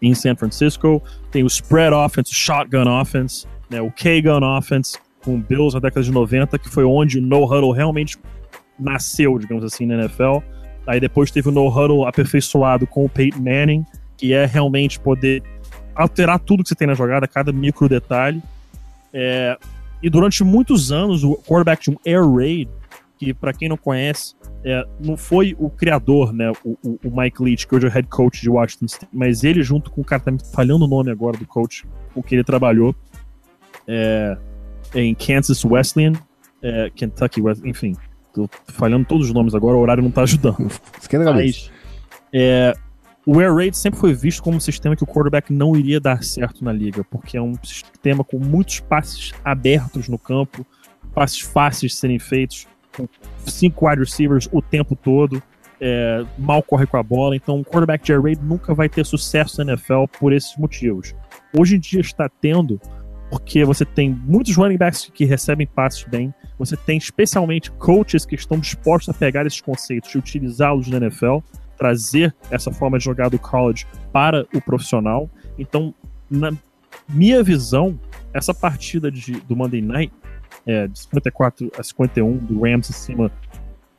[0.00, 1.02] em San Francisco.
[1.30, 6.02] Tem o Spread Offense, o Shotgun Offense, né, o K-Gun Offense, com Bills na década
[6.02, 8.18] de 90, que foi onde o No Huddle realmente
[8.82, 10.38] nasceu, digamos assim, na NFL.
[10.86, 13.84] Aí depois teve o No Huddle aperfeiçoado com o Peyton Manning,
[14.16, 15.42] que é realmente poder
[15.94, 18.42] alterar tudo que você tem na jogada, cada micro detalhe.
[19.12, 19.56] É,
[20.02, 22.68] e durante muitos anos, o quarterback de um Air Raid,
[23.18, 24.34] que para quem não conhece,
[24.64, 27.92] é, não foi o criador, né, o, o- o Mike Leach, que hoje é o
[27.92, 30.88] head coach de Washington State, mas ele junto com o cara, tá me falhando o
[30.88, 31.84] nome agora do coach,
[32.14, 32.94] com que ele trabalhou
[33.86, 34.36] é,
[34.94, 36.12] em Kansas Wesleyan,
[36.60, 37.94] é, Kentucky Wesleyan, enfim,
[38.32, 40.70] tô falhando todos os nomes agora, o horário não tá ajudando.
[41.00, 41.70] Esquenta a cabeça.
[41.70, 41.82] Mas
[42.32, 42.74] é,
[43.26, 46.24] o Air Raid sempre foi visto como um sistema que o quarterback não iria dar
[46.24, 50.66] certo na liga, porque é um sistema com muitos passes abertos no campo,
[51.14, 53.06] passes fáceis de serem feitos, com
[53.46, 55.42] cinco wide receivers o tempo todo,
[55.80, 59.04] é, mal corre com a bola, então o quarterback de Air Raid nunca vai ter
[59.04, 61.14] sucesso na NFL por esses motivos.
[61.56, 62.80] Hoje em dia está tendo,
[63.30, 68.34] porque você tem muitos running backs que recebem passes bem, você tem especialmente coaches que
[68.34, 71.38] estão dispostos a pegar esses conceitos e utilizá-los na NFL,
[71.76, 75.28] trazer essa forma de jogar do college para o profissional.
[75.58, 75.94] Então,
[76.30, 76.52] na
[77.08, 77.98] minha visão,
[78.32, 80.12] essa partida de, do Monday Night,
[80.66, 83.32] é, de 54 a 51, do Rams em cima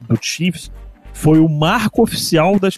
[0.01, 0.71] do Chiefs,
[1.13, 2.69] foi o marco oficial da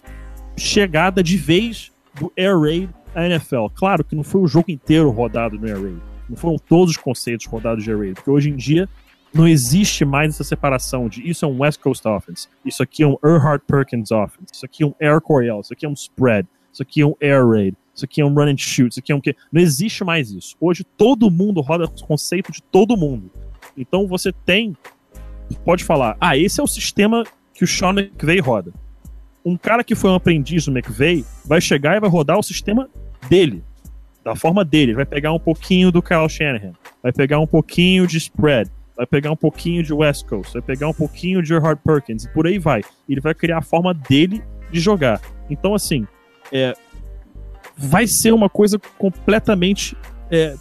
[0.57, 3.67] chegada de vez do Air Raid à NFL.
[3.73, 6.01] Claro que não foi o jogo inteiro rodado no Air Raid.
[6.29, 8.89] Não foram todos os conceitos rodados de Air Raid, porque hoje em dia
[9.35, 13.07] não existe mais essa separação de isso é um West Coast Offense, isso aqui é
[13.07, 16.47] um Earhart Perkins Offense, isso aqui é um Air Coryell, isso aqui é um Spread,
[16.71, 19.11] isso aqui é um Air Raid, isso aqui é um Run and Shoot, isso aqui
[19.11, 19.35] é um quê?
[19.51, 20.55] Não existe mais isso.
[20.59, 23.29] Hoje todo mundo roda o conceito de todo mundo.
[23.77, 24.75] Então você tem,
[25.65, 28.73] pode falar, ah, esse é o sistema que o Sean McVay roda.
[29.45, 32.89] Um cara que foi um aprendiz do McVay vai chegar e vai rodar o sistema
[33.29, 33.63] dele,
[34.23, 34.91] da forma dele.
[34.91, 39.05] Ele vai pegar um pouquinho do Kyle Shanahan, vai pegar um pouquinho de spread, vai
[39.05, 42.47] pegar um pouquinho de West Coast, vai pegar um pouquinho de Hard Perkins, e por
[42.47, 42.81] aí vai.
[43.07, 45.21] Ele vai criar a forma dele de jogar.
[45.49, 46.07] Então, assim,
[46.51, 46.73] é,
[47.77, 49.97] vai ser uma coisa completamente
[50.31, 50.55] é,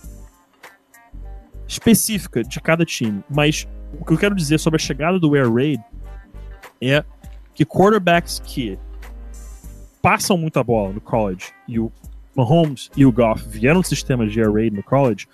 [1.67, 3.23] específica de cada time.
[3.31, 3.67] Mas
[3.99, 5.83] o que eu quero dizer sobre a chegada do Air Raid
[6.81, 7.05] é
[7.55, 8.79] que quarterbacks que
[10.03, 11.91] passam muita bola no college e o
[12.37, 15.29] Mahomes e o Goff vieram do sistema de air raid no college,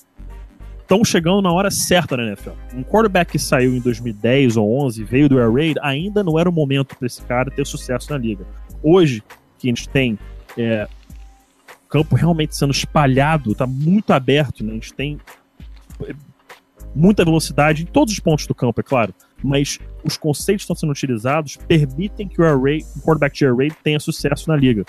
[0.90, 2.50] estão chegando na hora certa na NFL.
[2.74, 6.50] Um quarterback que saiu em 2010 ou 11 veio do air raid, ainda não era
[6.50, 8.44] o momento para esse cara ter sucesso na liga.
[8.82, 9.22] Hoje,
[9.56, 10.18] que a gente tem
[10.58, 10.88] é,
[11.88, 14.72] campo realmente sendo espalhado, tá muito aberto, né?
[14.72, 15.20] a gente tem
[16.02, 16.14] é,
[16.92, 19.14] muita velocidade em todos os pontos do campo, é claro,
[19.44, 23.46] mas os conceitos que estão sendo utilizados permitem que o, air raid, o quarterback de
[23.46, 24.84] raid tenha sucesso na liga.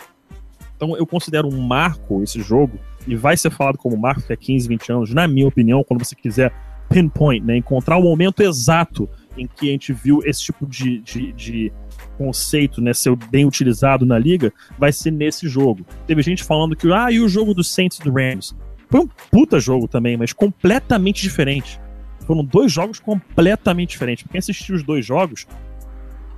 [0.75, 4.37] Então eu considero um marco esse jogo, e vai ser falado como marco daqui a
[4.37, 6.53] 15, 20 anos, na minha opinião, quando você quiser
[6.89, 11.31] pinpoint, né, encontrar o momento exato em que a gente viu esse tipo de, de,
[11.31, 11.73] de
[12.17, 15.85] conceito né, ser bem utilizado na liga, vai ser nesse jogo.
[16.05, 18.55] Teve gente falando que, ah, e o jogo do Saints do Rams?
[18.89, 21.79] Foi um puta jogo também, mas completamente diferente.
[22.27, 24.25] Foram dois jogos completamente diferentes.
[24.29, 25.47] Quem assistiu os dois jogos,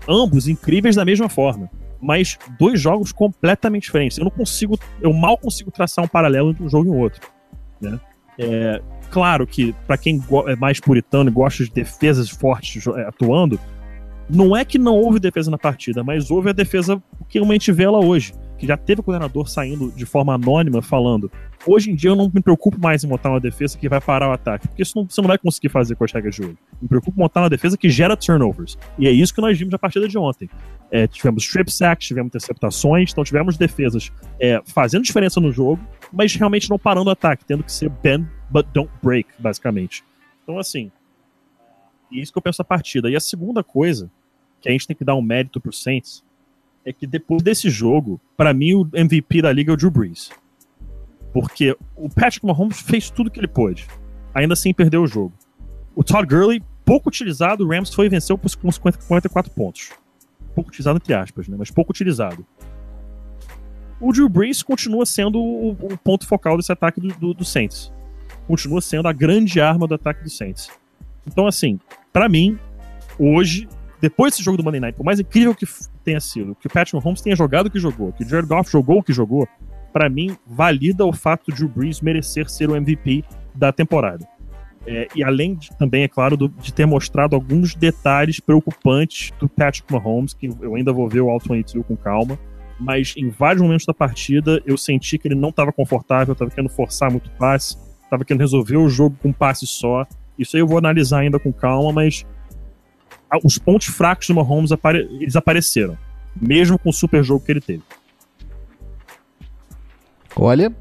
[0.07, 1.69] ambos incríveis da mesma forma
[2.03, 4.17] mas dois jogos completamente diferentes.
[4.17, 7.21] Eu não consigo, eu mal consigo traçar um paralelo entre um jogo e o outro.
[7.81, 7.99] Né?
[8.37, 13.59] É, claro que para quem é mais puritano e gosta de defesas fortes é, atuando,
[14.29, 17.71] não é que não houve defesa na partida, mas houve a defesa que a gente
[17.71, 21.31] vê ela hoje, que já teve o coordenador saindo de forma anônima falando
[21.65, 24.29] Hoje em dia eu não me preocupo mais em montar uma defesa que vai parar
[24.29, 26.57] o ataque, porque isso não, você não vai conseguir fazer com as regras de hoje.
[26.81, 28.77] Me preocupo em montar uma defesa que gera turnovers.
[28.99, 30.49] E é isso que nós vimos na partida de ontem.
[30.91, 34.11] É, tivemos strip sacks, tivemos interceptações, então tivemos defesas
[34.41, 35.81] é, fazendo diferença no jogo,
[36.11, 40.03] mas realmente não parando o ataque, tendo que ser bend but don't break, basicamente.
[40.43, 40.91] Então, assim,
[42.11, 43.09] é isso que eu penso da partida.
[43.09, 44.11] E a segunda coisa,
[44.59, 46.25] que a gente tem que dar um mérito pro Saints,
[46.85, 50.31] é que depois desse jogo, para mim o MVP da liga é o Drew Brees.
[51.31, 53.87] Porque o Patrick Mahomes fez tudo que ele pôde.
[54.33, 55.33] Ainda assim perdeu o jogo.
[55.95, 59.91] O Todd Gurley, pouco utilizado, o Rams foi e venceu 50, 44 pontos.
[60.53, 61.55] Pouco utilizado entre aspas, né?
[61.57, 62.45] Mas pouco utilizado.
[63.99, 67.91] O Drew Brees continua sendo o, o ponto focal desse ataque do, do, do, Saints.
[68.47, 70.69] Continua sendo a grande arma do ataque do Saints.
[71.25, 71.79] Então, assim,
[72.11, 72.59] para mim,
[73.17, 73.67] hoje,
[74.01, 75.65] depois desse jogo do Monday Night, por mais incrível que
[76.03, 78.71] tenha sido, que o Patrick Mahomes tenha jogado o que jogou, que o Jared Goff
[78.71, 79.47] jogou o que jogou,
[79.91, 83.23] para mim, valida o fato de o Brees merecer ser o MVP
[83.53, 84.27] da temporada.
[84.85, 89.47] É, e além de, também, é claro, do, de ter mostrado alguns detalhes preocupantes do
[89.47, 92.37] Patrick Mahomes, que eu ainda vou ver o All 22 com calma,
[92.79, 96.69] mas em vários momentos da partida eu senti que ele não estava confortável, estava querendo
[96.69, 100.05] forçar muito passe, estava querendo resolver o jogo com um passe só.
[100.37, 102.25] Isso aí eu vou analisar ainda com calma, mas
[103.43, 105.97] os pontos fracos do Mahomes apare eles apareceram,
[106.39, 107.83] mesmo com o super jogo que ele teve.
[110.35, 110.73] Olha,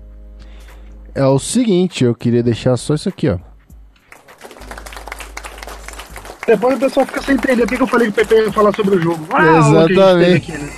[1.15, 3.39] é o seguinte, eu queria deixar só isso aqui, ó.
[6.47, 8.75] Depois o pessoal fica sem entender por que eu falei que o Pepe ia falar
[8.75, 9.27] sobre o jogo.
[9.31, 10.41] Ah, Exatamente.
[10.41, 10.73] Que, aqui, né?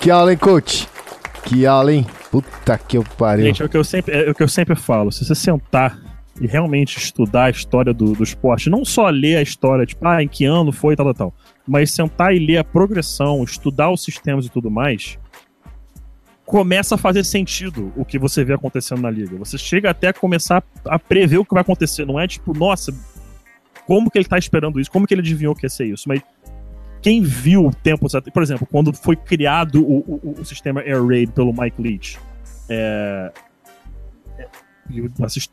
[0.00, 0.88] que aula, hein, coach?
[1.44, 2.06] Que aula, hein?
[2.30, 3.46] Puta que eu pariu.
[3.46, 5.10] Gente, é o que eu sempre, é o que eu sempre falo.
[5.10, 5.98] Se você sentar
[6.40, 10.22] e realmente estudar a história do, do esporte, não só ler a história, tipo, ah,
[10.22, 11.34] em que ano foi, tal, tal, tal,
[11.66, 15.18] mas sentar e ler a progressão, estudar os sistemas e tudo mais,
[16.48, 19.36] começa a fazer sentido o que você vê acontecendo na liga.
[19.36, 22.06] Você chega até a começar a prever o que vai acontecer.
[22.06, 22.90] Não é tipo, nossa,
[23.86, 24.90] como que ele tá esperando isso?
[24.90, 26.08] Como que ele adivinhou que ia ser isso?
[26.08, 26.22] Mas
[27.02, 31.52] quem viu tempos por exemplo, quando foi criado o, o, o sistema Air Raid pelo
[31.52, 32.18] Mike Leach,
[32.68, 33.32] é,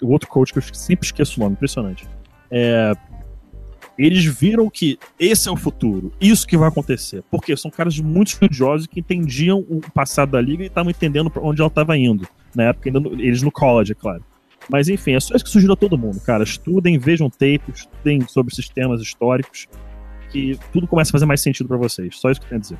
[0.01, 2.07] o outro coach que eu sempre esqueço o nome, impressionante.
[2.49, 2.93] É,
[3.97, 7.23] eles viram que esse é o futuro, isso que vai acontecer.
[7.31, 11.41] Porque são caras muito estudiosos que entendiam o passado da liga e estavam entendendo para
[11.41, 12.27] onde ela estava indo.
[12.53, 14.23] Na época, ainda eles no college, é claro.
[14.69, 16.43] Mas enfim, é só isso que sugiro a todo mundo, cara.
[16.43, 19.67] Estudem, vejam tape, estudem sobre sistemas históricos,
[20.29, 22.17] que tudo começa a fazer mais sentido para vocês.
[22.17, 22.77] Só isso que eu tenho a dizer.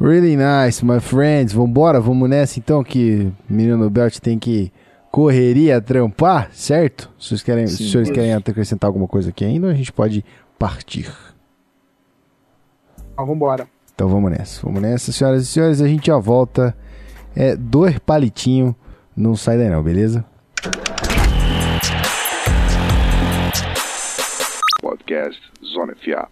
[0.00, 1.52] Really nice, my friends.
[1.52, 4.72] Vambora, vamos nessa então que menino Belt tem que
[5.12, 7.10] correria trampar, certo?
[7.18, 10.24] Se vocês querem, Sim, se vocês querem acrescentar alguma coisa aqui ainda, a gente pode
[10.58, 11.12] partir.
[13.12, 13.68] Então, vambora.
[13.94, 14.62] Então vamos nessa.
[14.62, 15.82] Vamos nessa, senhoras e senhores.
[15.82, 16.74] A gente já volta.
[17.36, 18.74] É dois palitinhos.
[19.14, 20.24] Não sai daí não, beleza?
[24.80, 26.26] Podcast Zona FA.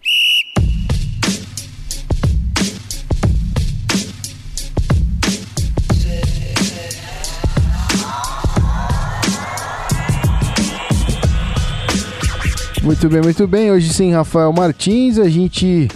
[12.91, 13.71] Muito bem, muito bem.
[13.71, 15.87] Hoje sim, Rafael Martins, a gente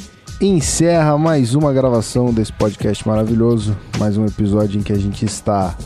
[0.41, 5.77] encerra mais uma gravação desse podcast maravilhoso, mais um episódio em que a gente está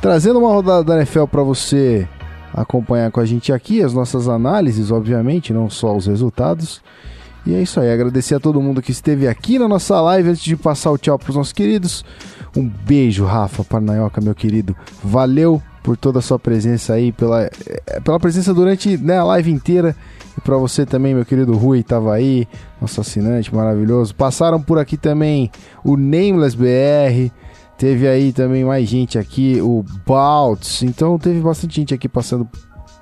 [0.00, 2.08] trazendo uma rodada da NFL para você
[2.52, 6.80] acompanhar com a gente aqui, as nossas análises, obviamente, não só os resultados.
[7.44, 10.44] E é isso aí, agradecer a todo mundo que esteve aqui na nossa live antes
[10.44, 12.04] de passar o tchau para os nossos queridos.
[12.56, 14.76] Um beijo, Rafa Parnaioca, meu querido.
[15.02, 19.50] Valeu por toda a sua presença aí, pela, eh, pela presença durante né, a live
[19.50, 19.96] inteira.
[20.36, 22.46] E pra você também, meu querido Rui, tava aí,
[22.80, 24.14] nosso assinante maravilhoso.
[24.14, 25.50] Passaram por aqui também
[25.84, 27.32] o Nameless BR.
[27.76, 30.82] Teve aí também mais gente aqui, o Baltz.
[30.82, 32.48] Então teve bastante gente aqui passando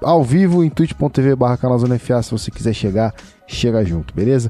[0.03, 1.59] ao vivo em twitch.tv barra
[1.99, 2.23] FA.
[2.23, 3.15] Se você quiser chegar,
[3.47, 4.49] chega junto, beleza?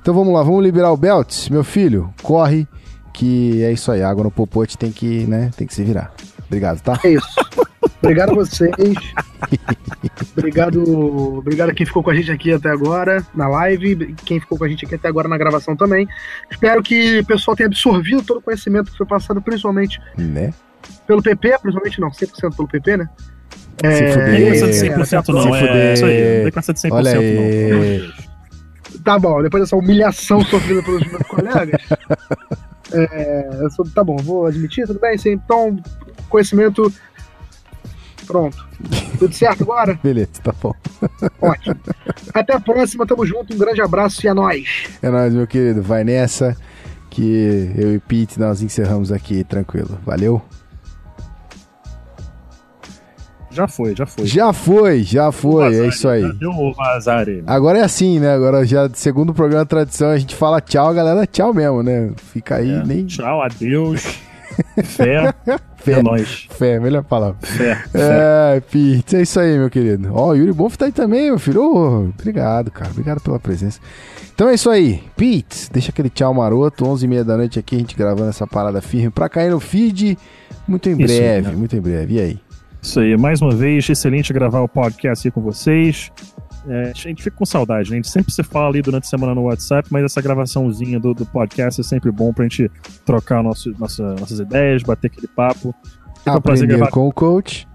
[0.00, 1.48] Então vamos lá, vamos liberar o Belts.
[1.48, 2.66] Meu filho, corre,
[3.12, 4.02] que é isso aí.
[4.02, 6.12] Água no popote tem que, né, tem que se virar.
[6.46, 6.98] Obrigado, tá?
[7.04, 7.26] É isso.
[8.02, 8.70] Obrigado a vocês.
[10.36, 14.58] obrigado, obrigado a quem ficou com a gente aqui até agora na live, quem ficou
[14.58, 16.08] com a gente aqui até agora na gravação também.
[16.50, 20.52] Espero que o pessoal tenha absorvido todo o conhecimento que foi passado, principalmente Né?
[21.06, 23.08] pelo PP, principalmente não, 100% pelo PP, né?
[23.82, 24.40] Se fuder.
[24.42, 25.76] É, precisa de 100% não, se é, fuder.
[25.76, 26.50] é isso aí.
[26.50, 27.20] Precisa de 100% Olha não.
[27.20, 28.12] aí.
[29.04, 31.80] Tá bom, depois dessa humilhação sofrida pelos meus colegas,
[32.92, 35.16] é, eu sou- tá bom, vou admitir, tudo bem?
[35.18, 35.76] Sim, então,
[36.28, 36.92] conhecimento.
[38.26, 38.56] Pronto.
[39.18, 39.98] Tudo certo agora?
[40.02, 40.72] Beleza, tá bom.
[41.40, 41.76] Ótimo.
[42.32, 44.84] Até a próxima, tamo junto, um grande abraço e é nóis.
[45.02, 45.82] É nóis, meu querido.
[45.82, 46.56] Vai nessa
[47.10, 49.98] que eu e Pete nós encerramos aqui tranquilo.
[50.04, 50.40] Valeu?
[53.50, 54.24] Já foi, já foi.
[54.26, 56.22] Já foi, já foi, é isso aí.
[56.22, 57.44] já Deu o vazare.
[57.46, 58.32] Agora é assim, né?
[58.32, 62.12] Agora já, segundo o programa Tradição, a gente fala tchau, a galera tchau mesmo, né?
[62.16, 62.82] Fica aí, É.
[62.82, 64.02] nem Tchau, adeus.
[64.84, 65.34] Fé.
[65.76, 65.92] Fé.
[65.92, 66.46] É nóis.
[66.50, 67.36] fé, melhor palavra.
[67.40, 67.82] Fé.
[67.94, 70.10] É, Pete, é isso aí, meu querido.
[70.12, 71.62] Ó, o Yuri Bonf tá aí também, meu filho.
[71.62, 72.90] Ô, obrigado, cara.
[72.90, 73.80] Obrigado pela presença.
[74.34, 75.02] Então é isso aí.
[75.16, 76.84] Pete, deixa aquele tchau maroto.
[76.84, 80.16] 11h30 da noite aqui, a gente gravando essa parada firme pra cair no feed
[80.66, 81.54] muito em breve, né?
[81.54, 82.14] muito em breve.
[82.14, 82.40] E aí?
[82.80, 86.10] Isso aí, mais uma vez, excelente gravar o podcast aqui com vocês.
[86.68, 87.96] É, a gente fica com saudade, né?
[87.96, 91.12] A gente sempre se fala ali durante a semana no WhatsApp, mas essa gravaçãozinha do,
[91.12, 92.70] do podcast é sempre bom pra gente
[93.04, 95.74] trocar nosso, nossa- nossas ideias, bater aquele papo.
[96.18, 96.90] Fica um Aprender gravar.
[96.92, 97.66] com o coach.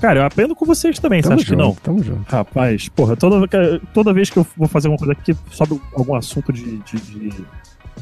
[0.00, 1.74] Cara, eu aprendo com vocês também, Tamo você acha junto, que não?
[1.74, 2.28] tamo junto.
[2.30, 3.46] Rapaz, porra, toda,
[3.94, 6.78] toda vez que eu vou fazer alguma coisa aqui sobre algum assunto de.
[6.78, 7.44] de, de,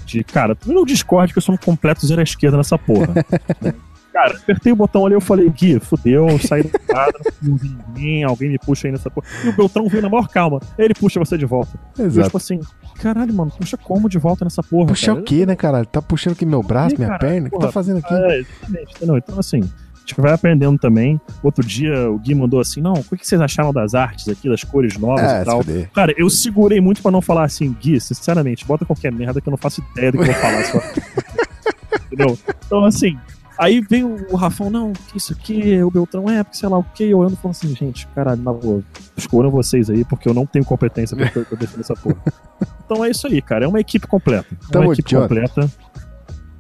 [0.07, 3.09] de- cara, no Discord que eu sou um completo zero à esquerda nessa porra.
[4.13, 8.25] cara, apertei o botão ali eu falei, Gui, fudeu, saí do quadro, não vi ninguém,
[8.25, 9.27] alguém me puxa aí nessa porra.
[9.45, 10.61] E o Beltrão veio na maior calma.
[10.79, 11.79] Ele puxa você de volta.
[11.99, 12.27] E eu, Exato.
[12.29, 12.61] tipo assim,
[13.01, 14.89] caralho, mano, puxa como de volta nessa porra?
[14.89, 15.21] Puxa cara?
[15.21, 15.85] o quê, né, cara?
[15.85, 17.49] Tá puxando aqui meu braço, Ih, minha cara, perna?
[17.49, 18.13] O que tá fazendo aqui?
[18.15, 19.17] É, exatamente, entendeu?
[19.17, 21.21] Então, assim, a gente vai aprendendo também.
[21.43, 24.65] Outro dia o Gui mandou assim: não, o que vocês acharam das artes aqui, das
[24.65, 25.63] cores novas É, e tal?
[25.63, 25.91] fuder.
[25.93, 29.53] Cara, eu segurei muito pra não falar assim, Gui, sinceramente, bota qualquer merda que eu
[29.53, 30.93] não faço ideia do que eu vou falar.
[32.13, 32.39] Entendeu?
[32.67, 33.17] Então, assim,
[33.61, 36.85] aí veio o Rafão, não, que isso aqui, o Beltrão é, porque sei lá o
[36.85, 38.83] que, eu ando falando assim, gente, caralho, na boa,
[39.17, 42.21] escolham vocês aí, porque eu não tenho competência pra, pra defender essa porra.
[42.85, 44.49] Então é isso aí, cara, é uma equipe completa.
[44.75, 45.23] É uma equipe junto.
[45.23, 45.71] completa.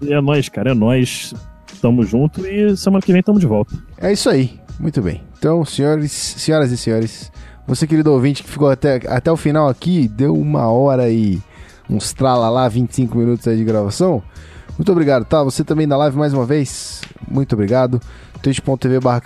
[0.06, 1.34] É nóis, cara, é nóis.
[1.82, 3.74] Tamo junto e semana que vem tamo de volta.
[3.98, 4.60] É isso aí.
[4.78, 5.24] Muito bem.
[5.36, 7.32] Então, senhores, senhoras e senhores,
[7.66, 11.42] você, querido ouvinte, que ficou até, até o final aqui, deu uma hora e
[11.88, 14.22] uns tralalá, 25 minutos aí de gravação.
[14.78, 15.42] Muito obrigado, tá?
[15.42, 17.00] Você também na live mais uma vez.
[17.28, 18.00] Muito obrigado.
[18.42, 19.20] twitch.tv barra.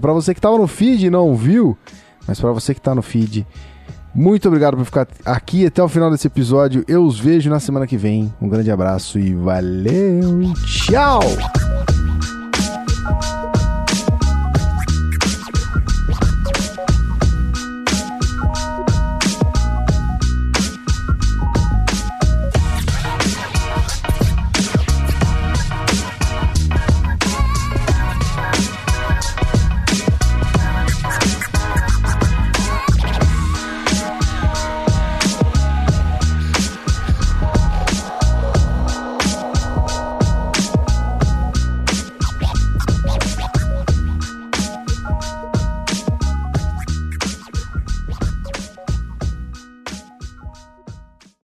[0.00, 1.76] Pra você que tava no feed e não viu,
[2.26, 3.46] mas pra você que tá no feed,
[4.14, 6.84] muito obrigado por ficar aqui até o final desse episódio.
[6.88, 8.32] Eu os vejo na semana que vem.
[8.40, 10.52] Um grande abraço e valeu.
[10.66, 11.20] Tchau!